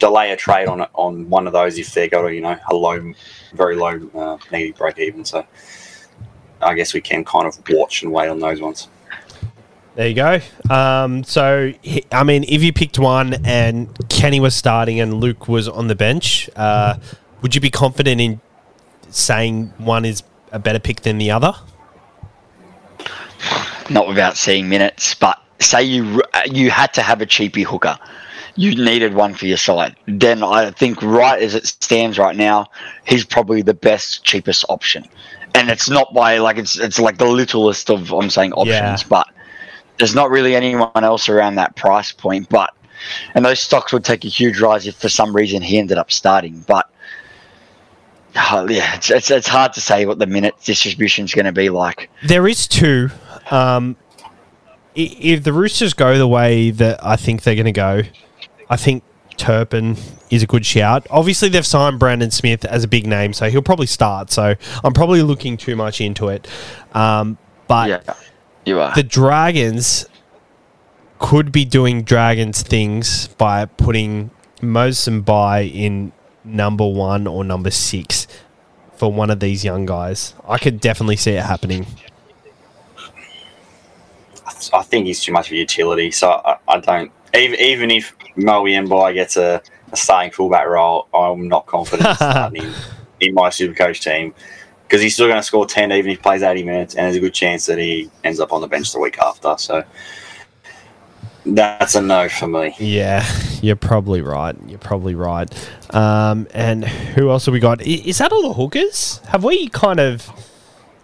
delay 0.03 0.31
a 0.31 0.35
trade 0.35 0.67
on 0.67 0.81
on 0.93 1.29
one 1.29 1.47
of 1.47 1.53
those 1.53 1.77
if 1.77 1.93
they've 1.93 2.11
got 2.11 2.25
a 2.25 2.33
you 2.33 2.41
know 2.41 2.57
a 2.69 2.75
low, 2.75 3.13
very 3.53 3.75
low 3.75 3.93
uh, 4.15 4.37
negative 4.51 4.77
break 4.77 4.99
even. 4.99 5.23
So 5.23 5.45
I 6.61 6.73
guess 6.73 6.93
we 6.93 7.01
can 7.01 7.23
kind 7.23 7.47
of 7.47 7.57
watch 7.69 8.03
and 8.03 8.11
wait 8.11 8.27
on 8.27 8.39
those 8.39 8.59
ones. 8.59 8.89
There 9.95 10.07
you 10.07 10.15
go. 10.15 10.39
Um, 10.71 11.23
so, 11.23 11.71
I 12.11 12.23
mean, 12.23 12.45
if 12.47 12.63
you 12.63 12.73
picked 12.73 12.97
one 12.97 13.45
and 13.45 13.87
Kenny 14.09 14.39
was 14.39 14.55
starting 14.55 14.99
and 14.99 15.13
Luke 15.13 15.47
was 15.47 15.67
on 15.67 15.87
the 15.87 15.93
bench, 15.93 16.49
uh, 16.55 16.97
would 17.43 17.53
you 17.53 17.61
be 17.61 17.69
confident 17.69 18.19
in 18.19 18.41
saying 19.09 19.71
one 19.77 20.03
is 20.03 20.23
a 20.51 20.57
better 20.57 20.79
pick 20.79 21.01
than 21.01 21.19
the 21.19 21.29
other? 21.29 21.53
not 23.89 24.07
without 24.07 24.37
seeing 24.37 24.69
minutes, 24.69 25.13
but 25.13 25.41
say 25.59 25.83
you 25.83 26.21
you 26.45 26.71
had 26.71 26.93
to 26.93 27.01
have 27.01 27.21
a 27.21 27.25
cheapy 27.25 27.63
hooker, 27.63 27.97
you 28.55 28.75
needed 28.75 29.13
one 29.13 29.33
for 29.33 29.45
your 29.45 29.57
side. 29.57 29.95
Then 30.07 30.43
I 30.43 30.71
think 30.71 31.01
right 31.01 31.41
as 31.41 31.55
it 31.55 31.65
stands 31.67 32.17
right 32.17 32.35
now, 32.35 32.67
he's 33.05 33.25
probably 33.25 33.61
the 33.61 33.73
best 33.73 34.23
cheapest 34.23 34.65
option, 34.69 35.05
and 35.55 35.69
it's 35.69 35.89
not 35.89 36.13
by 36.13 36.37
like 36.37 36.57
it's 36.57 36.77
it's 36.79 36.99
like 36.99 37.17
the 37.17 37.25
littlest 37.25 37.89
of 37.89 38.11
I'm 38.13 38.29
saying 38.29 38.53
options, 38.53 39.01
Yeah. 39.01 39.07
but 39.09 39.27
there's 39.97 40.15
not 40.15 40.29
really 40.29 40.55
anyone 40.55 41.03
else 41.03 41.29
around 41.29 41.55
that 41.55 41.75
price 41.75 42.11
point. 42.11 42.49
But 42.49 42.71
and 43.35 43.43
those 43.45 43.59
stocks 43.59 43.91
would 43.91 44.03
take 44.05 44.23
a 44.25 44.29
huge 44.29 44.59
rise 44.61 44.87
if 44.87 44.95
for 44.95 45.09
some 45.09 45.35
reason 45.35 45.61
he 45.61 45.77
ended 45.79 45.97
up 45.97 46.11
starting, 46.11 46.63
but. 46.67 46.89
uh, 48.35 48.65
yeah, 48.69 48.95
it's, 48.95 49.11
it's, 49.11 49.29
it's 49.29 49.47
hard 49.47 49.73
to 49.73 49.79
say 49.81 50.05
what 50.07 50.17
the 50.17 50.25
minute 50.25 50.55
distribution 50.63 51.23
is 51.25 51.35
going 51.35 51.45
to 51.45 51.51
be 51.51 51.69
like. 51.69 52.09
There 52.25 52.47
is 52.47 52.67
two. 52.67 53.09
Um, 53.51 53.95
if 54.95 55.43
the 55.43 55.53
Roosters 55.53 55.93
go 55.93 56.17
the 56.17 56.27
way 56.27 56.71
that 56.71 57.03
I 57.05 57.15
think 57.15 57.43
they're 57.43 57.53
going 57.55 57.65
to 57.65 57.71
go, 57.71 58.01
I 58.73 58.75
think 58.75 59.03
Turpin 59.37 59.97
is 60.31 60.41
a 60.41 60.47
good 60.47 60.65
shout. 60.65 61.05
Obviously, 61.11 61.47
they've 61.47 61.65
signed 61.65 61.99
Brandon 61.99 62.31
Smith 62.31 62.65
as 62.65 62.83
a 62.83 62.87
big 62.87 63.05
name, 63.05 63.31
so 63.31 63.47
he'll 63.47 63.61
probably 63.61 63.85
start. 63.85 64.31
So 64.31 64.55
I'm 64.83 64.93
probably 64.93 65.21
looking 65.21 65.57
too 65.57 65.75
much 65.75 66.01
into 66.01 66.29
it. 66.29 66.47
Um, 66.95 67.37
but 67.67 67.87
Yeah, 67.89 68.13
you 68.65 68.79
are. 68.79 68.95
the 68.95 69.03
Dragons 69.03 70.07
could 71.19 71.51
be 71.51 71.65
doing 71.65 72.01
Dragons 72.01 72.63
things 72.63 73.27
by 73.27 73.65
putting 73.65 74.31
Moses 74.59 75.07
Mbye 75.13 75.71
in 75.71 76.11
number 76.43 76.87
one 76.87 77.27
or 77.27 77.43
number 77.43 77.69
six 77.69 78.25
for 78.95 79.13
one 79.13 79.29
of 79.29 79.39
these 79.39 79.63
young 79.63 79.85
guys. 79.85 80.33
I 80.47 80.57
could 80.57 80.79
definitely 80.79 81.17
see 81.17 81.33
it 81.33 81.43
happening. 81.43 81.85
I 84.73 84.81
think 84.81 85.05
he's 85.05 85.21
too 85.23 85.31
much 85.31 85.47
of 85.47 85.53
a 85.53 85.57
utility. 85.57 86.09
So 86.09 86.31
I, 86.31 86.57
I 86.67 86.79
don't. 86.79 87.11
Even, 87.35 87.59
even 87.59 87.91
if 87.91 88.15
Moe 88.35 88.63
Mbye 88.63 89.13
gets 89.13 89.37
a, 89.37 89.61
a 89.91 89.97
starting 89.97 90.31
fullback 90.31 90.67
role, 90.67 91.07
I'm 91.13 91.47
not 91.47 91.65
confident 91.65 92.09
in 92.09 92.15
starting 92.15 92.63
him 92.63 92.73
in 93.19 93.33
my 93.33 93.49
super 93.49 93.73
coach 93.73 94.01
team 94.01 94.33
because 94.83 95.01
he's 95.01 95.13
still 95.13 95.27
going 95.27 95.39
to 95.39 95.43
score 95.43 95.65
10 95.65 95.91
even 95.91 96.11
if 96.11 96.17
he 96.17 96.21
plays 96.21 96.43
80 96.43 96.63
minutes, 96.63 96.95
and 96.95 97.05
there's 97.05 97.15
a 97.15 97.19
good 97.19 97.33
chance 97.33 97.65
that 97.65 97.79
he 97.79 98.11
ends 98.23 98.39
up 98.39 98.53
on 98.53 98.61
the 98.61 98.67
bench 98.67 98.91
the 98.91 98.99
week 98.99 99.17
after. 99.19 99.55
So 99.57 99.83
that's 101.45 101.95
a 101.95 102.01
no 102.01 102.29
for 102.29 102.47
me. 102.47 102.75
Yeah, 102.77 103.25
you're 103.61 103.75
probably 103.75 104.21
right. 104.21 104.55
You're 104.67 104.77
probably 104.79 105.15
right. 105.15 105.51
Um, 105.95 106.47
and 106.53 106.85
who 106.85 107.29
else 107.29 107.45
have 107.47 107.53
we 107.53 107.59
got? 107.59 107.81
Is 107.81 108.19
that 108.19 108.31
all 108.31 108.43
the 108.43 108.53
hookers? 108.53 109.19
Have 109.29 109.43
we 109.43 109.67
kind 109.69 109.99
of 109.99 110.29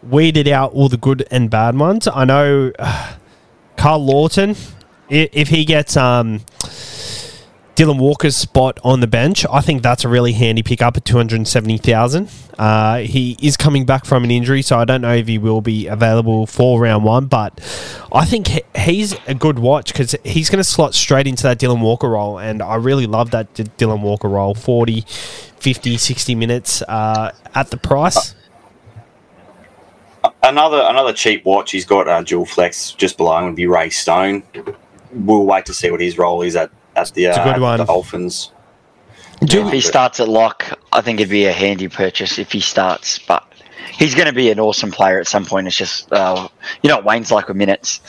weeded 0.04 0.48
out 0.48 0.74
all 0.74 0.88
the 0.88 0.98
good 0.98 1.28
and 1.32 1.50
bad 1.50 1.78
ones? 1.78 2.08
I 2.08 2.26
know 2.26 2.72
uh, 2.78 3.14
Karl 3.76 4.06
Lawton, 4.06 4.56
if 5.10 5.50
he 5.50 5.66
gets 5.66 5.98
um, 5.98 6.42
Dylan 7.76 7.98
Walker's 7.98 8.36
spot 8.36 8.78
on 8.84 9.00
the 9.00 9.08
bench, 9.08 9.46
I 9.50 9.62
think 9.62 9.84
that's 9.84 10.04
a 10.04 10.10
really 10.10 10.34
handy 10.34 10.62
pickup 10.64 10.98
at 10.98 11.06
270,000. 11.06 12.30
Uh, 12.58 12.98
he 12.98 13.38
is 13.42 13.56
coming 13.56 13.86
back 13.86 14.04
from 14.04 14.26
an 14.26 14.32
injury, 14.32 14.62
so 14.62 14.78
I 14.78 14.84
don't 14.84 15.00
know 15.00 15.14
if 15.14 15.28
he 15.28 15.38
will 15.38 15.62
be 15.62 15.88
available 15.88 16.46
for 16.46 16.82
round 16.82 17.06
one, 17.06 17.28
but 17.28 17.54
I 18.12 18.26
think 18.26 18.48
he- 18.48 18.64
he's 18.78 19.16
a 19.28 19.34
good 19.34 19.60
watch 19.60 19.94
because 19.94 20.14
he's 20.26 20.50
going 20.50 20.58
to 20.58 20.64
slot 20.66 20.94
straight 20.94 21.26
into 21.26 21.44
that 21.44 21.58
Dylan 21.58 21.80
Walker 21.80 22.10
role, 22.10 22.38
and 22.38 22.62
I 22.62 22.76
really 22.76 23.08
love 23.08 23.32
that 23.32 23.54
D- 23.54 23.64
Dylan 23.78 24.02
Walker 24.02 24.28
role 24.28 24.56
40, 24.56 25.06
50, 25.08 25.96
60 25.96 26.36
minutes 26.36 26.82
uh, 26.82 27.32
at 27.56 27.72
the 27.72 27.78
price. 27.78 28.36
Another 30.44 30.82
another 30.90 31.14
cheap 31.14 31.46
watch. 31.46 31.72
He's 31.72 31.86
got 31.86 32.10
uh, 32.10 32.22
dual 32.24 32.46
flex 32.46 32.92
just 32.92 33.16
below 33.16 33.38
him 33.38 33.46
would 33.46 33.56
be 33.56 33.68
Ray 33.68 33.90
Stone. 33.90 34.44
We'll 35.12 35.46
wait 35.46 35.66
to 35.66 35.74
see 35.74 35.90
what 35.92 36.02
his 36.02 36.18
role 36.18 36.42
is 36.42 36.56
at 36.56 36.70
at 36.96 37.12
the, 37.14 37.28
uh, 37.28 37.30
It's 37.30 37.38
a 37.40 37.44
good 37.44 37.56
at 37.56 37.62
one. 37.62 37.78
the 37.80 37.86
Dolphins. 37.86 38.52
Do 39.46 39.66
if 39.66 39.72
he 39.74 39.80
starts 39.82 40.20
at 40.20 40.28
lock, 40.28 40.78
I 40.92 41.02
think 41.02 41.20
it'd 41.20 41.32
be 41.32 41.46
a 41.46 41.54
handy 41.54 41.88
purchase 41.88 42.38
if 42.38 42.52
he 42.52 42.60
starts. 42.60 43.18
But 43.20 43.46
he's 43.98 44.14
going 44.14 44.28
to 44.28 44.34
be 44.34 44.52
an 44.52 44.60
awesome 44.60 44.92
player 44.92 45.18
at 45.20 45.28
some 45.28 45.46
point. 45.46 45.66
It's 45.66 45.78
just, 45.78 46.12
uh, 46.12 46.48
you 46.84 46.90
know, 46.90 46.98
what 46.98 47.06
Wayne's 47.06 47.32
like 47.32 47.48
with 47.48 47.56
minutes. 47.56 48.02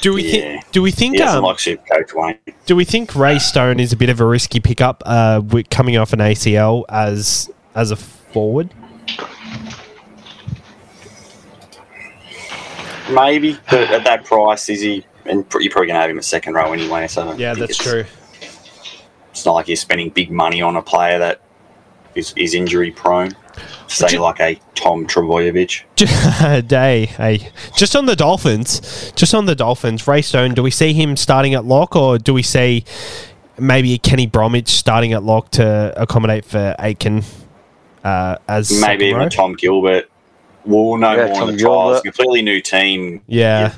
do 0.00 0.14
we 0.14 0.22
Yeah. 0.24 0.30
think? 0.30 0.70
Do 0.72 0.80
we 0.82 0.90
think? 0.90 1.16
He 1.16 1.22
Um, 1.22 1.44
like 1.44 1.58
super 1.60 1.84
coach 1.94 2.14
Wayne. 2.14 2.38
do 2.66 2.74
we 2.76 2.84
think 2.86 3.14
Ray 3.14 3.38
Stone 3.38 3.78
is 3.78 3.92
a 3.92 3.96
bit 3.96 4.08
of 4.08 4.20
a 4.20 4.24
risky 4.24 4.58
pickup 4.58 5.02
uh, 5.04 5.42
with 5.46 5.68
coming 5.70 5.96
off 5.98 6.12
an 6.14 6.20
ACL 6.20 6.84
as 6.88 7.50
as 7.74 7.90
a 7.90 7.96
forward? 7.96 8.70
Maybe, 13.10 13.58
but 13.70 13.90
at 13.90 14.04
that 14.04 14.24
price, 14.24 14.68
is 14.68 14.80
he? 14.80 15.04
And 15.26 15.44
you're 15.60 15.70
probably 15.70 15.86
going 15.86 15.88
to 15.88 15.94
have 15.94 16.10
him 16.10 16.18
a 16.18 16.22
second 16.22 16.54
row 16.54 16.72
anyway. 16.72 17.06
So 17.08 17.32
Yeah, 17.34 17.54
that's 17.54 17.78
it's- 17.78 17.78
true. 17.92 18.04
It's 19.30 19.46
not 19.46 19.52
like 19.52 19.68
you're 19.68 19.76
spending 19.76 20.10
big 20.10 20.30
money 20.30 20.60
on 20.60 20.76
a 20.76 20.82
player 20.82 21.18
that 21.20 21.40
is, 22.14 22.34
is 22.36 22.52
injury 22.54 22.90
prone. 22.90 23.34
Say 23.86 24.08
ju- 24.08 24.18
like 24.20 24.40
a 24.40 24.58
Tom 24.74 25.06
Trbojevic. 25.06 26.66
Day, 26.66 27.06
hey, 27.06 27.50
just 27.76 27.94
on 27.96 28.06
the 28.06 28.16
Dolphins, 28.16 29.12
just 29.14 29.34
on 29.34 29.46
the 29.46 29.54
Dolphins. 29.54 30.06
Ray 30.08 30.22
Stone, 30.22 30.54
do 30.54 30.62
we 30.62 30.70
see 30.70 30.92
him 30.92 31.16
starting 31.16 31.54
at 31.54 31.64
lock, 31.64 31.94
or 31.96 32.18
do 32.18 32.32
we 32.34 32.42
see 32.42 32.84
maybe 33.58 33.96
Kenny 33.98 34.26
Bromwich 34.26 34.68
starting 34.68 35.12
at 35.12 35.22
lock 35.22 35.50
to 35.52 35.92
accommodate 35.96 36.44
for 36.44 36.74
Aitken 36.78 37.22
uh, 38.04 38.36
as 38.48 38.70
Maybe 38.70 38.80
second 38.80 39.02
even? 39.22 39.30
Tom 39.30 39.54
Gilbert. 39.54 40.10
We'll 40.64 40.96
know 40.98 41.14
Yeah, 41.14 41.26
more 41.26 41.34
Tom 41.34 41.48
on 41.50 41.56
the 41.56 41.62
trials. 41.62 42.00
Completely 42.02 42.42
new 42.42 42.60
team. 42.60 43.22
Yeah, 43.26 43.74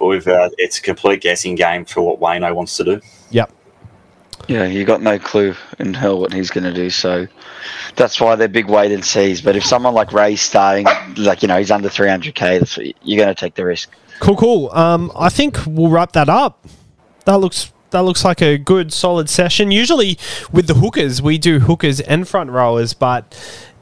With 0.00 0.26
uh, 0.28 0.50
it's 0.58 0.78
a 0.78 0.82
complete 0.82 1.20
guessing 1.20 1.54
game 1.54 1.84
for 1.84 2.00
what 2.02 2.20
Wayno 2.20 2.54
wants 2.54 2.76
to 2.78 2.84
do. 2.84 3.00
yep. 3.30 3.52
Yeah, 4.48 4.64
you 4.66 4.84
got 4.84 5.02
no 5.02 5.18
clue 5.18 5.56
in 5.80 5.92
hell 5.92 6.20
what 6.20 6.32
he's 6.32 6.50
going 6.50 6.62
to 6.62 6.72
do. 6.72 6.88
So 6.88 7.26
that's 7.96 8.20
why 8.20 8.36
they're 8.36 8.46
big 8.46 8.68
wait 8.68 8.92
and 8.92 9.04
sees. 9.04 9.40
But 9.40 9.56
if 9.56 9.64
someone 9.64 9.92
like 9.92 10.12
Ray's 10.12 10.40
starting, 10.40 10.86
like, 11.16 11.42
you 11.42 11.48
know, 11.48 11.58
he's 11.58 11.72
under 11.72 11.88
300k, 11.88 12.60
that's 12.60 12.76
what 12.76 12.86
you're 13.02 13.24
going 13.24 13.34
to 13.34 13.40
take 13.40 13.54
the 13.56 13.64
risk. 13.64 13.90
Cool, 14.20 14.36
cool. 14.36 14.70
Um, 14.70 15.10
I 15.16 15.30
think 15.30 15.58
we'll 15.66 15.90
wrap 15.90 16.12
that 16.12 16.28
up. 16.28 16.64
That 17.24 17.38
looks 17.38 17.72
that 17.90 18.00
looks 18.00 18.24
like 18.24 18.42
a 18.42 18.58
good, 18.58 18.92
solid 18.92 19.28
session. 19.28 19.70
Usually 19.70 20.18
with 20.52 20.66
the 20.66 20.74
hookers, 20.74 21.22
we 21.22 21.38
do 21.38 21.60
hookers 21.60 22.00
and 22.00 22.28
front 22.28 22.50
rowers, 22.50 22.94
but 22.94 23.34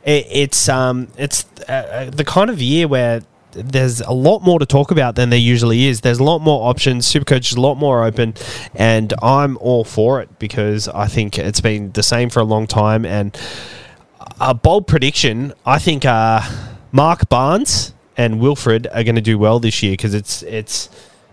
it, 0.04 0.26
it's 0.30 0.68
um, 0.68 1.08
it's 1.18 1.46
uh, 1.68 1.72
uh, 1.72 2.10
the 2.10 2.24
kind 2.24 2.50
of 2.50 2.60
year 2.62 2.88
where 2.88 3.22
there's 3.55 4.00
a 4.00 4.12
lot 4.12 4.42
more 4.42 4.59
to 4.59 4.66
talk 4.66 4.90
about 4.90 5.14
than 5.14 5.30
there 5.30 5.38
usually 5.38 5.86
is. 5.86 6.00
There's 6.00 6.18
a 6.18 6.24
lot 6.24 6.40
more 6.40 6.68
options. 6.68 7.11
Supercoach 7.11 7.50
is 7.50 7.55
a 7.55 7.61
lot 7.61 7.76
more 7.76 8.05
open, 8.05 8.34
and 8.74 9.12
I'm 9.22 9.57
all 9.59 9.84
for 9.84 10.20
it 10.20 10.38
because 10.38 10.88
I 10.88 11.07
think 11.07 11.38
it's 11.38 11.61
been 11.61 11.92
the 11.92 12.02
same 12.02 12.30
for 12.30 12.40
a 12.40 12.44
long 12.44 12.66
time. 12.66 13.05
And 13.05 13.36
a 14.40 14.55
bold 14.55 14.86
prediction, 14.86 15.52
I 15.64 15.78
think 15.78 16.05
uh, 16.05 16.40
Mark 16.92 17.28
Barnes 17.28 17.94
and 18.16 18.40
Wilfred 18.40 18.86
are 18.88 19.05
going 19.05 19.16
to 19.16 19.20
do 19.20 19.38
well 19.38 19.59
this 19.59 19.82
year 19.82 19.92
because 19.92 20.14
it's 20.14 20.42
it's 20.42 20.88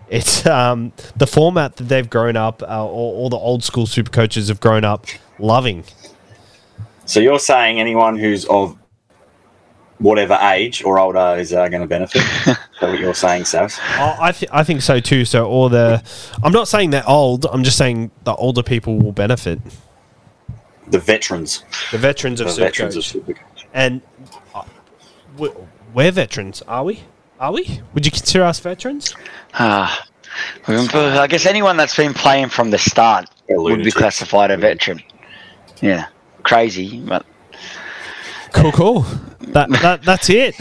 it's 0.08 0.44
um, 0.46 0.92
the 1.16 1.26
format 1.26 1.76
that 1.76 1.84
they've 1.84 2.08
grown 2.08 2.36
up, 2.36 2.62
uh, 2.62 2.84
all, 2.84 3.16
all 3.16 3.30
the 3.30 3.36
old 3.36 3.64
school 3.64 3.86
super 3.86 4.10
coaches 4.10 4.48
have 4.48 4.60
grown 4.60 4.84
up 4.84 5.06
loving. 5.38 5.84
So 7.06 7.20
you're 7.20 7.38
saying 7.38 7.80
anyone 7.80 8.18
who's 8.18 8.44
of 8.46 8.76
whatever 10.02 10.38
age 10.42 10.82
or 10.84 10.98
older 10.98 11.36
is 11.38 11.52
uh, 11.52 11.68
going 11.68 11.80
to 11.82 11.86
benefit? 11.88 12.22
is 12.22 12.44
that 12.44 12.58
what 12.80 12.98
you're 12.98 13.14
saying, 13.14 13.44
Saz? 13.44 13.78
I 13.80 14.16
I, 14.28 14.32
th- 14.32 14.50
I 14.52 14.64
think 14.64 14.82
so 14.82 15.00
too. 15.00 15.24
So 15.24 15.46
all 15.48 15.68
the, 15.68 16.02
I'm 16.42 16.52
not 16.52 16.68
saying 16.68 16.90
they're 16.90 17.08
old. 17.08 17.46
I'm 17.46 17.62
just 17.62 17.78
saying 17.78 18.10
the 18.24 18.34
older 18.34 18.62
people 18.62 18.98
will 18.98 19.12
benefit. 19.12 19.60
The 20.88 20.98
veterans. 20.98 21.64
The 21.92 21.98
veterans 21.98 22.40
of 22.40 22.48
The 22.48 22.52
super 22.52 22.64
veterans 22.66 22.96
of. 22.96 23.04
Supercoach. 23.04 23.38
and 23.72 24.02
uh, 24.54 24.64
we- 25.38 25.50
we're 25.94 26.10
veterans, 26.10 26.62
are 26.68 26.84
we? 26.84 27.00
Are 27.38 27.52
we? 27.52 27.80
Would 27.94 28.04
you 28.06 28.12
consider 28.12 28.44
us 28.44 28.60
veterans? 28.60 29.14
Ah, 29.54 30.06
I 30.66 31.26
guess 31.28 31.44
anyone 31.44 31.76
that's 31.76 31.96
been 31.96 32.14
playing 32.14 32.48
from 32.48 32.70
the 32.70 32.78
start 32.78 33.28
would 33.48 33.82
be 33.84 33.90
classified 33.90 34.50
a 34.50 34.56
veteran. 34.56 35.02
Yeah, 35.82 36.06
crazy, 36.44 37.00
but 37.00 37.26
Cool, 38.52 38.72
cool. 38.72 39.00
That, 39.52 39.70
that 39.70 40.02
that's 40.02 40.30
it. 40.30 40.54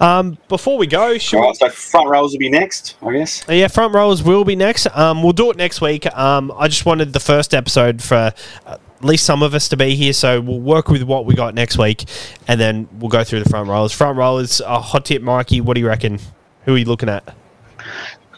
Um, 0.00 0.38
before 0.48 0.78
we 0.78 0.86
go, 0.86 1.18
should 1.18 1.38
All 1.38 1.48
right, 1.48 1.56
so 1.56 1.68
front 1.68 2.08
rows 2.08 2.32
will 2.32 2.38
be 2.38 2.48
next, 2.48 2.96
I 3.02 3.12
guess. 3.12 3.44
yeah, 3.48 3.68
front 3.68 3.94
rows 3.94 4.22
will 4.22 4.44
be 4.44 4.56
next. 4.56 4.86
Um, 4.96 5.22
we'll 5.22 5.34
do 5.34 5.50
it 5.50 5.58
next 5.58 5.82
week. 5.82 6.06
Um, 6.16 6.50
I 6.56 6.68
just 6.68 6.86
wanted 6.86 7.12
the 7.12 7.20
first 7.20 7.52
episode 7.52 8.02
for 8.02 8.32
at 8.66 8.80
least 9.02 9.26
some 9.26 9.42
of 9.42 9.52
us 9.52 9.68
to 9.68 9.76
be 9.76 9.94
here, 9.96 10.14
so 10.14 10.40
we'll 10.40 10.58
work 10.58 10.88
with 10.88 11.02
what 11.02 11.26
we 11.26 11.34
got 11.34 11.54
next 11.54 11.76
week, 11.76 12.04
and 12.48 12.58
then 12.58 12.88
we'll 12.98 13.10
go 13.10 13.24
through 13.24 13.42
the 13.42 13.50
front 13.50 13.68
rows. 13.68 13.92
Front 13.92 14.16
rows, 14.16 14.62
uh, 14.62 14.80
hot 14.80 15.04
tip, 15.04 15.20
Mikey. 15.20 15.60
What 15.60 15.74
do 15.74 15.80
you 15.80 15.88
reckon? 15.88 16.18
Who 16.64 16.74
are 16.74 16.78
you 16.78 16.86
looking 16.86 17.10
at? 17.10 17.34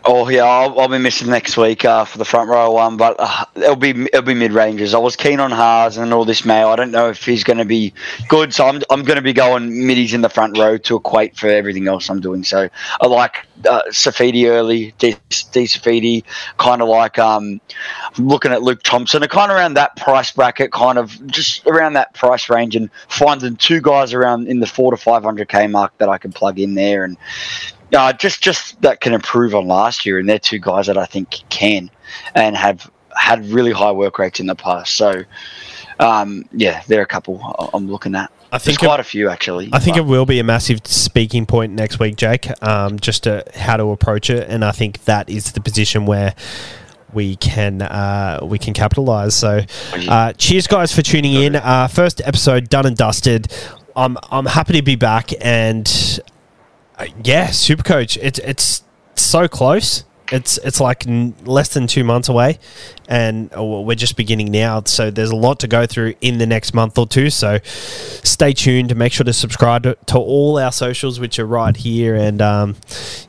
Oh 0.05 0.29
yeah, 0.29 0.43
I'll, 0.43 0.81
I'll 0.81 0.89
be 0.89 0.99
missing 0.99 1.31
next 1.31 1.57
week 1.57 1.85
uh, 1.85 2.05
for 2.05 2.19
the 2.19 2.25
front 2.25 2.49
row 2.51 2.73
one, 2.73 2.97
but 2.97 3.15
uh, 3.21 3.45
it'll 3.55 3.77
be 3.77 3.91
it'll 3.91 4.23
be 4.23 4.35
mid 4.35 4.53
ranges. 4.53 4.95
I 4.95 4.99
was 4.99 5.15
keen 5.15 5.39
on 5.39 5.53
Haas 5.53 5.97
and 5.97 6.13
all 6.13 6.25
this 6.25 6.45
Mayo. 6.45 6.71
I 6.71 6.77
don't 6.77 6.91
know 6.91 7.09
if 7.09 7.25
he's 7.25 7.45
going 7.45 7.59
to 7.59 7.65
be 7.65 7.95
good, 8.27 8.53
so 8.53 8.67
I'm 8.67 8.83
I'm 8.91 9.05
going 9.05 9.17
to 9.17 9.23
be 9.23 9.33
going 9.33 9.87
middies 9.87 10.13
in 10.13 10.21
the 10.21 10.29
front 10.29 10.59
row 10.59 10.77
to 10.77 10.97
equate 10.97 11.37
for 11.37 11.47
everything 11.47 11.87
else 11.87 12.11
I'm 12.11 12.21
doing. 12.21 12.43
So 12.43 12.69
I 13.01 13.07
like 13.07 13.47
uh, 13.69 13.83
Saifiti 13.91 14.49
early, 14.49 14.93
D, 14.99 15.17
D 15.53 15.65
Saifiti, 15.65 16.25
kind 16.59 16.83
of 16.83 16.89
like 16.89 17.21
um, 17.21 17.61
looking 18.19 18.51
at 18.51 18.63
Luke 18.63 18.83
Thompson, 18.83 19.23
kind 19.29 19.53
of 19.53 19.57
around 19.57 19.75
that 19.75 19.95
price 19.97 20.33
bracket, 20.33 20.73
kind 20.73 20.99
of 20.99 21.25
just 21.29 21.65
around 21.69 21.93
that 21.93 22.13
price 22.15 22.51
range, 22.51 22.75
and 22.75 22.91
finding 23.07 23.55
two 23.55 23.81
guys 23.81 24.13
around 24.15 24.49
in 24.49 24.59
the 24.59 24.67
four 24.67 24.91
to 24.91 24.97
five 24.97 25.23
hundred 25.23 25.49
k 25.49 25.69
mark 25.69 25.97
that 25.99 26.09
I 26.09 26.19
can 26.19 26.33
plug 26.33 26.59
in 26.59 26.75
there 26.75 27.05
and. 27.05 27.17
Uh, 27.93 28.13
just 28.13 28.43
just 28.43 28.81
that 28.83 29.01
can 29.01 29.13
improve 29.13 29.55
on 29.55 29.67
last 29.67 30.07
year, 30.07 30.19
and 30.19 30.29
they're 30.29 30.39
two 30.39 30.59
guys 30.59 30.87
that 30.87 30.97
I 30.97 31.05
think 31.05 31.41
can 31.51 31.91
and 32.35 32.57
have 32.57 32.91
had 33.15 33.45
really 33.47 33.73
high 33.73 33.93
work 33.93 34.19
rates 34.19 34.41
in 34.41 34.47
the 34.47 34.55
past. 34.55 34.95
So, 34.97 35.25
um, 36.01 36.47
yeah, 36.53 36.83
they're 36.87 37.03
a 37.03 37.07
couple 37.07 37.71
I'm 37.75 37.91
looking 37.91 38.15
at. 38.15 38.31
I 38.51 38.59
There's 38.59 38.65
think 38.65 38.83
it- 38.83 38.87
quite 38.87 39.01
a 39.01 39.05
few 39.05 39.29
actually. 39.29 39.69
I 39.73 39.79
think 39.79 39.97
but- 39.97 40.03
it 40.03 40.07
will 40.07 40.27
be 40.27 40.39
a 40.39 40.45
massive 40.45 40.87
speaking 40.87 41.47
point 41.47 41.73
next 41.73 41.99
week, 41.99 42.17
Jake. 42.17 42.49
Um, 42.63 42.99
just 42.99 43.25
to, 43.25 43.45
how 43.55 43.77
to 43.77 43.91
approach 43.91 44.31
it, 44.31 44.49
and 44.49 44.65
I 44.65 44.73
think 44.73 45.05
that 45.05 45.29
is 45.29 45.53
the 45.53 45.61
position 45.61 46.07
where 46.07 46.35
we 47.13 47.37
can 47.37 47.83
uh, 47.83 48.41
we 48.43 48.59
can 48.59 48.73
capitalize. 48.73 49.35
So, 49.35 49.61
uh, 50.09 50.33
cheers, 50.35 50.67
guys, 50.67 50.95
for 50.95 51.03
tuning 51.03 51.35
in. 51.35 51.57
Uh, 51.57 51.89
first 51.89 52.23
episode 52.25 52.71
done 52.71 52.87
and 52.87 52.97
dusted. 52.97 53.53
I'm 53.95 54.17
I'm 54.31 54.47
happy 54.47 54.73
to 54.75 54.83
be 54.83 54.97
back, 54.97 55.31
and 55.43 56.21
yeah, 57.25 57.47
Super 57.47 57.83
Coach. 57.83 58.17
It's 58.19 58.39
it's 58.41 58.83
so 59.15 59.49
close. 59.49 60.05
It's 60.31 60.57
it's 60.59 60.81
like 60.81 61.07
n- 61.07 61.35
less 61.45 61.75
than 61.75 61.87
two 61.87 62.05
months 62.05 62.29
away, 62.29 62.59
and 63.07 63.55
uh, 63.55 63.63
we're 63.63 63.95
just 63.95 64.17
beginning 64.17 64.51
now. 64.51 64.83
So 64.85 65.11
there's 65.11 65.31
a 65.31 65.37
lot 65.37 65.61
to 65.61 65.69
go 65.69 65.85
through 65.85 66.15
in 66.23 66.39
the 66.39 66.47
next 66.47 66.73
month 66.73 66.97
or 66.97 67.07
two. 67.07 67.29
So 67.29 67.59
stay 67.65 68.55
tuned. 68.55 68.97
Make 68.97 69.13
sure 69.13 69.25
to 69.25 69.33
subscribe 69.35 69.83
to, 69.83 69.97
to 70.07 70.19
all 70.19 70.59
our 70.59 70.73
socials, 70.73 71.21
which 71.21 71.39
are 71.39 71.47
right 71.47 71.77
here. 71.77 72.15
And 72.15 72.41
um, 72.41 72.77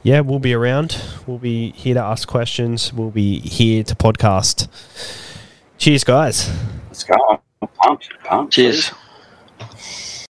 yeah, 0.01 0.21
we'll 0.21 0.39
be 0.39 0.53
around. 0.53 1.01
We'll 1.28 1.39
be 1.39 1.71
here 1.71 1.95
to 1.95 2.01
ask 2.01 2.28
questions. 2.28 2.93
We'll 2.93 3.11
be 3.11 3.39
here 3.39 3.84
to 3.84 3.95
podcast. 3.95 4.69
Cheers, 5.78 6.05
guys. 6.05 6.49
Let's 6.88 7.03
go. 7.03 7.41
Pumped. 7.76 8.09
Pumped. 8.24 8.53
Cheers. 8.53 8.91